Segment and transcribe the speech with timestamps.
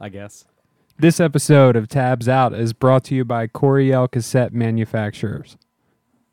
[0.00, 0.44] I guess.
[0.98, 5.56] This episode of Tabs Out is brought to you by Coryell Cassette Manufacturers.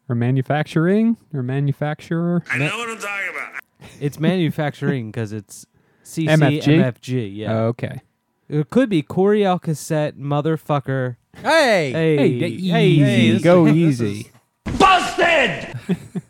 [0.10, 1.18] Or manufacturing?
[1.34, 2.44] Or manufacturer?
[2.52, 3.62] I know what I'm talking about.
[4.00, 5.66] It's manufacturing because it's
[6.04, 6.64] CC MFG?
[6.64, 7.36] MFG.
[7.36, 7.54] Yeah.
[7.54, 8.02] Oh, okay.
[8.50, 11.18] it could be Coryell cassette motherfucker.
[11.38, 13.32] Hey, Hey, Hey, hey, easy.
[13.34, 14.32] this Go is- easy.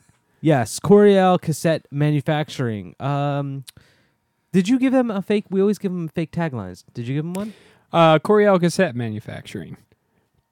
[0.41, 2.95] Yes, Coryell cassette manufacturing.
[2.99, 3.63] Um,
[4.55, 5.43] did you give them a fake?
[5.49, 6.85] We always give them fake taglines.
[6.93, 7.53] Did you give them one?
[7.91, 9.75] Uh, Coryell Cassette Manufacturing.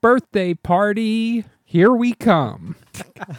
[0.01, 1.45] Birthday party.
[1.63, 2.75] Here we come.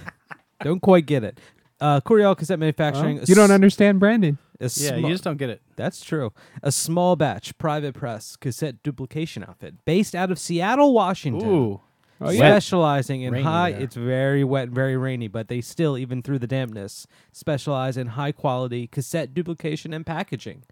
[0.63, 1.39] Don't quite get it.
[1.79, 3.17] Uh, Coryell cassette manufacturing.
[3.17, 4.39] Well, you don't understand Brandon.
[4.59, 5.61] A yeah, sma- you just don't get it.
[5.77, 6.33] That's true.
[6.63, 11.47] A small batch private press cassette duplication outfit based out of Seattle, Washington.
[11.47, 11.81] Ooh,
[12.21, 12.39] Oh, yeah.
[12.39, 13.81] specializing in Rainy high there.
[13.83, 18.07] it's very wet and very rainy but they still even through the dampness specialize in
[18.09, 20.63] high quality cassette duplication and packaging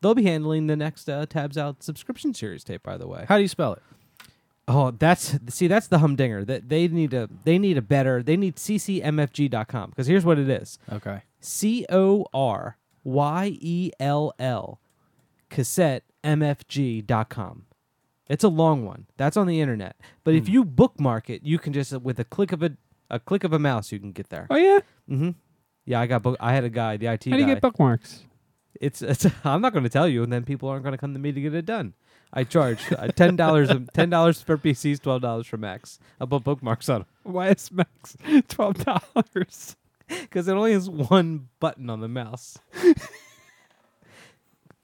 [0.00, 3.36] they'll be handling the next uh, tabs out subscription series tape by the way how
[3.36, 3.82] do you spell it?
[4.68, 8.36] oh that's see that's the humdinger that they need a they need a better they
[8.36, 11.22] need ccmfg.com because here's what it is Okay.
[11.40, 12.78] c-o-r-y-e-l-l
[15.50, 17.64] cassette mfg.com
[18.32, 19.94] it's a long one that's on the internet
[20.24, 20.38] but Hmm.
[20.38, 22.70] if you bookmark it you can just uh, with a click of a
[23.10, 24.80] a click of a mouse you can get there Oh, yeah?
[25.10, 25.30] mm-hmm
[25.84, 28.24] yeah i got book i had a guy the it How do you get bookmarks?
[28.80, 31.12] it's, it's i'm not going to tell you and then people aren't going to come
[31.12, 31.92] to me to get it done
[32.32, 37.48] i charge uh, $10 $10 for pcs $12 for macs i'll put bookmarks on Why
[37.50, 39.76] is Max $12?
[40.08, 42.58] because it only has one button on the mouse.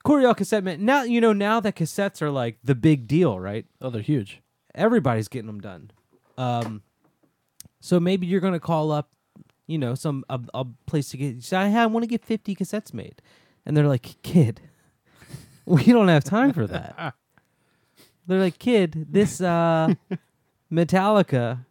[0.09, 0.87] Coryell cassette man.
[0.87, 3.67] Now you know now that cassettes are like the big deal, right?
[3.83, 4.41] Oh, they're huge.
[4.75, 5.91] Everybody's getting them done.
[6.39, 6.83] Um,
[7.81, 9.11] so maybe you're gonna call up,
[9.67, 11.43] you know, some a, a place to get.
[11.43, 13.21] Say, I want to get 50 cassettes made,
[13.67, 14.63] and they're like, kid,
[15.67, 17.15] we don't have time for that.
[18.27, 19.93] they're like, kid, this uh,
[20.73, 21.67] Metallica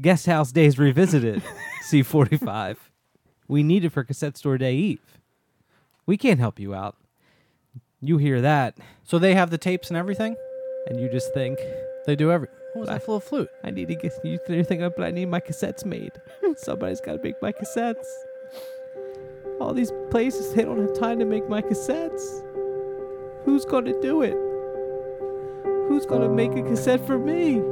[0.00, 1.42] Guest House Days Revisited
[1.90, 2.76] C45.
[3.48, 5.18] We need it for Cassette Store Day Eve.
[6.06, 6.94] We can't help you out.
[8.00, 10.36] You hear that, So they have the tapes and everything.
[10.88, 11.58] and you just think,
[12.06, 12.48] They do every.
[12.74, 13.48] What was I- that little flute?
[13.64, 14.12] I need to get.
[14.22, 16.12] You- You're thinking, but I need my cassettes made.
[16.56, 18.06] Somebody's got to make my cassettes.
[19.60, 22.42] All these places, they don't have time to make my cassettes.
[23.44, 24.36] Who's going to do it?
[25.88, 27.62] Who's going to make a cassette for me?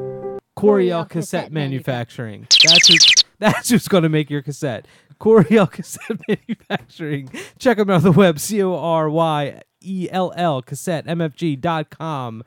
[0.57, 2.47] Coryell Cassette Manufacturing.
[2.65, 2.95] That's who,
[3.39, 4.87] that's who's going to make your cassette.
[5.19, 7.29] Coryell Cassette Manufacturing.
[7.59, 8.39] Check them out on the web.
[8.39, 12.43] C O R Y E L L cassette mfg.com.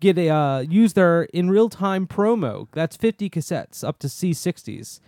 [0.00, 2.68] Get a uh, use their in real time promo.
[2.72, 5.00] That's 50 cassettes up to C60s.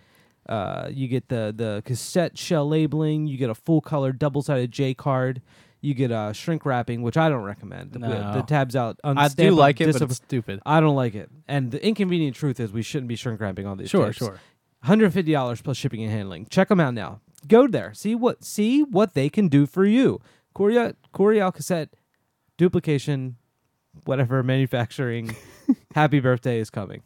[0.47, 3.25] Uh, you get the the cassette shell labeling.
[3.27, 5.41] You get a full color double sided J card.
[5.81, 7.91] You get uh, shrink wrapping, which I don't recommend.
[7.91, 8.33] The- No.
[8.35, 8.99] The, tabs out.
[9.03, 10.61] I do like it, but it's stupid.
[10.65, 11.29] I don't like it.
[11.47, 13.89] And the inconvenient truth is, we shouldn't be shrink wrapping all these.
[13.89, 14.17] Sure, tapes.
[14.17, 14.39] sure.
[14.85, 16.45] $150 plus shipping and handling.
[16.45, 17.19] Check them out now.
[17.47, 17.93] Go there.
[17.93, 20.21] See what see what they can do for you.
[20.53, 21.89] Coryell Coryell cassette
[22.57, 23.37] duplication,
[24.05, 25.35] whatever manufacturing.
[25.95, 27.01] Happy birthday is coming.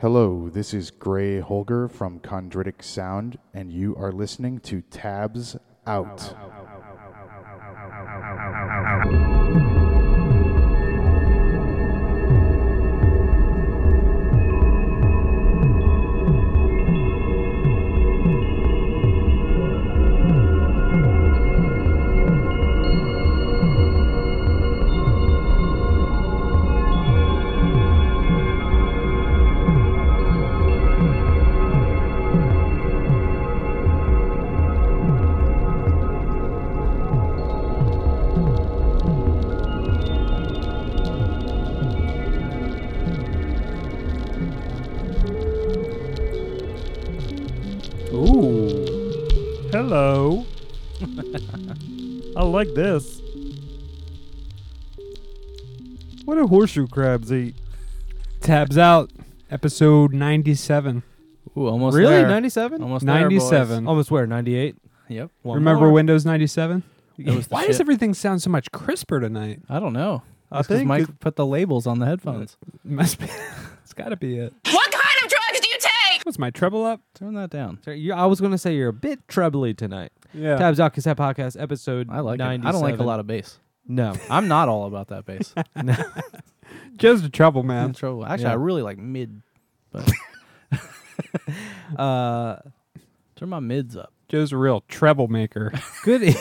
[0.00, 5.56] Hello, this is Gray Holger from Chondritic Sound, and you are listening to Tabs
[5.86, 6.34] Out.
[9.06, 9.77] Ooh.
[52.58, 53.20] Like this.
[56.24, 57.54] What do horseshoe crabs eat?
[58.40, 59.10] Tabs out.
[59.50, 61.02] Episode 97.
[61.56, 62.10] Ooh, almost really?
[62.16, 62.28] there.
[62.28, 62.82] 97?
[62.82, 63.22] Almost there, boys.
[63.32, 63.86] 97.
[63.86, 64.26] Almost where?
[64.26, 64.76] 98?
[65.08, 65.30] Yep.
[65.42, 65.92] One Remember more.
[65.92, 66.82] Windows 97?
[67.18, 67.80] That was the Why does shit.
[67.80, 69.60] everything sound so much crisper tonight?
[69.68, 70.22] I don't know.
[70.50, 72.56] I That's 'cause think Mike it- put the labels on the headphones.
[72.84, 73.26] Must be.
[73.84, 74.52] it's got to be it.
[74.70, 76.24] What kind of drugs do you take?
[76.26, 77.00] What's my treble up?
[77.14, 77.78] Turn that down.
[77.84, 80.10] Sorry, you- I was going to say you're a bit trebly tonight.
[80.34, 80.56] Yeah.
[80.56, 82.44] Tabs out cassette podcast episode I like it.
[82.44, 82.66] 97.
[82.66, 83.58] I don't like a lot of bass.
[83.86, 84.14] No.
[84.28, 85.54] I'm not all about that bass.
[85.82, 85.96] no.
[86.96, 87.86] Just a treble, man.
[87.86, 88.24] Intro.
[88.24, 88.50] Actually, Yeah.
[88.50, 89.42] I really like mid.
[89.90, 90.10] But
[91.98, 92.56] uh,
[93.36, 94.12] turn my mids up.
[94.28, 95.72] Joe's a real treble maker.
[96.04, 96.34] good.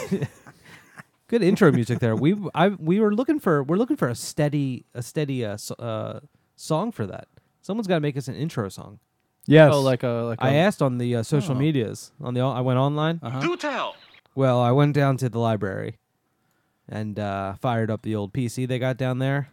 [1.27, 2.15] Good intro music there.
[2.15, 5.75] We I we were looking for we're looking for a steady a steady uh, so,
[5.75, 6.19] uh
[6.55, 7.27] song for that.
[7.61, 8.99] Someone's got to make us an intro song.
[9.47, 9.71] Yes.
[9.73, 11.59] Oh, like a like I a, asked on the uh, social Oh.
[11.59, 13.19] medias on the I went online.
[13.23, 13.39] Uh-huh.
[13.39, 13.95] Do tell.
[14.35, 15.97] Well, I went down to the library
[16.87, 19.49] and uh, fired up the old PC they got down there.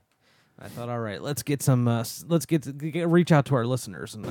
[0.58, 1.88] I thought, all right, let's get some.
[1.88, 4.14] Uh, s- let's get, to, get reach out to our listeners.
[4.14, 4.26] And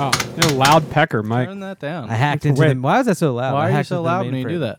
[0.00, 1.48] oh, you're a loud pecker, Mike.
[1.48, 2.10] Turn that down.
[2.10, 2.68] I hacked into Wait.
[2.68, 2.82] them.
[2.82, 3.50] Why is that so loud?
[3.50, 4.78] I Why are you hacked so into the loud when you do that?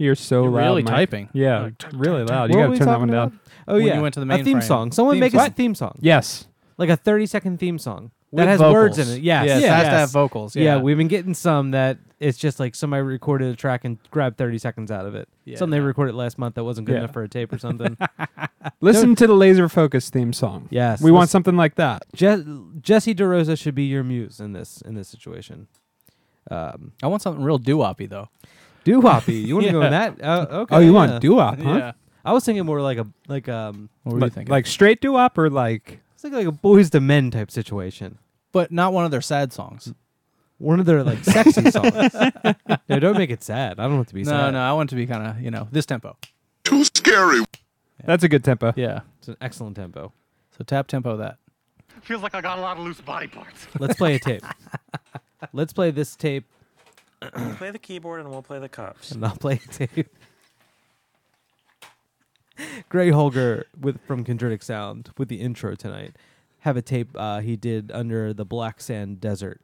[0.00, 0.64] You're so You're loud.
[0.64, 0.94] really Mike.
[0.94, 1.28] typing.
[1.34, 2.50] Yeah, Like, really loud.
[2.50, 3.40] You What got were we to turn that talking one down.
[3.68, 4.62] Oh When you went to the a theme mainframe.
[4.62, 4.92] song.
[4.92, 5.52] Someone Theme make us a song.
[5.54, 6.46] theme song, Yes.
[6.78, 8.74] like a thirty-second theme song With that has vocals.
[8.74, 9.22] words in it.
[9.22, 9.70] Yes, Yes, it yes.
[9.74, 10.56] has to have vocals.
[10.56, 10.62] Yeah.
[10.76, 14.38] Yeah, we've been getting some that it's just like somebody recorded a track and grabbed
[14.38, 15.28] 30 seconds out of it.
[15.44, 16.98] Yeah, Something they recorded last month that wasn't good Yeah.
[17.00, 17.96] enough for a tape or something.
[18.80, 20.66] Listen to the laser focus theme song.
[20.70, 21.02] yes.
[21.02, 22.04] We want let's- something like that.
[22.14, 22.44] Je-
[22.80, 25.66] Jesse DeRosa should be your muse in this in this situation.
[26.50, 28.28] Um, I want something real doo-woppy though.
[28.84, 29.44] Doo woppy.
[29.46, 30.22] You want to go in that?
[30.22, 30.76] Uh, okay.
[30.76, 30.92] Oh, you yeah.
[30.92, 31.74] want doo-wop, huh?
[31.76, 31.92] Yeah.
[32.24, 34.50] I was thinking more like a like um What were you Like- thinking?
[34.50, 38.18] Like straight doo-wop or like it's like like a Boyz II Men type situation.
[38.52, 39.92] but not one of their sad songs.
[40.58, 41.92] One of their like sexy songs.
[42.88, 43.80] no, don't make it sad.
[43.80, 44.50] I don't want it to be No, sad.
[44.52, 46.16] no, I want it to be kind of you know this tempo.
[46.64, 47.42] Too scary.
[48.04, 48.72] that's a good tempo.
[48.76, 49.00] Yeah.
[49.18, 50.12] It's an excellent tempo.
[50.56, 51.38] So tap tempo that.
[52.02, 53.66] Feels like I got a lot of loose body parts.
[53.78, 54.42] Let's play a tape.
[55.52, 56.44] Let's play this tape
[57.56, 59.10] play the keyboard and we'll play the cups.
[59.12, 60.08] and I'll play a tape.
[62.88, 66.16] Gray Holger with from Chondritic Sound with the intro tonight.
[66.60, 69.60] Have a tape uh, he did under the Black Sand Desert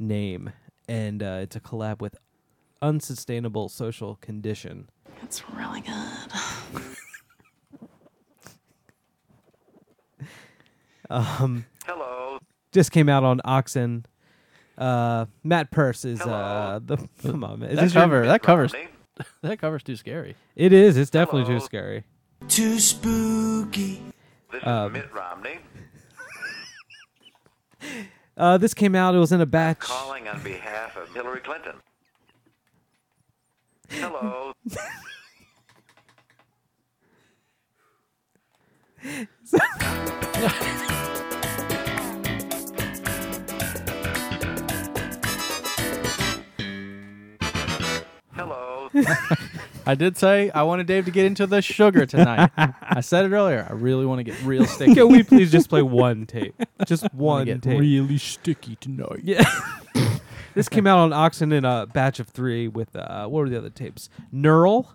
[0.00, 0.52] name,
[0.88, 2.16] and uh, it's a collab with
[2.82, 4.88] Unsustainable Social Condition.
[5.22, 6.82] It's really good.
[11.08, 12.38] Um, Hello.
[12.70, 14.06] just came out on Oxen.
[14.80, 17.70] Uh, Matt Purse is uh, the come on man.
[17.70, 18.26] Is That this your- cover.
[18.26, 18.74] That covers.
[19.42, 20.34] That cover's too scary.
[20.56, 20.96] it is.
[20.96, 21.58] It's definitely Hello.
[21.58, 22.04] too scary.
[22.48, 24.00] Too spooky.
[24.50, 25.58] This Um, is Mitt Romney
[28.38, 29.14] Uh, this came out.
[29.14, 29.80] It was in a batch.
[29.80, 31.74] calling on behalf of Hillary Clinton.
[33.90, 34.54] Hello.
[49.86, 52.50] I did say I wanted Dave to get into the sugar tonight.
[52.82, 53.66] I said it earlier.
[53.68, 54.94] I really want to get real sticky.
[54.94, 56.54] Can we please just play one tape?
[56.86, 57.78] Just one get tape.
[57.78, 59.20] really sticky tonight.
[59.22, 59.44] Yeah.
[60.54, 63.58] this came out on Oxen in a batch of three with uh, what were the
[63.58, 64.08] other tapes?
[64.34, 64.86] Knurl,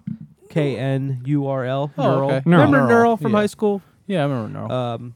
[0.50, 1.92] K N U R L.
[1.98, 2.26] Oh, Knurl.
[2.26, 2.42] okay.
[2.46, 3.38] Remember Knurl, Knurl from yeah.
[3.38, 3.82] high school?
[4.08, 4.68] Yeah, I remember.
[4.68, 4.76] No.
[4.76, 5.16] Um,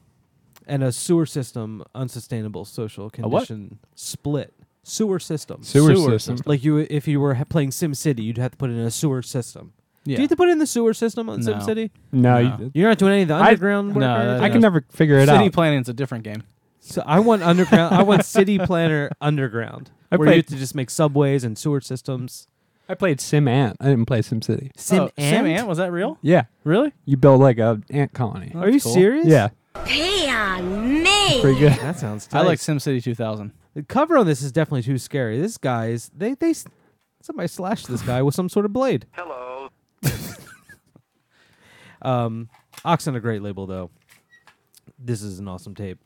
[0.66, 3.12] and a sewer system, unsustainable social what?
[3.14, 4.54] condition split.
[4.82, 5.62] Sewer system.
[5.62, 6.36] Sewer, Sewer system.
[6.36, 6.42] system.
[6.50, 8.80] Like you, if you were ha- playing Sim City, you'd have to put it in
[8.80, 9.72] a sewer system.
[10.04, 10.16] yeah.
[10.16, 11.90] Do you have to put in the sewer system on Sim City?
[12.12, 12.56] No, No.
[12.58, 13.98] You, You're not doing any of the I- underground work.
[13.98, 14.44] No, or that- anything?
[14.44, 15.34] I can never figure it out.
[15.36, 15.52] City out.
[15.52, 16.42] planning's a different game.
[16.80, 17.94] So I want underground.
[17.94, 21.80] I want City Planner Underground, I where you have to just make subways and sewer
[21.82, 22.48] systems.
[22.88, 23.76] I played SimAnt.
[23.80, 24.72] I didn't play Sim City.
[24.76, 25.58] Sim oh, Sam Ant?
[25.60, 26.18] Ant was that real?
[26.22, 26.92] Yeah, Really?
[27.04, 28.50] you build like a ant colony.
[28.54, 28.94] Oh, Are you that's cool.
[28.94, 29.26] serious?
[29.26, 29.50] Yeah,
[29.84, 31.40] Pay on me.
[31.42, 31.72] pretty good.
[31.74, 32.26] That sounds.
[32.32, 32.46] I Tight.
[32.46, 33.52] like SimCity 2000.
[33.74, 35.40] The cover on this is definitely too scary.
[35.40, 36.54] This guy's they they
[37.22, 39.06] somebody slashed this guy with some sort of blade.
[39.12, 39.68] Hello.
[42.02, 42.48] Um,
[42.84, 43.90] Oxen a great label though.
[44.98, 45.98] This is an awesome tape.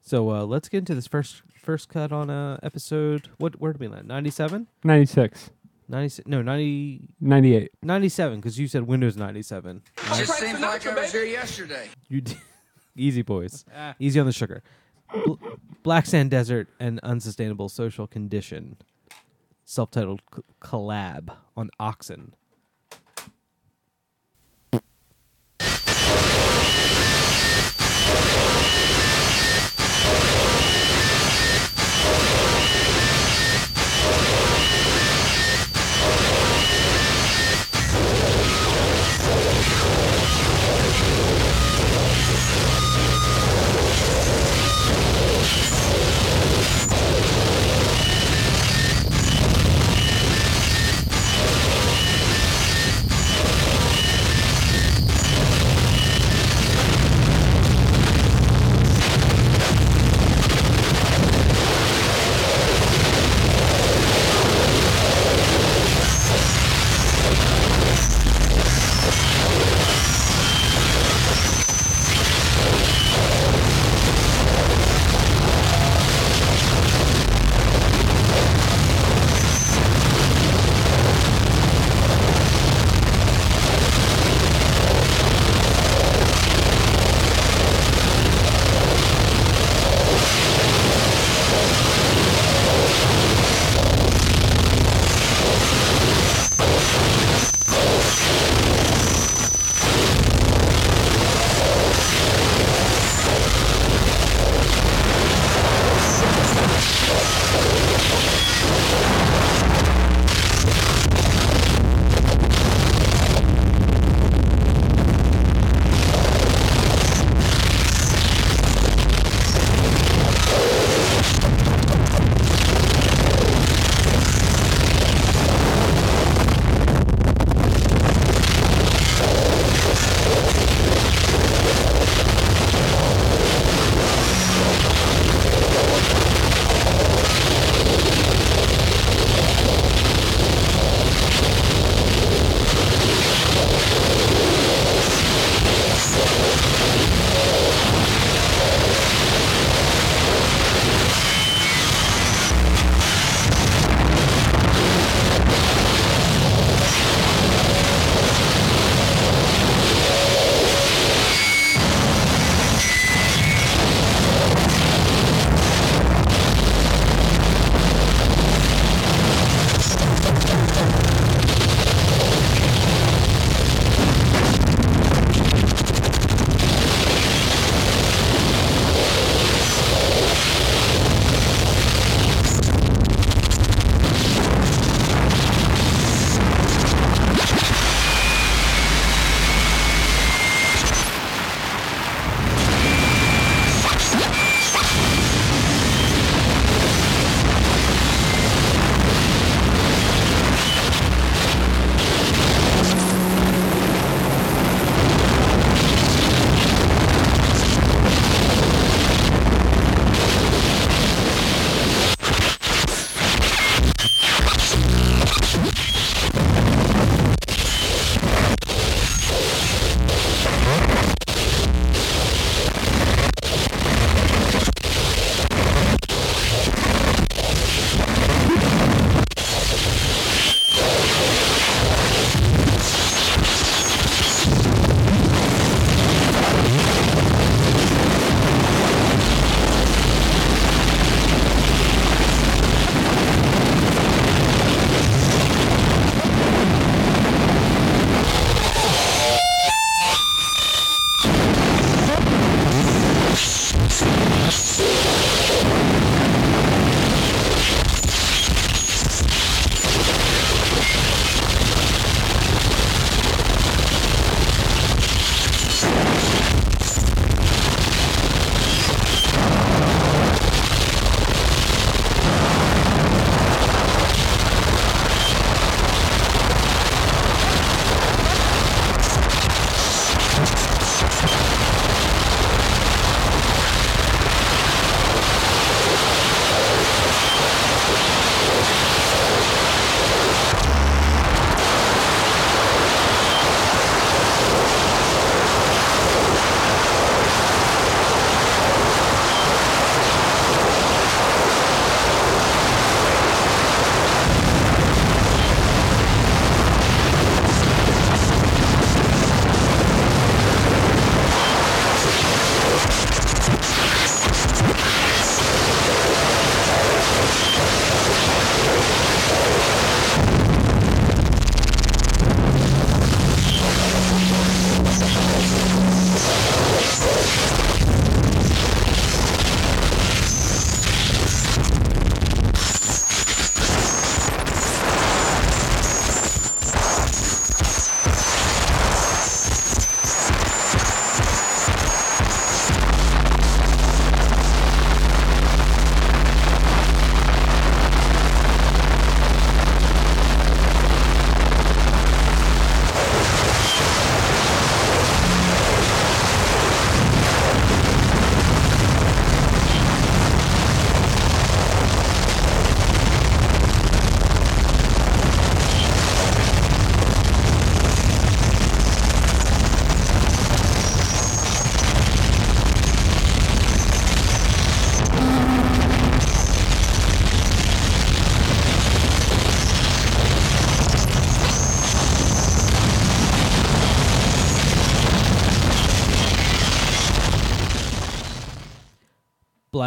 [0.00, 3.28] So uh, let's get into this first first cut on uh, episode.
[3.38, 4.08] What where did we land?
[4.08, 4.66] 97?
[4.84, 5.50] 96,
[5.88, 7.70] 96 no 90, 98.
[7.82, 9.82] 97 because you said Windows 97.
[10.16, 11.88] Just seems like I was here yesterday.
[12.08, 12.36] You d-
[12.96, 13.64] easy boys,
[13.98, 14.62] easy on the sugar.
[15.24, 15.34] Bl-
[15.82, 18.76] Black Sand Desert and Unsustainable Social Condition,
[19.64, 22.34] self-titled c- collab on Oxen.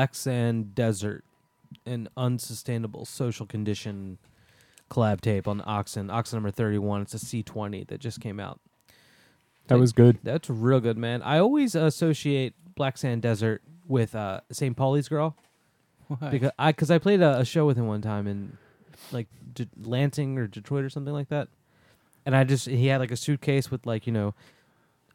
[0.06, 1.24] Black Sand Desert,
[1.84, 4.20] an unsustainable social condition
[4.92, 6.12] collab tape on Oxen.
[6.12, 7.02] Oxen number 31.
[7.02, 8.60] It's a C20 that just came out.
[9.66, 10.20] That was good.
[10.22, 11.24] That's real good, man.
[11.24, 14.78] I always associate Black Sand Desert with uh, St.
[14.78, 15.36] Pauli's Girl
[16.08, 16.30] Why?
[16.30, 18.60] because I because I played a, a show with him one time in
[19.12, 21.48] like D- Lansing or Detroit or something like that,
[22.28, 24.36] and I just he had like a suitcase with like you know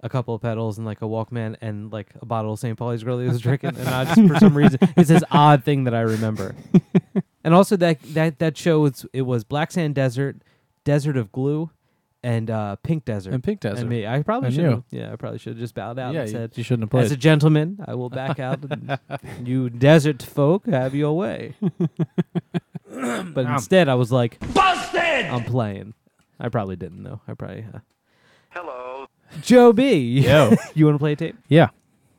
[0.02, 2.76] a couple of pedals and like a Walkman and like a bottle of St.
[2.78, 5.84] Pauli's Girl he was drinking, and I just for some reason it's this odd thing
[5.84, 6.54] that I remember.
[7.44, 10.36] and also that that that show was it was Black Sand Desert,
[10.84, 11.70] Desert of Glue,
[12.22, 13.34] and uh, Pink Desert.
[13.34, 13.80] And Pink Desert.
[13.80, 14.62] And me, I probably And should.
[14.64, 14.84] you.
[14.90, 17.00] Yeah, I probably should have just bowed out yeah, and you, said, you shouldn't have
[17.00, 17.20] "As a played.
[17.20, 18.58] gentleman, I will back out.
[19.22, 21.54] And you desert folk, have your way."
[22.90, 25.26] but instead, I was like, "Busted!
[25.26, 25.94] I'm playing."
[26.38, 27.20] I probably didn't though.
[27.28, 27.66] I probably.
[27.72, 27.78] Uh,
[28.50, 28.89] Hello,
[29.42, 30.20] Joe B.
[30.20, 30.54] Yo.
[30.74, 31.36] you want to play a tape?
[31.48, 31.68] yeah,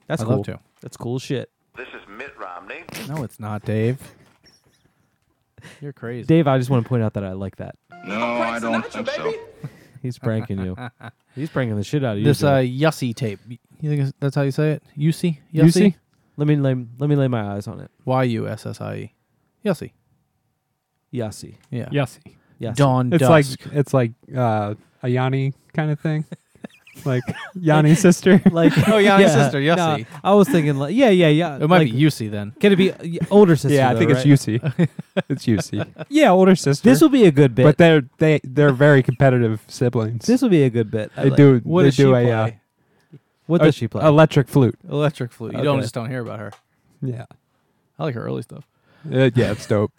[0.08, 0.38] That's I'd cool.
[0.38, 0.60] love to.
[0.82, 1.50] That's cool shit.
[1.78, 2.84] this is Mitt Romney.
[3.08, 4.00] No, it's not, Dave.
[5.80, 6.26] You're crazy.
[6.26, 7.76] Dave, I just want to point out that I like that.
[8.06, 9.34] No, I don't think so.
[10.02, 10.76] He's pranking you.
[11.36, 12.26] He's pranking the shit out of you.
[12.26, 12.56] This Joe.
[12.56, 13.40] uh, Yussie tape.
[13.48, 13.58] You
[13.90, 14.84] think it's- that's how you say it?
[14.98, 15.38] Yussie?
[15.54, 15.96] Yussie?
[16.38, 17.92] let me lay, let me lay my eyes on it.
[18.06, 19.14] Y U S S I E.
[19.64, 19.92] Yussie.
[21.14, 21.56] Yassi.
[21.70, 21.90] Yeah.
[21.90, 22.36] Yossi.
[22.60, 22.76] Yassi.
[22.76, 23.32] Dawn It's Dusk.
[23.66, 26.26] like it's like uh, a Yanni kind of thing,
[27.06, 27.24] like
[27.56, 28.42] Yanni's sister.
[28.52, 30.00] Like Oh, Yanni's yeah, sister, Yassi.
[30.00, 31.56] no, I was thinking like yeah, yeah, yeah.
[31.56, 32.52] it might like, be Yussie then.
[32.60, 33.76] Can it be uh, older sister?
[33.76, 34.26] yeah, I though, think right?
[34.26, 34.90] it's Yusi.
[35.30, 36.06] it's Yusi.
[36.10, 36.88] Yeah, older sister.
[36.90, 37.64] This will be a good bit.
[37.64, 40.26] but they're they they're very competitive siblings.
[40.26, 41.12] this will be a good bit.
[41.16, 42.30] I they like- do What they does she do play?
[42.30, 42.50] a uh,
[43.48, 44.06] What does she play?
[44.06, 44.78] electric flute.
[44.90, 45.54] Electric flute.
[45.54, 45.82] You don't Okay.
[45.84, 46.52] just don't hear about her.
[47.02, 47.26] Yeah,
[47.98, 48.68] I like her early stuff.
[49.12, 49.92] Uh, yeah, it's dope.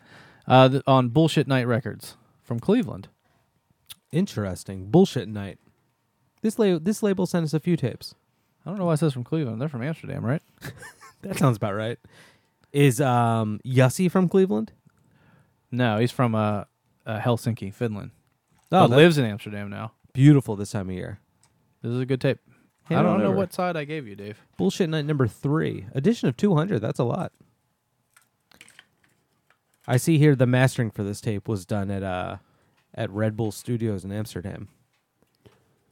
[0.47, 3.09] Uh, th- on Bullshit Night Records from Cleveland.
[4.13, 4.91] Interesting.
[4.91, 5.59] Bullshit night.
[6.43, 8.15] This la- this label sent us a few tapes.
[8.67, 9.61] I don't know why it says from Cleveland.
[9.61, 10.43] They're from Amsterdam, right?
[11.23, 11.99] That sounds about right.
[12.73, 14.73] Is um Yussi from Cleveland?
[15.71, 16.65] No, he's from uh,
[17.07, 18.11] uh, Helsinki, Finland.
[18.73, 19.93] Oh, that- lives in Amsterdam now.
[20.13, 21.21] beautiful this time of year.
[21.81, 22.39] This is a good tape.
[22.85, 23.37] Hand I don't know over.
[23.37, 24.41] what side I gave you, Dave.
[24.59, 25.87] Bullshit night number three.
[25.95, 26.81] Addition of two hundred.
[26.81, 27.31] That's a lot.
[29.87, 32.39] I see here the mastering for this tape was done at uh
[32.95, 34.69] at Red Bull Studios in Amsterdam.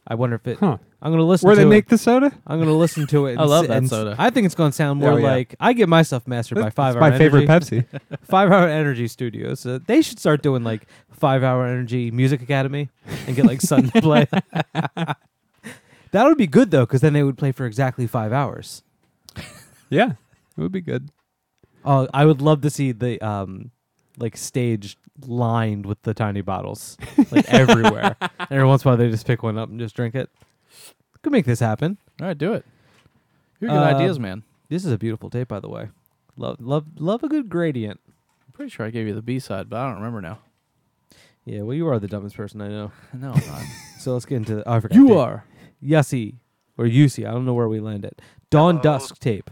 [0.06, 0.58] I wonder if it.
[0.58, 0.78] Huh?
[1.02, 1.50] I'm gonna listen to it.
[1.50, 1.70] Where to they it.
[1.70, 2.32] make the soda?
[2.46, 3.36] I'm gonna listen to it.
[3.38, 4.16] I love s- that and s- soda.
[4.18, 5.26] I think it's gonna sound more Oh, yeah.
[5.30, 7.12] like I get my stuff mastered by That's Five Hour Energy.
[7.12, 7.82] my favorite Energy.
[8.10, 8.18] Pepsi.
[8.22, 9.64] Five Hour Energy Studios.
[9.64, 12.88] Uh, they should start doing like Five Hour Energy Music Academy
[13.26, 14.26] and get like Sun to play.
[14.74, 15.16] that
[16.24, 18.82] would be good though, because then they would play for exactly five hours.
[19.90, 20.10] yeah,
[20.56, 21.10] it would be good.
[21.84, 23.70] Oh, I would love to see the um,
[24.18, 26.96] like stage lined with the tiny bottles,
[27.30, 28.16] like everywhere.
[28.38, 30.28] And every once in a while, they just pick one up and just drink it.
[31.22, 31.98] Could make this happen.
[32.20, 32.64] All right, do it.
[33.60, 34.42] You're good Um, ideas, man.
[34.68, 35.88] This is a beautiful tape, by the way.
[36.36, 38.00] Love, love, love a good gradient.
[38.08, 40.38] I'm pretty sure I gave you the B side, but I don't remember now.
[41.44, 42.92] Yeah, well, you are the dumbest person I know.
[43.14, 43.62] No, I'm not.
[43.98, 44.56] So let's get into.
[44.56, 44.96] The, oh, I forgot.
[44.96, 45.16] you tape.
[45.18, 45.44] are.
[45.84, 46.36] Yussi
[46.78, 47.28] or Yusi.
[47.28, 48.14] I don't know where we landed.
[48.48, 48.80] Dawn.
[48.80, 49.50] Dusk tape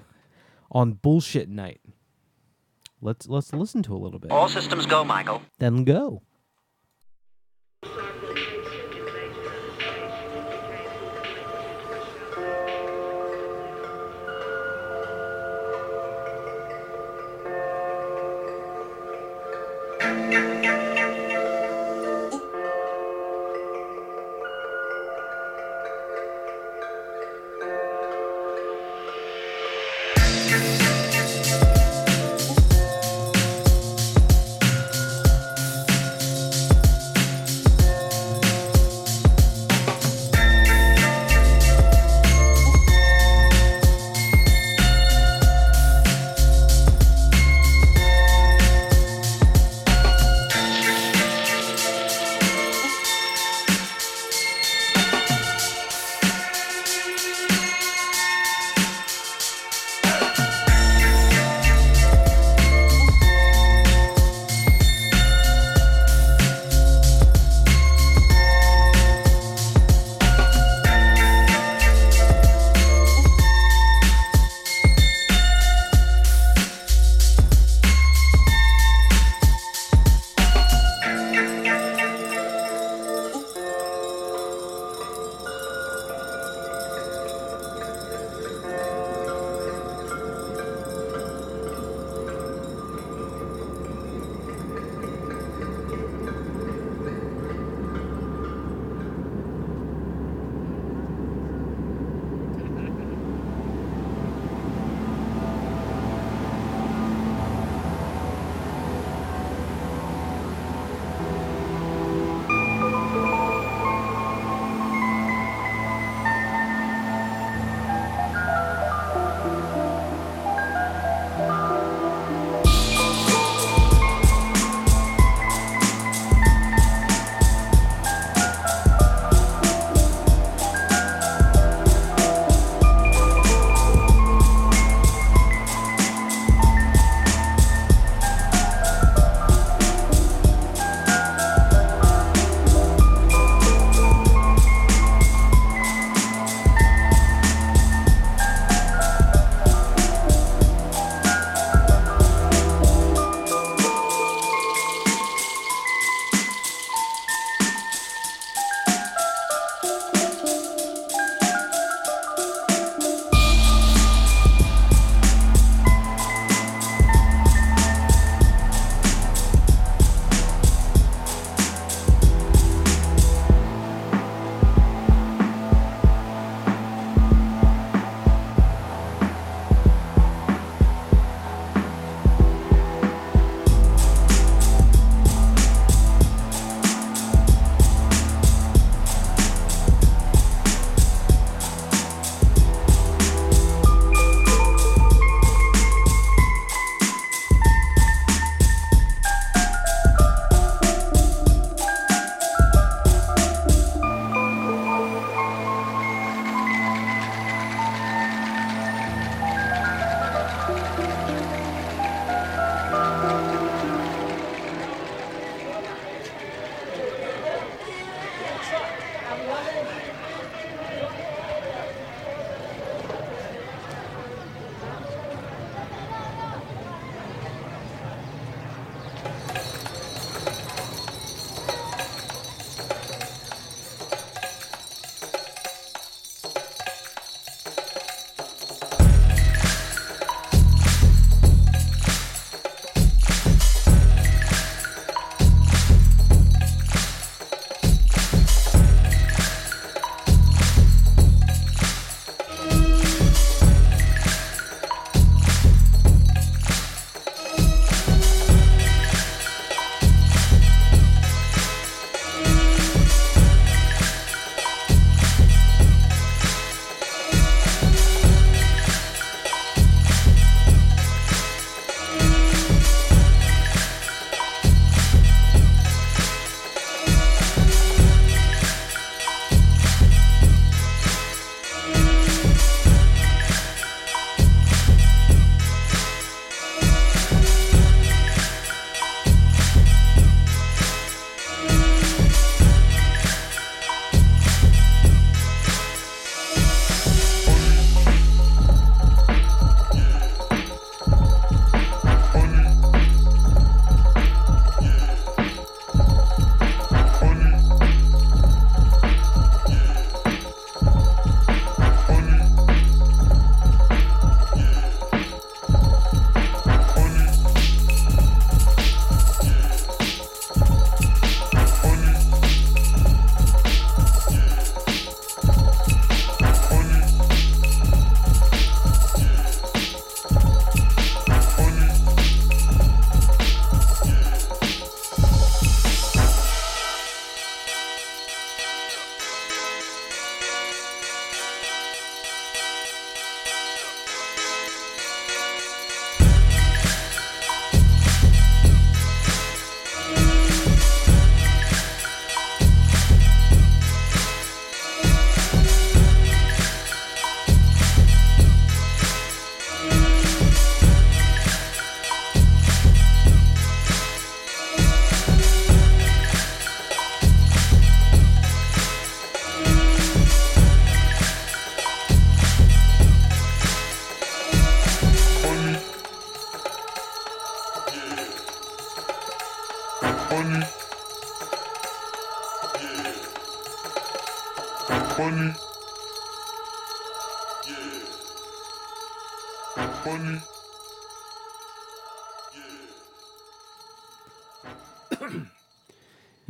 [0.72, 1.81] on bullshit night.
[3.01, 4.31] Let's let's listen to a little bit.
[4.31, 5.43] All systems go, Michael.
[5.59, 6.23] Then go.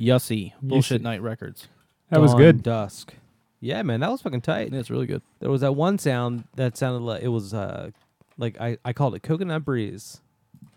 [0.09, 0.53] Yussie.
[0.62, 1.05] Bullshit Yussie.
[1.05, 1.68] Night Records.
[2.11, 2.62] That was Dawn good.
[2.62, 3.14] Dusk.
[3.61, 4.73] Yeah, man, that was fucking tight.
[4.73, 5.23] Yeah, it's really good.
[5.40, 7.90] There was that one sound that sounded like it was uh
[8.37, 10.21] like I, I called it coconut breeze.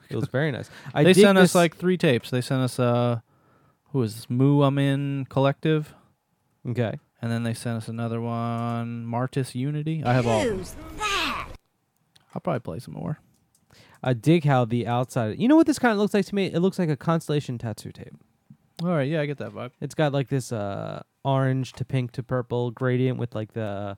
[0.10, 0.70] It was very nice.
[0.94, 2.30] I they dig sent us this- like three tapes.
[2.32, 3.20] They sent us uh
[3.92, 4.30] who is this?
[4.30, 5.94] Moo I'm in Collective.
[6.70, 6.94] okay.
[7.22, 10.02] And then they sent us another one, Martis Unity.
[10.04, 10.42] I have all.
[10.42, 11.50] Who's that?
[12.34, 13.20] I'll probably play some more.
[14.02, 15.38] I dig how the outside.
[15.40, 16.48] You know what this kind of looks like to me?
[16.48, 18.16] It looks like a constellation tattoo tape.
[18.84, 19.72] All right, yeah, I get that vibe.
[19.80, 23.98] It's got like this uh orange to pink to purple gradient with like the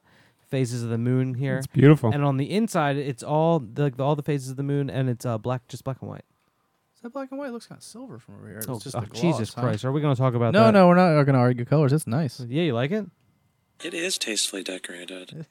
[0.50, 1.58] phases of the moon here.
[1.58, 2.12] It's beautiful.
[2.14, 5.10] And on the inside, it's all the, like all the phases of the moon, and
[5.10, 6.26] it's uh black, just black and white.
[6.96, 7.50] Is that black and white?
[7.50, 8.58] It looks kind of silver from over here.
[8.58, 9.62] It's Oh, just oh, gloss, Jesus huh?
[9.62, 9.86] Christ!
[9.86, 10.72] Are we going to talk about No, that?
[10.72, 11.92] no, no, we're not going to argue colors.
[11.94, 12.40] It's nice.
[12.42, 13.06] Yeah, you like it?
[13.84, 15.46] It is tastefully decorated.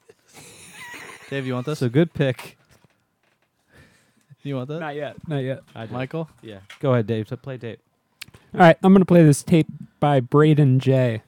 [1.30, 1.80] Dave, you want this?
[1.80, 2.56] That's a good pick.
[4.42, 4.80] you want that?
[4.80, 5.16] Not yet.
[5.28, 5.60] Not yet.
[5.74, 5.86] I.
[5.86, 6.28] Michael?
[6.42, 6.58] Yeah.
[6.80, 7.28] Go ahead, Dave.
[7.28, 7.80] So play tape.
[8.54, 9.66] All right, I'm gonna play this tape
[9.98, 11.22] by Braden J,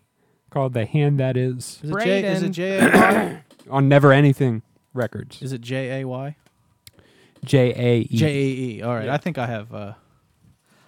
[0.51, 2.25] called "The Hand That Is" Is it J?
[2.25, 2.53] Is it Brayden.
[2.53, 3.43] J A Y?
[3.71, 5.41] on Never Anything Records.
[5.41, 6.37] Is it J A Y?
[7.45, 8.17] J A E.
[8.17, 8.47] J A
[8.79, 8.83] E.
[8.83, 9.07] All right.
[9.07, 9.15] Yeah.
[9.15, 9.73] I think I have.
[9.75, 9.95] uh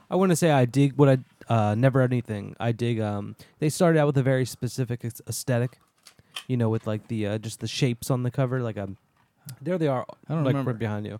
[0.08, 1.18] I want to say I dig what I
[1.52, 2.54] uh, never anything.
[2.60, 3.00] I dig.
[3.00, 5.80] Um, they started out with a very specific aes- aesthetic,
[6.46, 8.60] you know, with like the uh, just the shapes on the cover.
[8.62, 8.98] Like um,
[9.60, 10.06] there they are.
[10.28, 10.70] I don't like remember.
[10.72, 11.18] right behind you.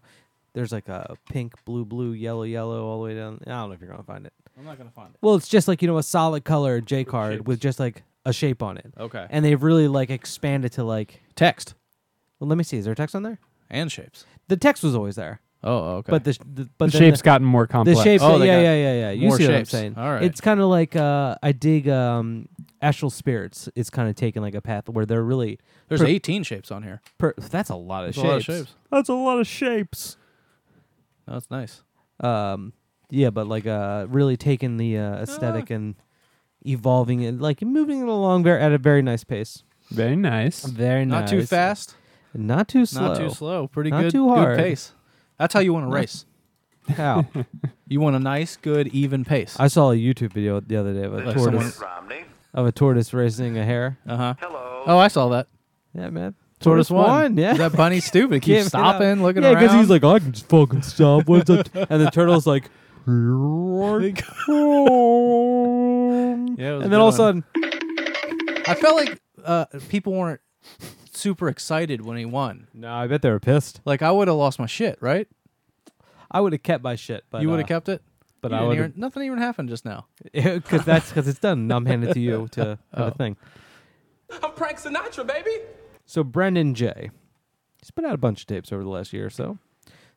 [0.52, 3.40] There's like a pink, blue, blue, yellow, yellow, all the way down.
[3.46, 4.32] I don't know if you're gonna find it.
[4.58, 5.18] I'm not gonna find it.
[5.20, 7.46] Well, it's just like you know a solid color J card shapes.
[7.46, 9.26] with just like a shape on it, Okay.
[9.30, 11.22] and they've really like expanded to like.
[11.36, 11.74] Text
[12.40, 12.78] Well, let me see.
[12.78, 13.38] Is there text on there?
[13.68, 14.24] and shapes.
[14.48, 16.10] The text was always there, Oh, okay.
[16.10, 18.02] but the, sh- the but the then shape's gotten more the complex.
[18.02, 18.20] shape.
[18.22, 19.10] Oh, they yeah, got yeah, yeah, yeah.
[19.10, 19.70] You more see what I'm shapes.
[19.70, 19.94] saying?
[19.98, 20.22] All right.
[20.22, 22.48] It's kind of like uh, I dig um,
[22.80, 23.68] Astral Spirits.
[23.74, 25.58] It's kind of taken like a path where they're really.
[25.88, 27.02] There's per- 18 shapes on here.
[27.18, 28.28] Per- that's a lot of That's a shapes.
[28.30, 28.74] lot of shapes.
[28.90, 30.16] That's a lot of shapes.
[31.26, 31.82] That's nice.
[32.20, 32.72] Um,
[33.10, 35.94] yeah, but like uh, really taking the uh, aesthetic and
[36.64, 39.62] evolving it, like moving it along very at a very nice pace.
[39.90, 40.64] Very nice.
[40.64, 41.20] Very nice.
[41.22, 41.94] Not too fast.
[42.34, 43.08] Not too slow.
[43.08, 43.68] Not too slow.
[43.68, 44.12] Pretty Not good.
[44.12, 44.58] too good hard.
[44.58, 44.92] pace.
[45.38, 46.26] That's how you want to race.
[46.96, 47.26] How?
[47.88, 49.54] You want a nice, good, even pace.
[49.60, 52.24] I saw a YouTube video the other day of a Like tortoise someone- Romney.
[52.52, 53.96] of a tortoise racing a hare.
[54.08, 54.34] Uh huh.
[54.40, 54.82] Hello.
[54.86, 55.46] Oh, I saw that.
[55.94, 56.34] Yeah, man.
[56.58, 57.06] Tortoise won.
[57.08, 57.36] won.
[57.36, 57.52] Yeah.
[57.54, 58.42] That bunny stupid.
[58.42, 59.18] Give Keeps it stopping, up.
[59.20, 59.78] looking yeah, around.
[59.78, 61.28] he's like, I can just fucking stop.
[61.28, 61.68] What's up?
[61.74, 62.68] and the turtle's like,
[66.58, 67.44] yeah, it was and then all of a sudden,
[68.66, 70.40] I felt like uh, people weren't
[71.12, 72.66] super excited when he won.
[72.74, 73.80] no, I bet they were pissed.
[73.84, 75.28] Like I would have lost my shit, right?
[76.30, 78.02] I would have kept my shit, but you would have uh, kept it.
[78.40, 80.06] but You I didn't would even- nothing even happened just now.
[80.32, 81.68] because that's because it's done.
[81.68, 83.06] Now I'm handing it to you to have Oh.
[83.06, 83.36] a thing.
[84.42, 85.52] I'm Frank Sinatra, baby.
[86.04, 87.10] So Brendan J.
[87.80, 89.58] He's put out a bunch of tapes over the last year or so.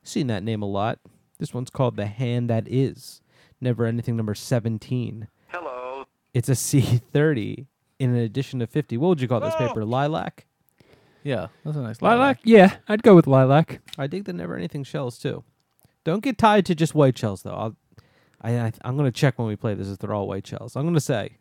[0.01, 0.97] Seen that name a lot.
[1.39, 3.21] This one's called The Hand That Is.
[3.61, 5.27] Never Anything number 17.
[5.47, 6.05] Hello.
[6.33, 7.65] It's a C30
[7.97, 8.97] in an edition of 50.
[8.97, 9.83] What would you call this paper?
[9.85, 10.45] Lilac?
[11.23, 12.39] Yeah, that's a nice Lilac.
[12.43, 13.81] Yeah, I'd go with lilac.
[13.97, 15.43] I dig the Never Anything shells too.
[16.05, 17.53] Don't get tied to just white shells though.
[17.53, 17.75] I'll,
[18.41, 20.77] I, I I'm gonna check when we play this if they're all white shells.
[20.77, 21.37] I'm gonna say,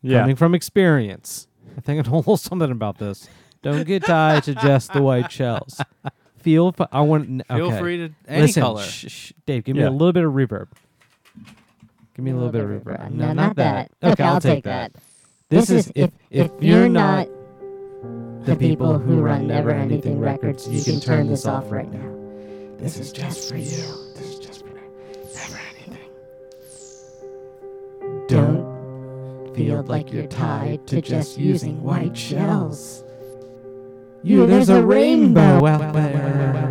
[0.00, 0.20] Yeah.
[0.20, 3.28] coming from experience, I think I know a little something about this.
[3.62, 5.80] Don't get tied to just the white shells.
[6.46, 7.28] Feel f- I want.
[7.28, 8.82] n- Feel free to any Listen, color.
[8.84, 9.88] Sh- sh- Dave, give me Yeah.
[9.88, 10.68] a little bit of reverb.
[12.14, 13.10] Give me a little bit of reverb.
[13.10, 13.90] No, not that.
[14.00, 14.92] Okay, I'll take that.
[15.48, 17.26] This is if if you're not
[18.44, 22.12] the people who run Never Anything Records, you can turn this off right now.
[22.78, 23.64] This is just for you.
[24.14, 25.98] This is just for Never Anything.
[28.28, 33.02] Don't feel like you're tied to just using white shells.
[34.26, 36.66] You, there's a rainbow out there.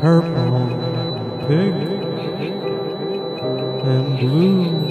[0.00, 0.68] purple,
[1.46, 1.74] pink,
[3.84, 4.88] and blue.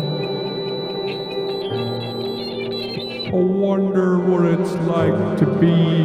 [3.26, 6.04] I wonder what it's like to be.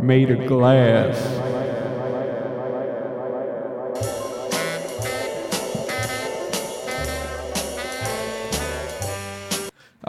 [0.00, 1.49] Made of glass.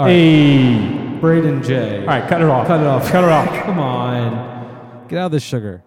[0.02, 1.18] All right, Hey.
[1.20, 2.00] Braden J.
[2.00, 2.66] All right, cut it off.
[2.66, 3.08] cut it off.
[3.12, 3.48] Cut it off.
[3.66, 5.84] Come on, get out of the sugar.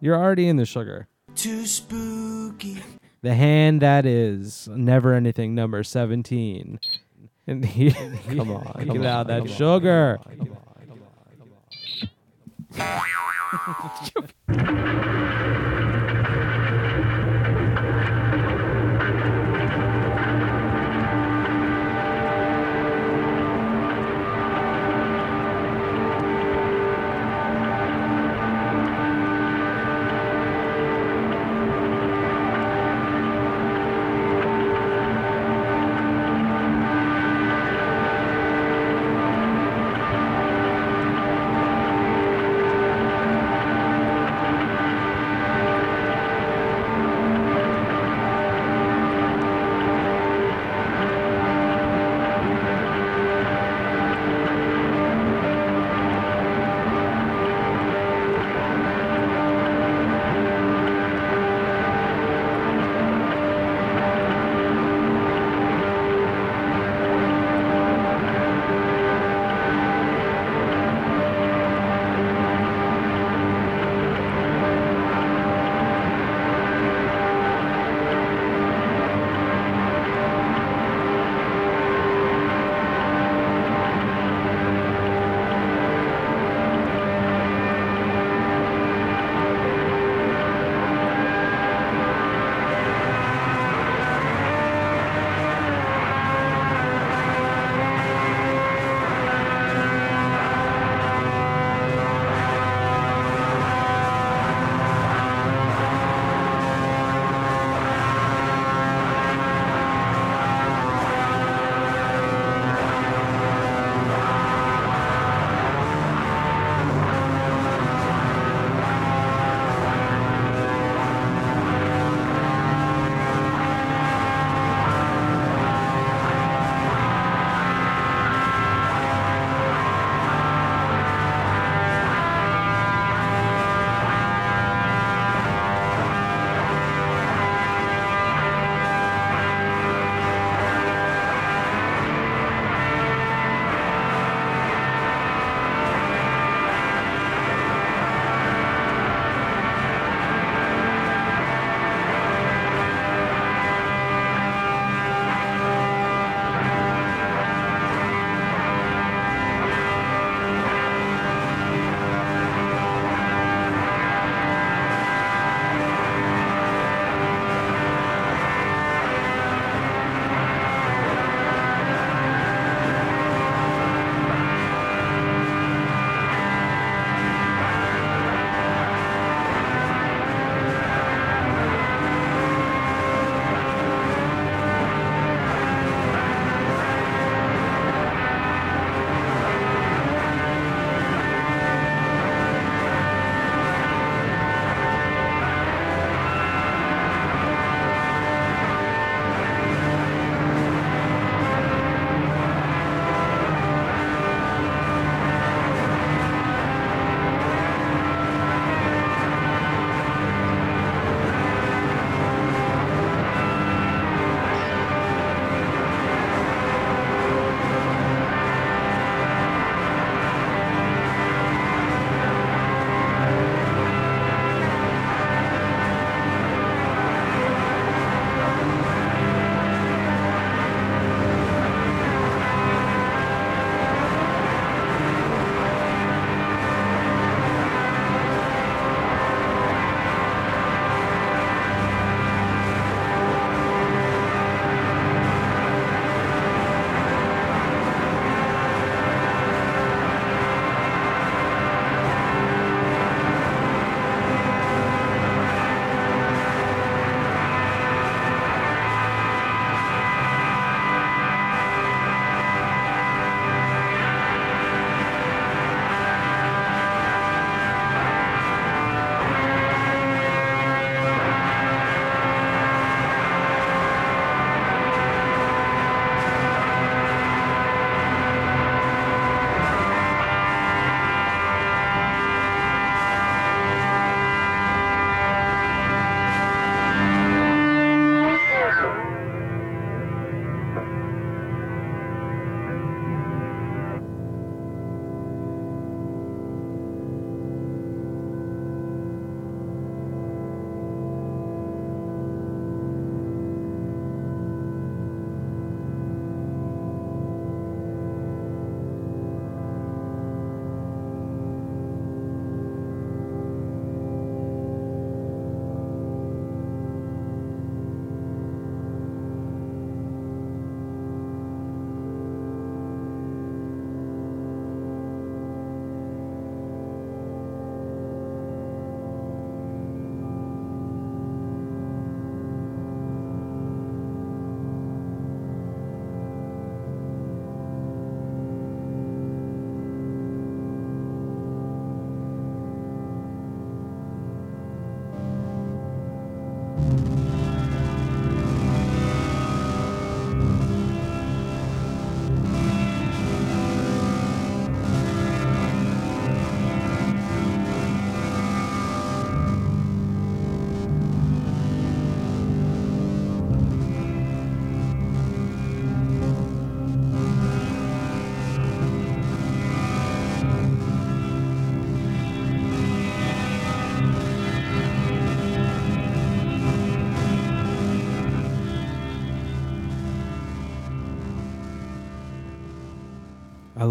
[0.00, 1.08] You're already in the sugar.
[1.34, 2.80] Too spooky.
[3.22, 6.78] The hand that is never anything number 17.
[7.48, 7.90] And he,
[8.36, 10.20] come on, get out of that sugar.
[12.78, 14.46] I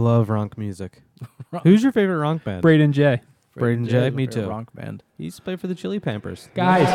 [0.05, 1.01] love ronk music.
[1.63, 2.61] Who's your favorite ronk band?
[2.61, 3.21] Braden J.
[3.57, 4.09] Braden J.
[4.11, 4.47] Me too.
[4.47, 5.01] Rock band.
[5.17, 6.49] He used to play for the Chili Pampers.
[6.55, 6.87] Guys,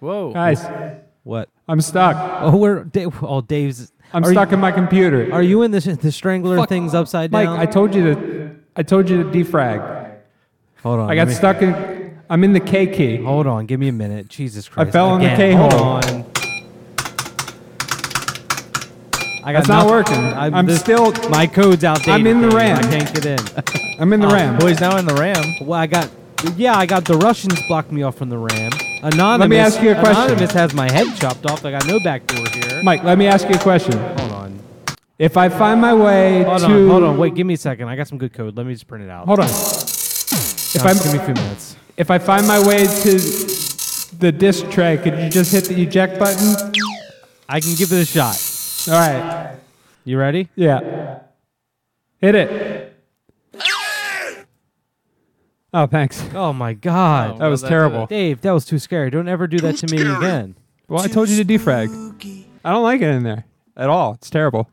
[0.00, 0.32] Whoa.
[0.32, 0.64] guys,
[1.24, 1.48] What?
[1.68, 2.16] I'm stuck.
[2.42, 3.12] Oh, we're Dave.
[3.22, 3.92] Oh, Dave's.
[4.12, 5.32] I'm are stuck You, in my computer.
[5.32, 7.58] are you in the the strangler things upside Mike, down?
[7.58, 8.56] I told you to.
[8.76, 9.80] I told you to defrag.
[10.82, 11.06] Hold on.
[11.06, 11.96] I let got me- stuck in.
[12.28, 13.16] I'm in the K key.
[13.22, 13.66] Hold on.
[13.66, 14.28] Give me a minute.
[14.28, 14.88] Jesus Christ.
[14.88, 15.56] I fell in the Again.
[15.56, 15.88] Hold K-hole.
[15.88, 16.25] on.
[19.46, 20.16] I got That's not working.
[20.16, 22.12] I'm this- still- My code's outdated.
[22.14, 22.56] I'm in the Dave.
[22.56, 22.78] RAM.
[22.78, 23.38] I can't get in.
[24.00, 24.58] I'm in the Oh, RAM.
[24.58, 25.42] Boys now in the Ram.
[25.60, 26.10] Well, I got.
[26.56, 28.72] Yeah, I got the Russians blocked me off from the RAM.
[29.04, 29.38] Anonymous.
[29.40, 30.24] Let me ask you a question.
[30.24, 31.64] Anonymous has my head chopped off.
[31.64, 32.82] I got no back door here.
[32.82, 33.96] Mike, let me ask you a question.
[34.18, 34.58] Hold on.
[35.18, 36.88] If I find my way Hold to on.
[36.88, 37.16] Hold on.
[37.16, 37.34] Wait.
[37.36, 37.86] Give me a second.
[37.88, 38.56] I got some good code.
[38.56, 39.26] Let me just print it out.
[39.26, 39.46] Hold on.
[39.46, 41.76] If If I'm give me a few minutes.
[41.96, 43.18] if I find my way to
[44.18, 46.72] the disc tray, could you just hit the eject button?
[47.48, 48.34] I can give it a shot.
[48.88, 49.56] All right.
[50.04, 50.48] You ready?
[50.54, 51.20] Yeah.
[52.18, 52.92] Hit it.
[55.74, 56.22] Oh, thanks.
[56.34, 57.32] Oh my God.
[57.34, 57.38] Oh.
[57.38, 58.06] That was Well, terrible.
[58.06, 59.10] Dave, that was too scary.
[59.10, 60.56] Don't ever do that to me again.
[60.88, 61.88] Well, I told you to defrag.
[62.64, 63.44] I don't like it in there
[63.76, 64.14] at all.
[64.14, 64.70] It's terrible.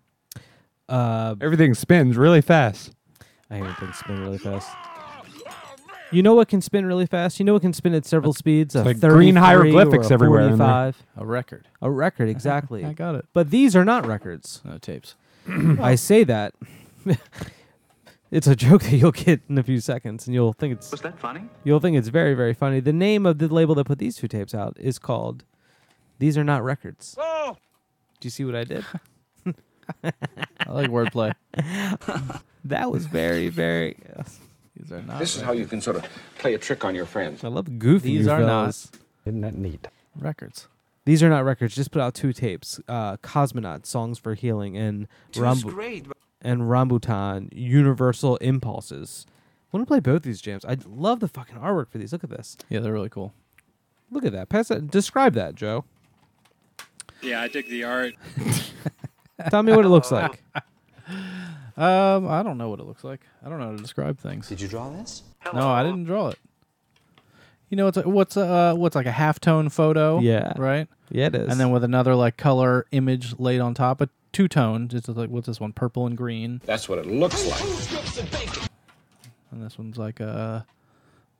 [0.87, 2.93] Uh, Everything spins really fast.
[3.49, 4.69] I hate things spin really fast.
[6.13, 7.39] You know what can spin really fast?
[7.39, 8.75] You know what can spin at several speeds?
[8.75, 10.67] A like green 33 hieroglyphics or a everywhere in there.
[10.67, 11.03] 45.
[11.17, 11.67] A record.
[11.81, 12.85] A record, exactly.
[12.85, 13.25] I got it.
[13.33, 14.61] But these are not records.
[14.63, 15.15] No tapes.
[15.47, 16.53] I say that.
[18.31, 21.01] it's a joke that you'll get in a few seconds, and you'll think it's Was
[21.01, 21.43] that funny?
[21.63, 22.79] you'll think it's very very funny.
[22.79, 25.43] The name of the label that put these two tapes out is called
[26.19, 27.57] "These Are Not Records." Oh!
[28.19, 28.85] Do you see what I did?
[30.03, 31.33] I like wordplay.
[32.63, 33.97] That was very very.
[34.75, 36.05] These are not This is how you can sort of
[36.39, 37.43] play a trick on your friends.
[37.43, 38.17] I love goofy.
[38.17, 38.69] These you are not.
[39.25, 39.87] Isn't that neat?
[40.15, 40.67] records.
[41.05, 41.75] These are not records.
[41.75, 46.05] Just put out two tapes: uh, "Cosmonaut Songs for Healing" and Rambu- great.
[46.41, 49.25] and Rambutan Universal Impulses.
[49.73, 50.63] I want to play both these jams.
[50.65, 52.13] I love the fucking artwork for these.
[52.13, 52.57] Look at this.
[52.69, 53.33] Yeah, they're really cool.
[54.11, 54.49] Look at that.
[54.49, 54.89] Pass that.
[54.91, 55.83] Describe that, Joe.
[57.21, 58.13] Yeah, I dig the art.
[59.49, 60.43] Tell me what it looks like.
[61.75, 63.21] Um, I don't know what it looks like.
[63.43, 64.47] I don't know how to describe things.
[64.47, 65.23] Did you draw this?
[65.53, 66.39] No, I didn't draw it.
[67.69, 70.19] You know, it's a, what's a, uh, what's like a halftone photo.
[70.19, 70.53] Yeah.
[70.57, 70.87] Right.
[71.09, 71.49] Yeah, it is.
[71.49, 74.89] And then with another like color image laid on top, a two tone.
[74.91, 75.71] It's like what's this one?
[75.71, 76.61] Purple and green.
[76.65, 78.69] That's what it looks like.
[79.51, 80.61] And this one's like uh,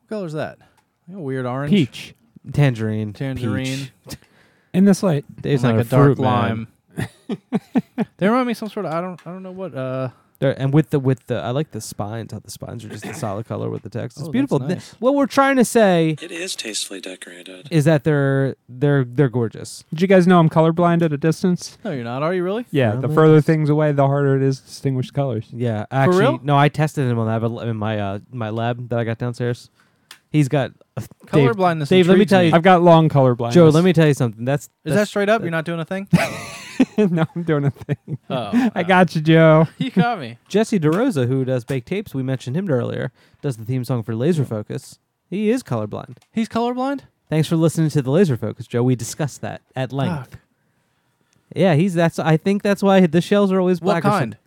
[0.02, 0.60] what color is that?
[1.08, 1.72] Like a weird orange.
[1.72, 2.16] Peach.
[2.54, 3.14] tangerine.
[3.14, 3.90] Tangerine.
[4.08, 4.18] peach.
[4.74, 5.26] In this light.
[5.44, 6.26] it's like not a dark fruit man.
[6.26, 6.68] lime.
[8.18, 10.10] they remind me of some sort of I don't I don't know what uh
[10.44, 12.32] There- and with the with the I like the spines.
[12.34, 14.18] How the spines are just a solid color with the text.
[14.18, 14.60] It's Oh, that's beautiful.
[14.60, 14.96] Th- nice.
[15.00, 17.68] What we're trying to say It is tastefully decorated.
[17.72, 19.84] is that they're they're they're gorgeous.
[19.89, 21.78] Did you guys know I'm colorblind at a distance?
[21.84, 24.36] no you're not are you really Yeah, Yeah, the I'm further things away, the harder
[24.36, 25.46] it is to distinguish colors.
[25.52, 26.39] Yeah, actually, real?
[26.44, 26.58] no.
[26.58, 29.70] I tested him on that in my uh, my lab that I got downstairs.
[30.30, 30.72] He's got
[31.28, 33.56] colorblindness Dave, let me intrigues tell you, I've got long color blindness.
[33.56, 33.70] Joe.
[33.70, 34.46] Let me tell you something.
[34.46, 36.08] That's is that straight up you're not doing a thing
[37.12, 38.18] no, I'm doing a thing.
[38.30, 39.68] oh I got you, Joe.
[39.78, 42.14] you got me Jesse DeRosa, who does baked tapes.
[42.14, 43.12] We mentioned him earlier.
[43.41, 45.00] Does the theme song for Laser Focus.
[45.30, 46.18] He is colorblind.
[46.32, 48.84] he's colorblind Thanks for listening to the Laser Focus, Joe.
[48.84, 50.32] We discussed that at length.
[50.32, 50.39] Fuck.
[51.56, 52.20] Yeah, he's that's.
[52.20, 54.06] I think that's why the shells are always what black.
[54.06, 54.38] or some- kind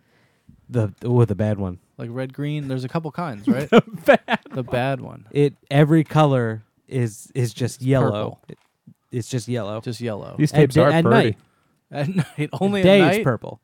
[0.69, 1.79] The oh, the bad one.
[1.97, 6.03] like red green there's a couple kinds right the bad the bad one It every
[6.03, 8.05] color is is just yellow.
[8.11, 8.39] purple.
[8.49, 8.57] It-
[9.09, 9.79] it's just yellow.
[9.79, 11.29] just yellow These tapes da- are at pretty.
[11.29, 11.37] night.
[11.91, 12.07] At
[12.37, 13.59] night only Day at it's night purple.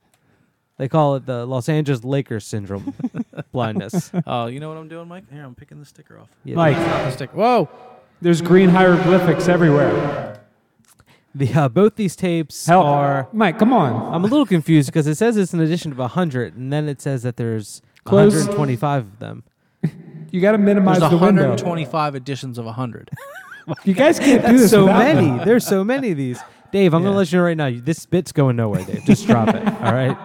[0.78, 2.94] They call it the Los Angeles Lakers syndrome
[3.52, 4.12] blindness.
[4.26, 6.76] oh you know what I'm doing Mike here I'm picking the sticker off Yeah, Mike,
[6.78, 7.70] the sticker whoa
[8.22, 10.40] there's green hieroglyphics everywhere.
[11.36, 12.86] the uh, both these tapes Help.
[12.86, 13.28] are.
[13.34, 14.14] Mike, come on.
[14.14, 17.02] I'm a little confused because it says it's an edition of 100, and then it
[17.02, 18.34] says that there's Close.
[18.34, 19.44] 125 of them.
[20.32, 21.42] You got to minimize there's the window.
[21.50, 23.10] 125 editions of 100
[23.84, 25.28] You guys can't do That's this so without many.
[25.28, 25.46] them.
[25.46, 26.40] There's so many of these.
[26.74, 27.08] Dave, I'm Yeah.
[27.10, 27.70] gonna let you know right now.
[27.72, 29.06] This bit's going nowhere, Dave.
[29.06, 29.64] Just drop it.
[29.84, 30.18] All right.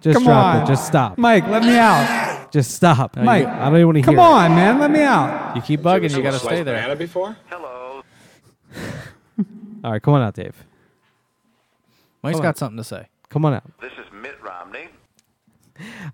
[0.00, 0.62] Just Come drop on.
[0.62, 0.66] it.
[0.66, 1.18] Just stop.
[1.18, 2.52] Mike, let me out.
[2.52, 3.16] Just stop.
[3.16, 4.04] Mike, I don't even want to hear.
[4.04, 4.78] Come on, man.
[4.78, 5.56] Let me out.
[5.56, 7.36] you keep bugging you got to stay there Banana before?
[7.50, 8.02] Hello.
[9.84, 10.64] All right, come on out, Dave.
[12.22, 12.48] Mike's Come on.
[12.48, 13.64] got something to say Come on out.
[13.80, 14.88] This is Mitt Romney.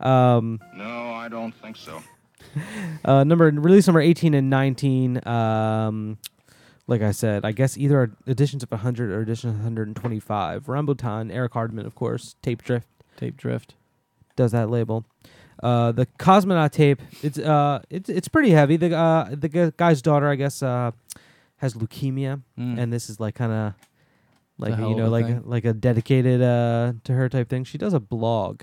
[0.01, 2.03] Um, No, I don't think so.
[3.05, 5.26] uh, number release number 18 and 19.
[5.28, 6.16] Um,
[6.93, 10.64] like I said, I guess either editions of 100 or editions of 125.
[10.66, 12.36] Rambutan, Eric Hardman, of course.
[12.43, 12.86] Tape Drift
[13.16, 13.74] tape drift
[14.36, 15.05] does that label.
[15.62, 18.76] Uh, the Cosmonaut tape, it's uh, it's it's pretty heavy.
[18.76, 20.90] The uh, the gu- guy's daughter, I guess, uh,
[21.59, 22.78] has leukemia, Mm.
[22.78, 23.74] and this is like kind of
[24.59, 25.43] like you know like thing.
[25.45, 27.64] like a dedicated uh to her type thing.
[27.64, 28.62] She does a blog.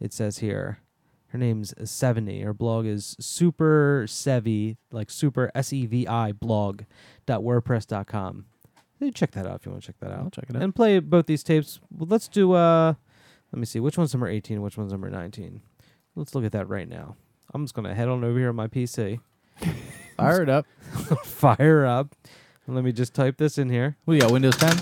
[0.00, 0.78] It says here,
[1.28, 2.40] Her name's Seventy.
[2.40, 6.82] Her blog is super sevi, like super s e v i blog
[7.26, 8.46] dot wordpress dot com.
[9.14, 10.18] Check that out if you want to check that out.
[10.20, 10.62] I'll check it out.
[10.62, 11.80] And play both these tapes.
[11.90, 12.52] Well, let's do.
[12.52, 12.94] uh
[13.52, 13.78] Let me see.
[13.78, 14.62] Which one's number eighteen?
[14.62, 15.60] Which one's number nineteen?
[16.16, 17.16] Let's look at that right now.
[17.54, 19.20] I'm just gonna head on over here on my PC,
[20.16, 20.66] Fire it up.
[21.24, 22.14] fire up.
[22.66, 23.96] And let me just type this in here.
[24.04, 24.32] What do got?
[24.32, 24.76] Windows 10?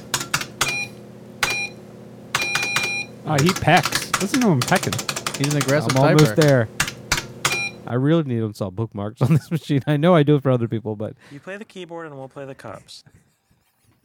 [3.26, 4.10] Oh, he pecks.
[4.22, 5.15] Listen to him pecking.
[5.38, 6.36] He's an aggressive I'm almost typer.
[6.36, 6.68] there.
[7.86, 9.82] I really need to install bookmarks on this machine.
[9.86, 12.28] I know I do it for other people, but You play the keyboard and we'll
[12.28, 13.04] play the cups.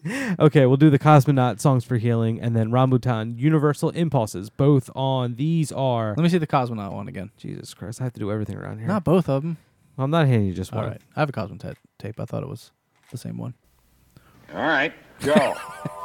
[0.40, 4.50] okay, we'll do the Cosmonaut songs for healing and then Rambutan Universal Impulses.
[4.50, 7.32] Both on these are Let me see the Cosmonaut one again.
[7.38, 8.02] Jesus Christ.
[8.02, 8.88] I have to do everything around here.
[8.88, 9.58] Not both of them.
[9.98, 10.90] Well, I'm not handing you just All one.
[10.92, 11.02] right.
[11.16, 12.20] I have a Cosmonaut tape.
[12.20, 12.72] I thought it was
[13.12, 13.54] the same one.
[14.54, 15.56] All right, go.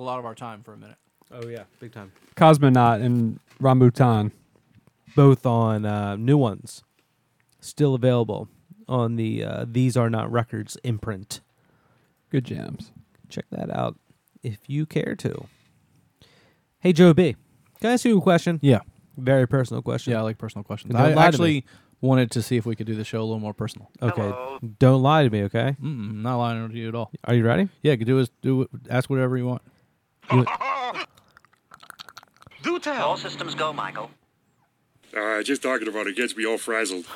[0.00, 0.96] a lot of our time for a minute.
[1.30, 2.10] Oh yeah, big time.
[2.36, 4.32] Cosmonaut and Rambutan.
[5.16, 6.84] Both on uh, new ones,
[7.60, 8.48] still available
[8.88, 11.40] on the uh, These Are Not Records imprint.
[12.30, 12.92] Good jams.
[13.28, 13.98] Check that out
[14.42, 15.46] if you care to.
[16.78, 17.34] Hey Joe B,
[17.80, 18.58] can I ask you a question?
[18.62, 18.80] Yeah.
[19.16, 20.12] Very personal question.
[20.12, 20.92] Yeah, I like personal questions.
[20.94, 21.22] Don't I lie to me.
[21.26, 21.64] actually
[22.00, 23.90] wanted to see if we could do the show a little more personal.
[24.00, 24.32] Okay.
[24.78, 25.76] Don't lie to me, okay?
[25.82, 27.10] Mm-mm, not lying to you at all.
[27.24, 27.68] Are you ready?
[27.82, 29.60] Yeah, could do is do it- ask whatever you want.
[32.62, 33.08] Do tell.
[33.08, 34.10] All systems go, Michael.
[35.16, 37.06] Uh, just talking about it gets me all frazzled.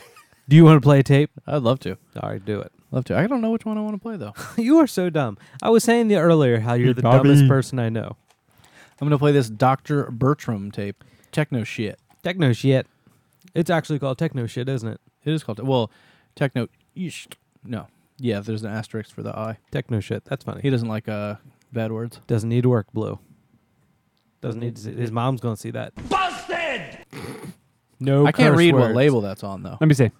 [0.48, 1.30] Do you want to play a tape?
[1.46, 1.96] I'd love to.
[2.20, 2.72] All right, do it.
[2.90, 3.16] Love to.
[3.16, 4.34] I don't know which one I want to play though.
[4.62, 5.38] you are so dumb.
[5.62, 7.28] I was saying the earlier how you're Hey, the Bobby.
[7.28, 8.16] dumbest person I know.
[9.00, 10.10] I'm gonna play this Dr.
[10.10, 11.02] Bertram tape.
[11.32, 11.98] Techno shit.
[12.22, 12.86] Techno shit.
[13.54, 15.00] It's actually called techno shit, isn't it?
[15.24, 15.90] It is called well,
[16.34, 16.68] techno.
[16.96, 17.26] Yeesh.
[17.64, 17.88] No.
[18.18, 19.58] Yeah, there's an asterisk for the I.
[19.70, 20.24] Techno shit.
[20.24, 20.60] That's funny.
[20.62, 21.36] He doesn't like uh
[21.74, 22.20] bad words.
[22.26, 23.18] doesn't need to work blue.
[24.40, 25.92] Doesn't need to see, his mom's gonna see that.
[26.08, 26.98] Busted!
[28.00, 28.96] No, I can't curse read what words.
[28.96, 29.78] label that's on though.
[29.80, 30.10] Let me see.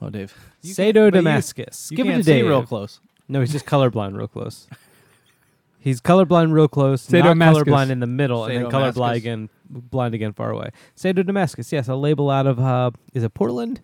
[0.00, 0.32] Oh, Dave.
[0.62, 1.88] Sado can't- you- Damascus.
[1.90, 2.46] You Give it can't to see Dave.
[2.46, 3.00] real close.
[3.28, 4.68] No, he's just colorblind real close.
[5.78, 7.62] He's colorblind real close, Sado not Damascus.
[7.64, 10.70] colorblind in the middle, and then Sado colorblind again, blind again far away.
[10.96, 13.80] Sado Damascus, yes, a label out of uh, is it Portland?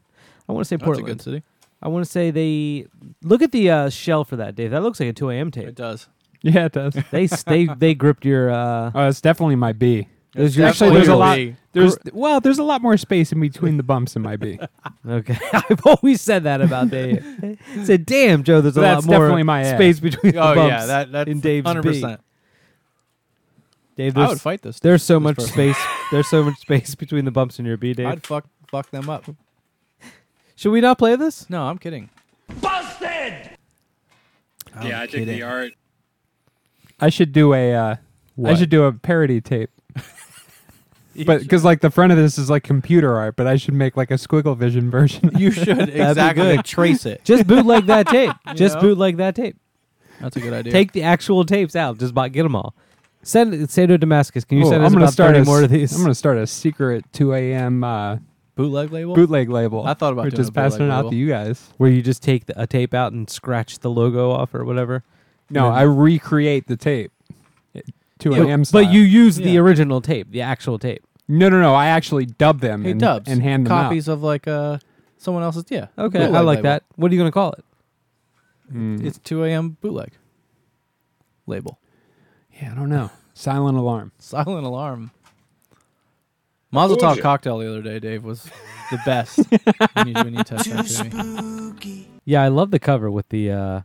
[0.49, 1.07] I want to say That's a Portland.
[1.07, 1.43] good city.
[1.81, 2.87] I want to say they
[3.23, 4.73] look at the uh, shell for that, Dave.
[4.73, 5.51] That looks like a 2 a.m.
[5.53, 5.69] Tape.
[5.69, 6.09] It does.
[6.43, 6.95] Yeah, it does.
[7.11, 8.51] they they they gripped your.
[8.51, 10.09] Uh, Oh, it's definitely my B.
[10.35, 11.37] There's your Actually, there's a lot.
[11.37, 11.57] B.
[11.73, 14.59] There's well, there's a lot more space in between the bumps in my B.
[15.09, 17.25] okay, I've always said that about Dave.
[17.85, 19.75] said, "Damn, Joe, there's a That's lot more definitely my A.
[19.77, 21.89] space between the Oh bumps." yeah, that that's in Dave's hundred B.
[21.91, 22.21] percent.
[23.95, 24.81] Dave, I there's, would fight this.
[24.81, 25.53] there's so this much person.
[25.53, 25.77] space.
[26.11, 28.07] There's so much space between the bumps in your B, Dave.
[28.07, 29.25] I'd fuck fuck them up.
[30.57, 31.49] Should we not play this?
[31.51, 32.09] No, I'm kidding.
[32.61, 33.51] Busted!
[34.75, 35.27] I'm yeah, I think kidding.
[35.27, 35.73] the art.
[37.03, 37.75] I should do a.
[37.75, 37.97] Uh,
[38.45, 39.71] I should do a parody tape.
[41.27, 43.99] But because like the front of this is like computer art, but I should make
[43.99, 45.31] like a squiggle vision version.
[45.37, 46.65] You should exactly good.
[46.65, 47.23] trace it.
[47.23, 48.35] Just bootleg that tape.
[48.55, 48.81] Just know?
[48.81, 49.57] bootleg that tape.
[50.23, 50.73] That's a good idea.
[50.73, 51.99] Take the actual tapes out.
[51.99, 52.75] Just buy, get them all.
[53.23, 54.47] Send say to Damascus.
[54.47, 55.95] Can you Oh, send I'm gonna about start 30 a, more of these?
[55.95, 57.85] I'm gonna start a secret 2 a.m.
[57.85, 58.17] Uh,
[58.55, 59.15] bootleg label.
[59.15, 59.87] bootleg label.
[59.87, 61.11] I thought about We're doing just a bootleg passing it out label.
[61.11, 61.69] to you guys.
[61.77, 65.05] Where you just take the, a tape out and scratch the logo off or whatever.
[65.53, 67.13] No, And I recreate the tape.
[68.19, 68.63] 2 Yeah, a.m.
[68.73, 69.61] but you use the Yeah.
[69.61, 71.03] original tape, the actual tape.
[71.29, 71.75] No, no, no.
[71.75, 74.79] I actually dub them Hey, and, dubs and hand them copies of like uh
[75.19, 75.65] someone else's.
[75.69, 75.87] Yeah.
[75.99, 76.63] Okay, bootleg I like label.
[76.71, 76.83] that.
[76.97, 77.65] What are you going to call it?
[78.73, 79.05] Mm.
[79.05, 79.77] It's 2 a.m.
[79.81, 80.13] bootleg
[81.47, 81.79] label.
[82.61, 83.11] yeah, I don't know.
[83.35, 84.13] Silent alarm.
[84.19, 85.11] Silent alarm.
[86.71, 88.45] Mazel Tov cocktail the other day, Dave, was
[88.91, 89.41] the best.
[89.95, 92.09] when you, when you touched that to me.
[92.25, 93.81] Yeah, I love the cover with the uh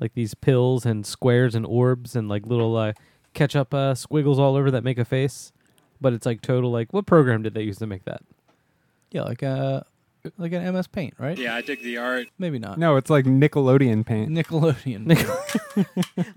[0.00, 2.92] like these pills and squares and orbs and like little uh
[3.34, 5.52] ketchup uh squiggles all over that make a face.
[6.00, 8.22] But it's like total like what program did they use to make that?
[9.10, 9.80] Yeah, like uh
[10.36, 11.38] like an MS Paint, right?
[11.38, 12.26] Yeah, I think the art.
[12.38, 12.76] Maybe not.
[12.78, 14.30] No, it's like Nickelodeon paint.
[14.30, 15.06] Nickelodeon.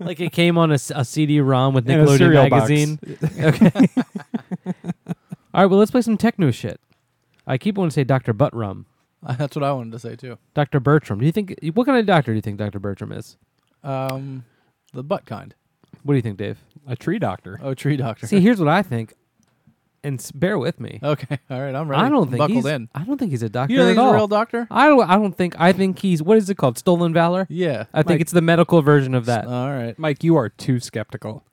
[0.00, 2.68] like it came on a, s- a CD-ROM with And a Nickelodeon box.
[2.68, 2.98] magazine.
[3.40, 3.88] okay.
[5.54, 6.80] all right, well let's play some techno shit.
[7.46, 8.32] I keep wanting to say Dr.
[8.32, 8.84] Buttrum.
[9.36, 10.38] That's what I wanted to say too.
[10.54, 10.80] Dr.
[10.80, 11.18] Bertram.
[11.20, 12.78] Do you think what kind of doctor do you think Dr.
[12.78, 13.36] Bertram is?
[13.84, 14.44] Um,
[14.92, 15.54] the butt kind.
[16.02, 16.58] What do you think, Dave?
[16.86, 17.60] A tree doctor.
[17.62, 18.26] Oh, tree doctor.
[18.26, 19.14] See, here's what I think.
[20.04, 20.98] And s- bear with me.
[21.00, 22.02] Okay, all right, I'm ready.
[22.02, 22.88] I don't I'm think buckled he's, in.
[22.92, 24.10] I don't think he's a doctor You don't at think he's all.
[24.12, 24.66] a real doctor?
[24.70, 25.08] I don't.
[25.08, 25.54] I don't think.
[25.60, 26.20] I think he's.
[26.22, 26.76] What is it called?
[26.76, 27.46] Stolen valor.
[27.48, 27.84] Yeah.
[27.94, 29.46] I think Mike- it's the medical version of that.
[29.46, 29.96] All right.
[29.98, 31.44] Mike, you are too skeptical.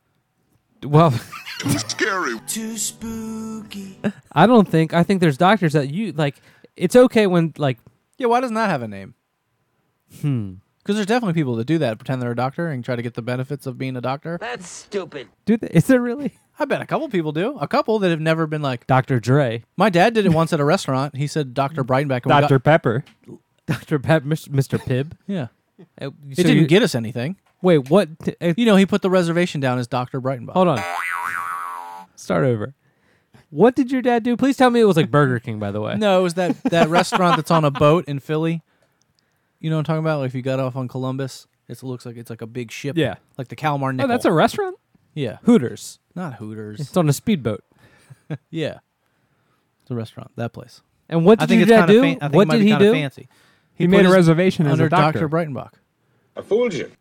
[0.84, 1.12] well,
[1.78, 2.40] Scary.
[2.48, 4.00] Too spooky.
[4.32, 4.96] I don't think.
[4.96, 6.42] I think there's doctors that you like.
[6.76, 7.78] It's okay when like.
[8.18, 9.14] Yeah, why doesn't that have a name?
[10.22, 10.54] Hmm.
[10.90, 13.14] Because there's definitely people that do that, pretend they're a doctor and try to get
[13.14, 14.40] the benefits of being a doctor.
[14.42, 15.28] That's stupid.
[15.46, 17.60] Do they, is there really I bet a couple people do.
[17.60, 18.88] A couple that have never been like.
[18.88, 19.20] Dr.
[19.20, 21.16] Dre, My dad did it once at a restaurant.
[21.16, 21.84] He said Dr.
[21.84, 22.24] Breitenbach.
[22.24, 22.58] and we got- Dr.
[22.58, 23.06] Pepper.
[23.68, 24.00] Dr.
[24.00, 24.80] Pep, Mr.
[24.80, 25.12] Pibb?
[25.28, 25.50] yeah.
[26.02, 27.36] Uh, It so didn't you- get us anything.
[27.62, 28.10] Wait, what?
[28.24, 30.20] t- uh, You know, he put the reservation down as Dr.
[30.20, 30.54] Breitenbach.
[30.54, 30.82] hold on.
[32.16, 32.74] Start over.
[33.52, 34.36] What did your dad do?
[34.36, 35.98] Please tell me it was like Burger King, by the way.
[35.98, 38.64] No, it was that, that restaurant that's on a boat in Philly.
[39.60, 40.20] You know what I'm talking about?
[40.20, 42.98] Like if you got off on Columbus, it looks like it's like a big ship.
[42.98, 43.16] Yeah.
[43.38, 44.78] Like the Kalmar Oh, that's a restaurant?
[45.14, 45.38] yeah.
[45.44, 46.00] Hooters.
[46.16, 46.80] Not Hooters.
[46.80, 47.64] It's on a speedboat.
[48.50, 48.80] yeah.
[49.82, 50.32] It's a restaurant.
[50.36, 50.82] That place.
[51.10, 52.02] And what did think your dad do?
[52.02, 52.94] fan- I think what it might did be he kinda do?
[52.94, 53.30] Fancy.
[53.76, 55.20] He, put made a his- reservation as under a doctor.
[55.20, 55.30] Dr.
[55.30, 55.72] Breitenbach.
[56.38, 56.92] I fooled you.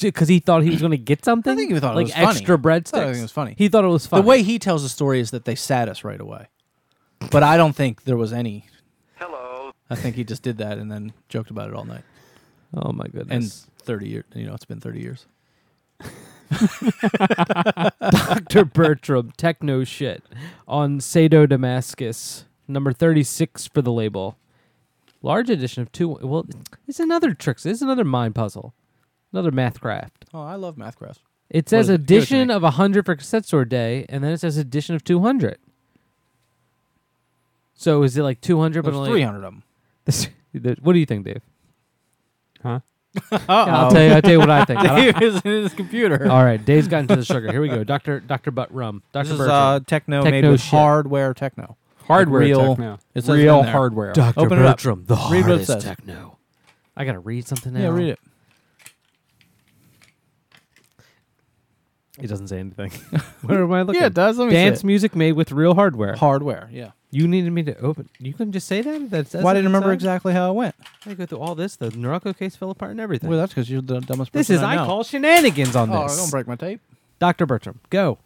[0.00, 1.52] Because he thought he was going to get something.
[1.52, 2.26] I think he thought it like was funny.
[2.26, 2.98] extra breadsticks.
[2.98, 3.54] I think it was funny.
[3.56, 4.22] He thought it was funny.
[4.22, 6.48] The way he tells the story is that they sat us right away.
[7.30, 8.66] But I don't think there was any.
[9.88, 12.02] I think he just did that and then joked about it all night.
[12.74, 13.30] Oh my goodness!
[13.30, 15.26] And 30 years, you know, it's been 30 years.
[18.10, 18.64] Dr.
[18.64, 20.22] Bertram, techno shit
[20.68, 24.36] on Sado Damascus, number 36 for the label.
[25.22, 26.18] Large edition of two.
[26.22, 26.46] Well,
[26.86, 27.58] it's another trick.
[27.64, 28.74] It's another mind puzzle,
[29.32, 30.26] another math craft.
[30.34, 31.20] Oh, I love math graphs.
[31.48, 32.06] It says it?
[32.06, 34.94] Give it to edition of 100 for cassette store day, and then it says edition
[34.94, 35.58] of 200.
[37.74, 39.62] So is it like 200 but only 300 of them.
[40.06, 40.28] This-
[40.82, 41.42] what do you think, Dave?
[42.62, 42.80] Huh?
[43.32, 44.12] Yeah, I'll tell you.
[44.12, 44.80] I'll tell you what I think.
[44.80, 46.30] I don't- Dave is in his computer.
[46.30, 47.50] All right, Dave's gotten to the sugar.
[47.52, 47.82] Here we go.
[47.84, 49.02] Doctor Doctor Butt Rum.
[49.12, 49.54] Doctor This is Bertram.
[49.56, 50.70] uh, techno, made Techno with shit.
[50.70, 51.76] hardware techno.
[52.04, 52.98] Hardware real, techno.
[53.14, 53.72] It says Real in there.
[53.72, 54.12] hardware.
[54.12, 54.76] Doctor Open it up.
[54.76, 55.84] Bertram, the Read what it hardest says.
[55.84, 56.38] techno.
[56.96, 57.80] I gotta read something now.
[57.80, 58.18] Yeah, read it.
[62.18, 62.90] It doesn't say anything.
[63.42, 64.00] what am I looking?
[64.00, 64.38] Yeah, it does.
[64.38, 64.86] Let me see Dance it.
[64.86, 66.16] music made with real hardware.
[66.16, 66.92] Hardware, yeah.
[67.10, 68.08] You needed me to open.
[68.18, 69.10] You can just say that.
[69.10, 69.94] That's, says Why I didn't remember inside?
[69.94, 70.74] exactly how it went?
[71.06, 71.76] I go through all this.
[71.76, 73.30] The Norelco case fell apart and everything.
[73.30, 74.86] Well, that's because you're the dumbest person this is I, I know.
[74.86, 75.98] call shenanigans on this.
[75.98, 76.16] Oh, this.
[76.18, 76.80] don't break my tape.
[77.18, 78.18] Doctor Bertram, go.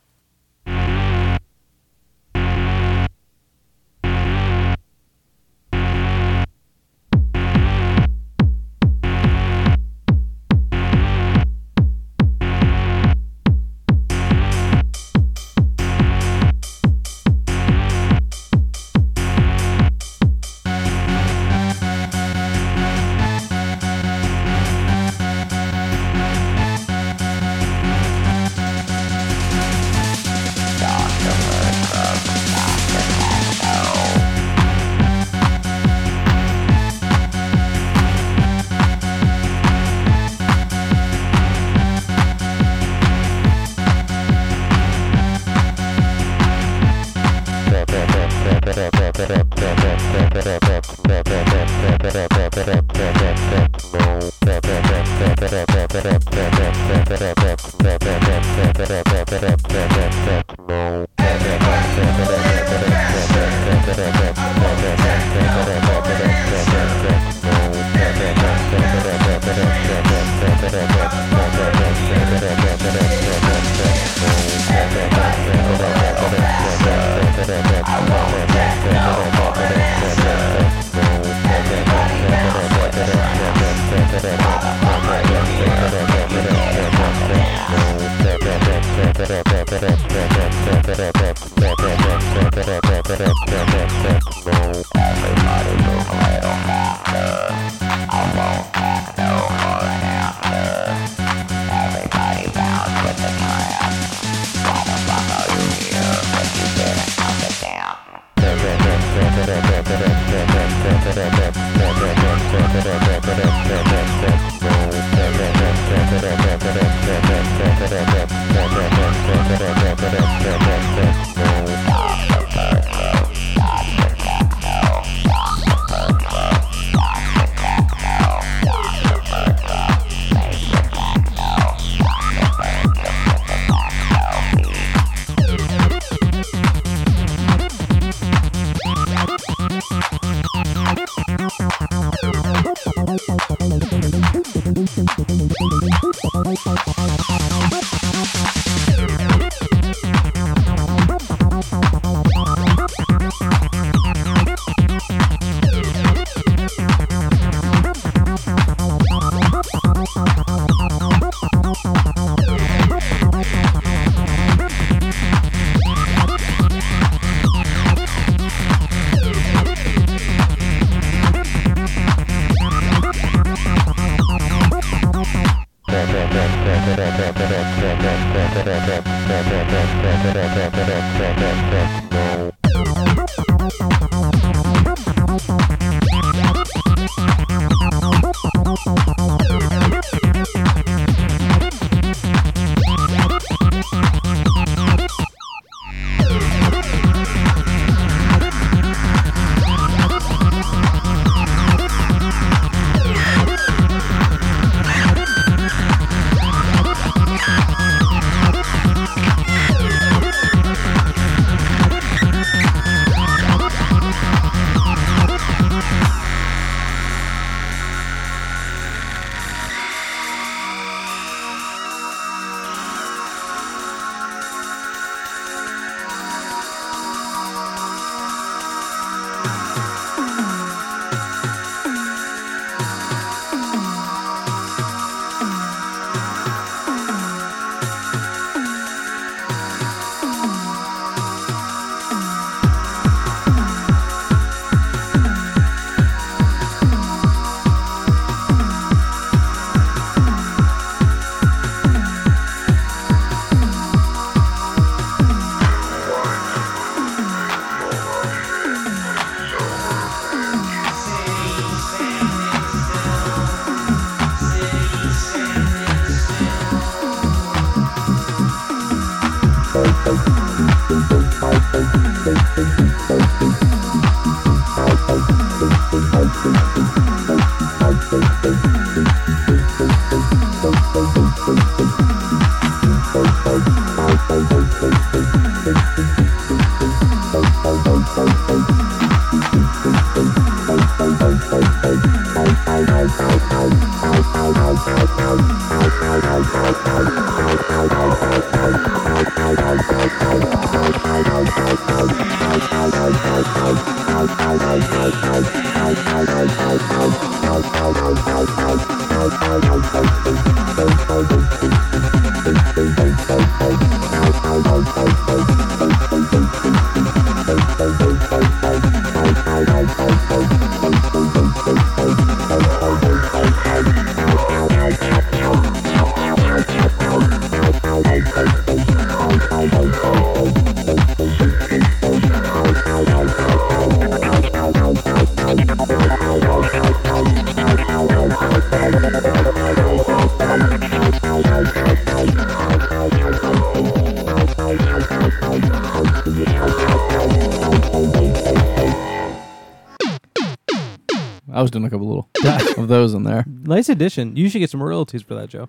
[351.61, 352.29] I was doing a couple little
[352.83, 353.45] of those in there.
[353.47, 354.35] Nice addition.
[354.35, 355.69] You should get some royalties for that, Joe.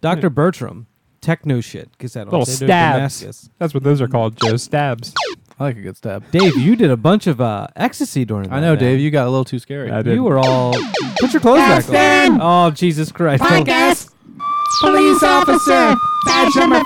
[0.00, 0.30] Dr.
[0.30, 0.86] Bertram,
[1.20, 1.90] techno shit.
[1.90, 3.50] Because that Little stabs.
[3.58, 4.56] That's what those are called, Joe.
[4.56, 5.12] Stabs.
[5.58, 6.30] I like a good stab.
[6.30, 8.54] Dave, you did a bunch of uh, ecstasy during that.
[8.54, 8.78] I know, man.
[8.78, 9.00] Dave.
[9.00, 9.90] You got a little too scary.
[9.90, 10.14] I did.
[10.14, 10.72] You were all.
[11.18, 11.58] Put your clothes
[11.88, 12.40] back on.
[12.40, 13.42] Oh, Jesus Christ.
[13.42, 14.12] Podcast.
[14.82, 15.96] Police officer.
[16.26, 16.80] Badge number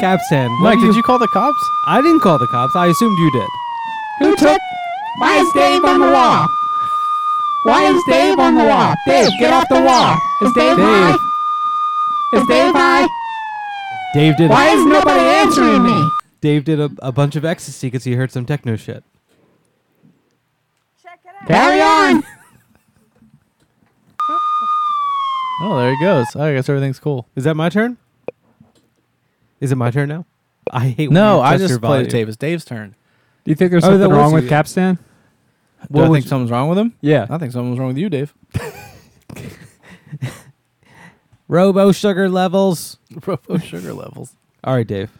[0.00, 0.50] Capstan.
[0.50, 1.58] what Mike, do did you call the cops?
[1.86, 2.76] I didn't call the cops.
[2.76, 3.48] I assumed you did.
[4.20, 4.60] Who took?
[5.18, 6.46] Why is Dave on the wall?
[7.64, 8.94] Why is Dave on the wall?
[9.06, 10.16] Dave, get off the wall.
[10.42, 11.16] Is Dave, high?
[12.34, 13.08] Is Dave high?
[14.14, 14.50] Dave did.
[14.50, 16.08] Why is nobody answering me?
[16.40, 19.02] Dave did a, a bunch of ecstasy because he heard some techno shit.
[21.02, 21.48] Check it out.
[21.48, 22.22] Carry on.
[25.58, 26.36] Oh, there he goes.
[26.36, 27.28] I guess everything's cool.
[27.34, 27.96] Is that my turn?
[29.60, 30.24] Is it my turn now?
[30.70, 31.10] I hate.
[31.10, 32.28] No, you I just played the tape.
[32.28, 32.94] It's Dave's turn.
[33.44, 34.50] Do you think there's Oh, that something was wrong with yeah.
[34.50, 34.94] Capstan?
[34.96, 35.02] Do
[35.88, 36.94] What I would think you- something's wrong with him?
[37.00, 37.26] Yeah.
[37.30, 38.34] I think something's wrong with you, Dave.
[41.48, 42.98] Robo sugar levels.
[43.26, 44.34] Robo sugar levels.
[44.64, 45.10] All right, Dave.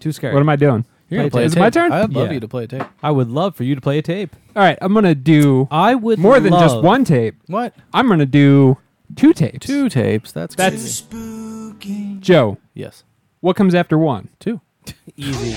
[0.00, 0.34] Too scary.
[0.34, 0.84] What am I doing?
[1.08, 1.60] You're gonna Play play a Is it tape.
[1.62, 1.92] my turn?
[1.92, 2.32] I'd love Yeah.
[2.34, 2.82] you to play a tape.
[3.02, 4.34] I would love for you to play a tape.
[4.56, 7.36] All right, I'm gonna do I would more than just love- one tape.
[7.46, 7.74] What?
[7.92, 8.78] I'm gonna do
[9.16, 9.66] two tapes.
[9.66, 10.32] Two tapes.
[10.32, 12.16] That's That's crazy.
[12.20, 12.58] Joe.
[12.74, 13.02] Yes.
[13.40, 14.28] What comes after one?
[14.38, 14.60] Two.
[15.16, 15.52] Easy.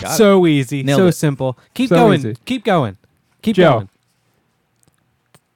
[0.00, 0.16] Got it.
[0.16, 0.82] so easy.
[0.82, 1.12] Nailed so it.
[1.12, 1.58] simple.
[1.74, 2.18] Keep So going.
[2.20, 2.36] easy.
[2.44, 2.96] Keep going.
[3.42, 3.70] Keep Joe.
[3.70, 3.88] going.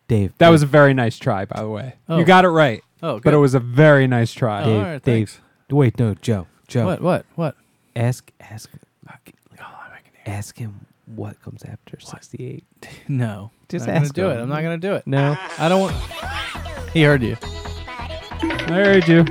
[0.08, 0.32] Dave.
[0.38, 1.94] That was a very nice try, by the way.
[2.08, 2.18] Oh.
[2.18, 2.82] You got it right.
[3.02, 4.62] Oh, But it was a very nice try.
[4.62, 4.76] Oh, Dave.
[4.76, 5.28] all right, Dave.
[5.30, 5.40] thanks.
[5.70, 6.46] Wait, no, Joe.
[6.66, 6.86] Joe.
[6.86, 7.00] What?
[7.02, 7.26] What?
[7.34, 7.56] What?
[7.94, 8.30] Ask.
[8.40, 8.70] Ask.
[9.60, 9.64] Oh,
[10.26, 12.64] ask him what comes after sixty-eight.
[13.08, 13.50] No.
[13.68, 14.38] Just not gonna do him.
[14.38, 14.42] it.
[14.42, 15.06] I'm not gonna do it.
[15.06, 15.36] No.
[15.58, 15.96] I don't want.
[16.92, 17.36] He heard you.
[17.42, 19.24] I heard you.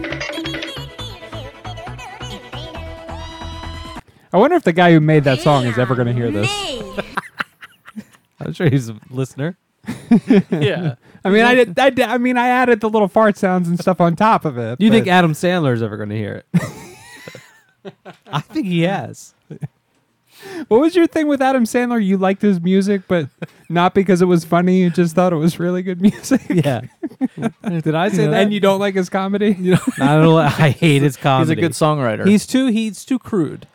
[4.33, 6.51] I wonder if the guy who made that song is ever going to hear this.
[8.39, 9.57] I'm sure he's a listener.
[10.49, 10.95] yeah.
[11.25, 12.05] I mean, I did, I did.
[12.05, 14.79] I mean, I added the little fart sounds and stuff on top of it.
[14.79, 17.93] You but- think Adam Sandler is ever going to hear it?
[18.27, 19.33] I think he has.
[20.67, 22.03] What was your thing with Adam Sandler?
[22.03, 23.27] You liked his music, but
[23.69, 24.81] not because it was funny.
[24.81, 26.41] You just thought it was really good music.
[26.49, 26.81] Yeah.
[27.63, 28.43] Did I say that?
[28.43, 29.51] And you don't like his comedy?
[29.51, 30.23] I don't.
[30.23, 30.37] know.
[30.37, 31.49] I hate his comedy.
[31.49, 32.27] He's a good songwriter.
[32.27, 32.67] He's too.
[32.67, 33.67] He's too crude.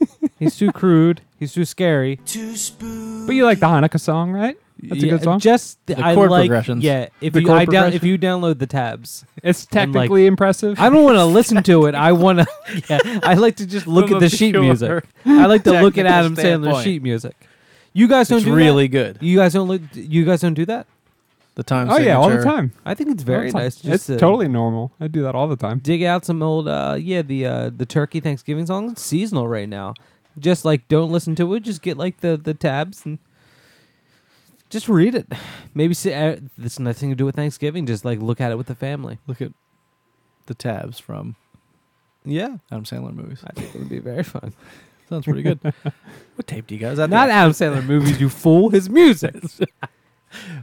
[0.38, 1.20] he's too crude.
[1.38, 2.16] He's too scary.
[2.16, 4.56] But you like the Hanukkah song, right?
[4.80, 5.40] That's a good song.
[5.40, 6.42] Just The I chord like.
[6.42, 6.84] progressions.
[6.84, 7.08] Yeah.
[7.20, 7.96] If The you chord I down, progression?
[7.96, 10.78] if you download the tabs, It's and, like, technically impressive.
[10.78, 11.94] I don't want to listen to it.
[11.96, 12.46] I want to.
[12.88, 13.20] Yeah.
[13.24, 15.04] I like to just look From at the sheet pure music.
[15.26, 16.84] I like to look at technical Adam Sandler's standpoint.
[16.84, 17.34] sheet music.
[17.92, 18.92] You guys don't It's do really that?
[18.92, 19.18] good.
[19.20, 19.82] You guys don't look.
[19.94, 20.86] You guys don't do that.
[21.58, 21.90] The time.
[21.90, 22.70] oh yeah, all the time.
[22.86, 23.74] I think it's very nice.
[23.80, 24.92] Just It's to totally normal.
[25.00, 25.80] I do that all the time.
[25.80, 26.68] dig out some old.
[26.68, 28.92] uh Yeah, the uh the turkey Thanksgiving song.
[28.92, 29.94] It's seasonal right now.
[30.38, 31.64] Just like don't listen to it.
[31.64, 33.18] Just get like the the tabs and
[34.70, 35.26] just read it.
[35.74, 37.86] Maybe see, uh, this has nothing to do with Thanksgiving.
[37.86, 39.18] Just like look at it with the family.
[39.26, 39.50] Look at
[40.46, 41.34] the tabs from
[42.24, 43.42] Yeah, Adam Sandler movies.
[43.44, 44.52] I think it would be very fun.
[45.08, 45.58] Sounds pretty good.
[46.36, 47.10] what tape do you guys have?
[47.10, 48.68] Not Adam Sandler movies, you fool.
[48.70, 49.34] His music.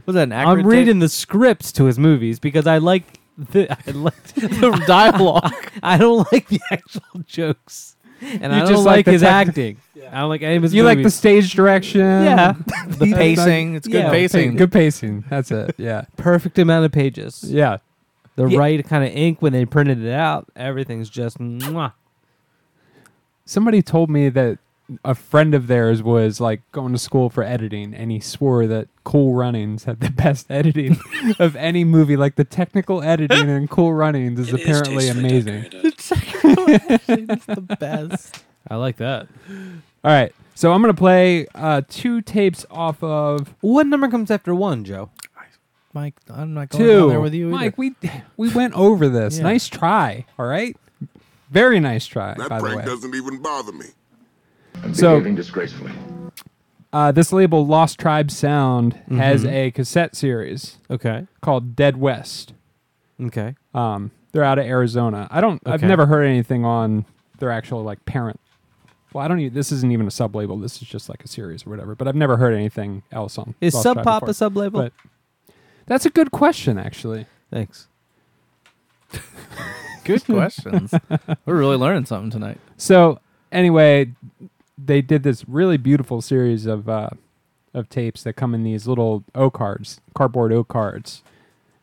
[0.06, 3.70] Was that an accurate I'm reading the scripts to his movies because I like the
[3.86, 5.70] I like the dialogue.
[5.82, 7.96] I don't like the actual jokes.
[8.20, 9.76] and You I don't just like, like the his tech- acting.
[10.10, 11.14] I don't like any of his You like the movies.
[11.14, 12.00] stage direction.
[12.00, 12.54] Yeah.
[12.86, 13.74] The pacing.
[13.74, 14.56] It's good Yeah, pacing.
[14.56, 15.24] Good pacing.
[15.28, 15.74] That's it.
[15.78, 16.04] Yeah.
[16.16, 17.42] perfect amount of pages.
[17.44, 17.78] Yeah.
[18.36, 18.58] The Yeah.
[18.58, 20.46] right kind of ink when they printed it out.
[20.54, 21.92] Everything's just mwah.
[23.44, 24.58] Somebody told me that
[25.04, 28.88] a friend of theirs was like going to school for editing and he swore that
[29.04, 30.96] Cool Runnings had the best editing
[31.38, 32.16] of any movie.
[32.16, 35.62] Like the technical editing in Cool Runnings is It is apparently tastefully amazing.
[35.62, 37.00] decorated.
[37.08, 38.44] It's the best.
[38.68, 39.28] I like that.
[39.48, 40.32] All right.
[40.54, 44.84] So I'm going to play uh, two tapes off of What number comes after one,
[44.84, 45.10] Joe?
[45.92, 47.08] Mike, I'm not going down two.
[47.08, 47.56] there with you either.
[47.56, 47.94] Mike, we
[48.36, 49.38] we went over this.
[49.38, 49.44] Yeah.
[49.44, 50.26] Nice try.
[50.38, 50.76] All right.
[51.50, 52.84] Very nice try, That by the prank way.
[52.84, 53.86] doesn't even bother me.
[54.92, 55.92] So disgracefully.
[56.92, 59.52] uh, this label, Lost Tribe Sound, has Mhm.
[59.52, 61.26] a cassette series Okay.
[61.40, 62.52] called Dead West.
[63.20, 63.54] Okay.
[63.74, 65.26] Um, they're out of Arizona.
[65.30, 65.60] I don't.
[65.66, 65.86] I've Okay.
[65.88, 67.04] never heard anything on
[67.38, 68.38] their actual like parent.
[69.12, 69.40] Well, I don't.
[69.40, 70.58] Even, this isn't even a sub label.
[70.58, 71.94] This is just like a series or whatever.
[71.94, 73.54] But I've never heard anything else on.
[73.60, 74.30] Is Lost Sub Tribe Pop before.
[74.30, 74.82] a sub label?
[74.82, 74.92] But
[75.86, 77.26] that's a good question, actually.
[77.50, 77.88] Thanks.
[80.04, 80.92] Good questions.
[81.46, 82.58] We're really learning something tonight.
[82.76, 83.18] So
[83.50, 84.12] anyway,
[84.78, 87.10] they did this really beautiful series of uh,
[87.74, 91.22] of tapes that come in these little O cards, cardboard O cards,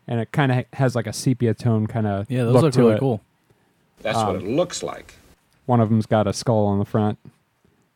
[0.07, 2.73] and it kind of has like a sepia tone kind of Yeah, those look look
[2.73, 2.99] to really it.
[2.99, 3.21] cool.
[4.01, 5.15] That's Um, what it looks like.
[5.65, 7.17] One of them's got a skull on the front.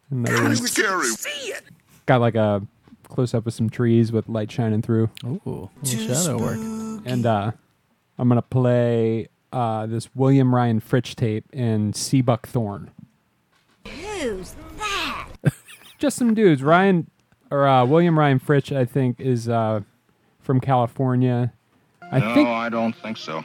[0.09, 1.05] Another one's Scary.
[2.05, 2.65] got like a
[3.09, 5.09] close up of some trees with light shining through.
[5.25, 6.57] Ooh, little shadow work.
[7.05, 7.51] And uh,
[8.17, 12.87] I'm gonna play uh, this William Ryan Fritch tape in Seabuckthorn.
[13.85, 14.66] Who's that?
[15.97, 16.61] Just some dudes.
[16.61, 17.09] Ryan
[17.49, 19.81] or uh, William Ryan Fritch, I think, is uh,
[20.39, 21.53] from California.
[22.11, 22.47] I no, think.
[22.47, 23.43] I don't think so.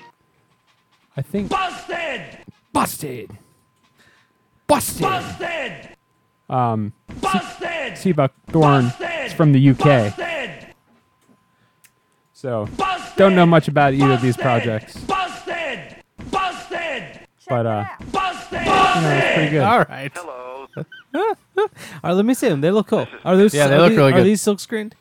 [1.17, 1.51] I think.
[1.51, 2.39] Busted!
[2.73, 3.39] Busted.
[4.67, 5.03] Busted.
[5.03, 5.89] Busted!
[6.49, 7.99] Um, Busted!
[7.99, 8.93] Seabuck Thorn
[9.25, 10.51] is from the UK, Busted!
[12.33, 13.17] so Busted!
[13.17, 15.97] don't know much about either of these projects, Busted!
[16.31, 17.21] Busted!
[17.49, 18.61] but uh, Busted!
[18.61, 19.63] you know, it's pretty good.
[19.63, 20.13] All right.
[20.15, 20.52] Hello.
[20.77, 21.35] All
[22.03, 22.61] right, let me see them.
[22.61, 23.07] They look cool.
[23.25, 23.55] Are those?
[23.55, 24.27] Yeah, they are look these, really Are good.
[24.27, 24.95] these silk screened?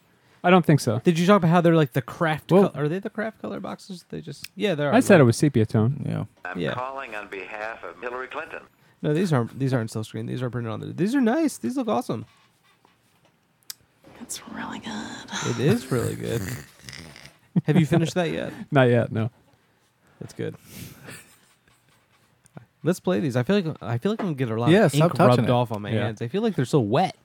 [0.43, 0.99] I don't think so.
[1.03, 2.51] Did you talk about how they're like the craft?
[2.51, 2.69] Whoa.
[2.69, 4.05] Col- are they the craft color boxes?
[4.09, 4.93] They just yeah, they're.
[4.93, 6.03] I said it was sepia tone.
[6.07, 6.25] Yeah.
[6.45, 6.73] I'm Yeah.
[6.73, 8.61] calling on behalf of Hillary Clinton.
[9.03, 9.57] No, these aren't.
[9.59, 10.25] These aren't silk screen.
[10.25, 10.87] These are printed on the.
[10.87, 11.57] These are nice.
[11.57, 12.25] These look awesome.
[14.19, 15.49] That's really good.
[15.51, 16.41] It is really good.
[17.65, 18.53] Have you finished that yet?
[18.71, 19.11] Not yet.
[19.11, 19.29] No.
[20.19, 20.55] That's good.
[22.83, 23.35] Let's play these.
[23.35, 25.13] I feel like I feel like I'm gonna get a lot Yeah, of stop ink
[25.15, 25.51] touching rubbed it.
[25.51, 26.05] off on my Yeah.
[26.05, 26.21] hands.
[26.21, 27.15] I feel like they're so wet.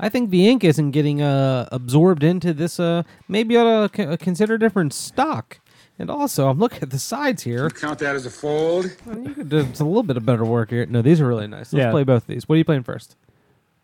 [0.00, 2.80] I think the ink isn't getting uh, absorbed into this.
[2.80, 5.60] Uh, maybe I ought to c- consider different stock.
[5.98, 7.68] And also, I'm looking at the sides here.
[7.70, 8.90] Count that as a fold.
[9.06, 10.84] Well, You could do a little bit of better work here.
[10.86, 11.72] No, these are really nice.
[11.72, 11.90] Let's Yeah.
[11.90, 12.48] play both of these.
[12.48, 13.14] What are you playing first?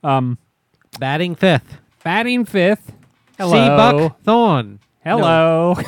[0.02, 0.38] Um,
[0.98, 1.76] Batting fifth.
[2.02, 2.92] batting fifth.
[3.36, 3.52] Hello.
[3.52, 4.78] Seabuckthorn.
[5.04, 5.76] Hello.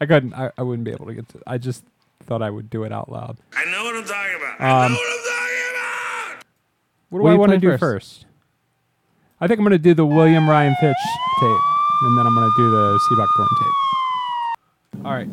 [0.00, 0.34] I couldn't.
[0.34, 1.40] I, I wouldn't be able to get to.
[1.46, 1.84] I just
[2.26, 3.36] thought I would do it out loud.
[3.56, 4.60] I know what I'm talking about.
[4.60, 6.44] I Um, know what I'm talking about.
[7.08, 8.20] What do What are I you want to playing do first?
[8.20, 8.26] first?
[9.40, 10.94] I think I'm going to do the William Ryan Fritch
[11.40, 11.60] tape,
[12.02, 15.04] and then I'm going to do the Seabuckthorn tape.
[15.06, 15.28] All right.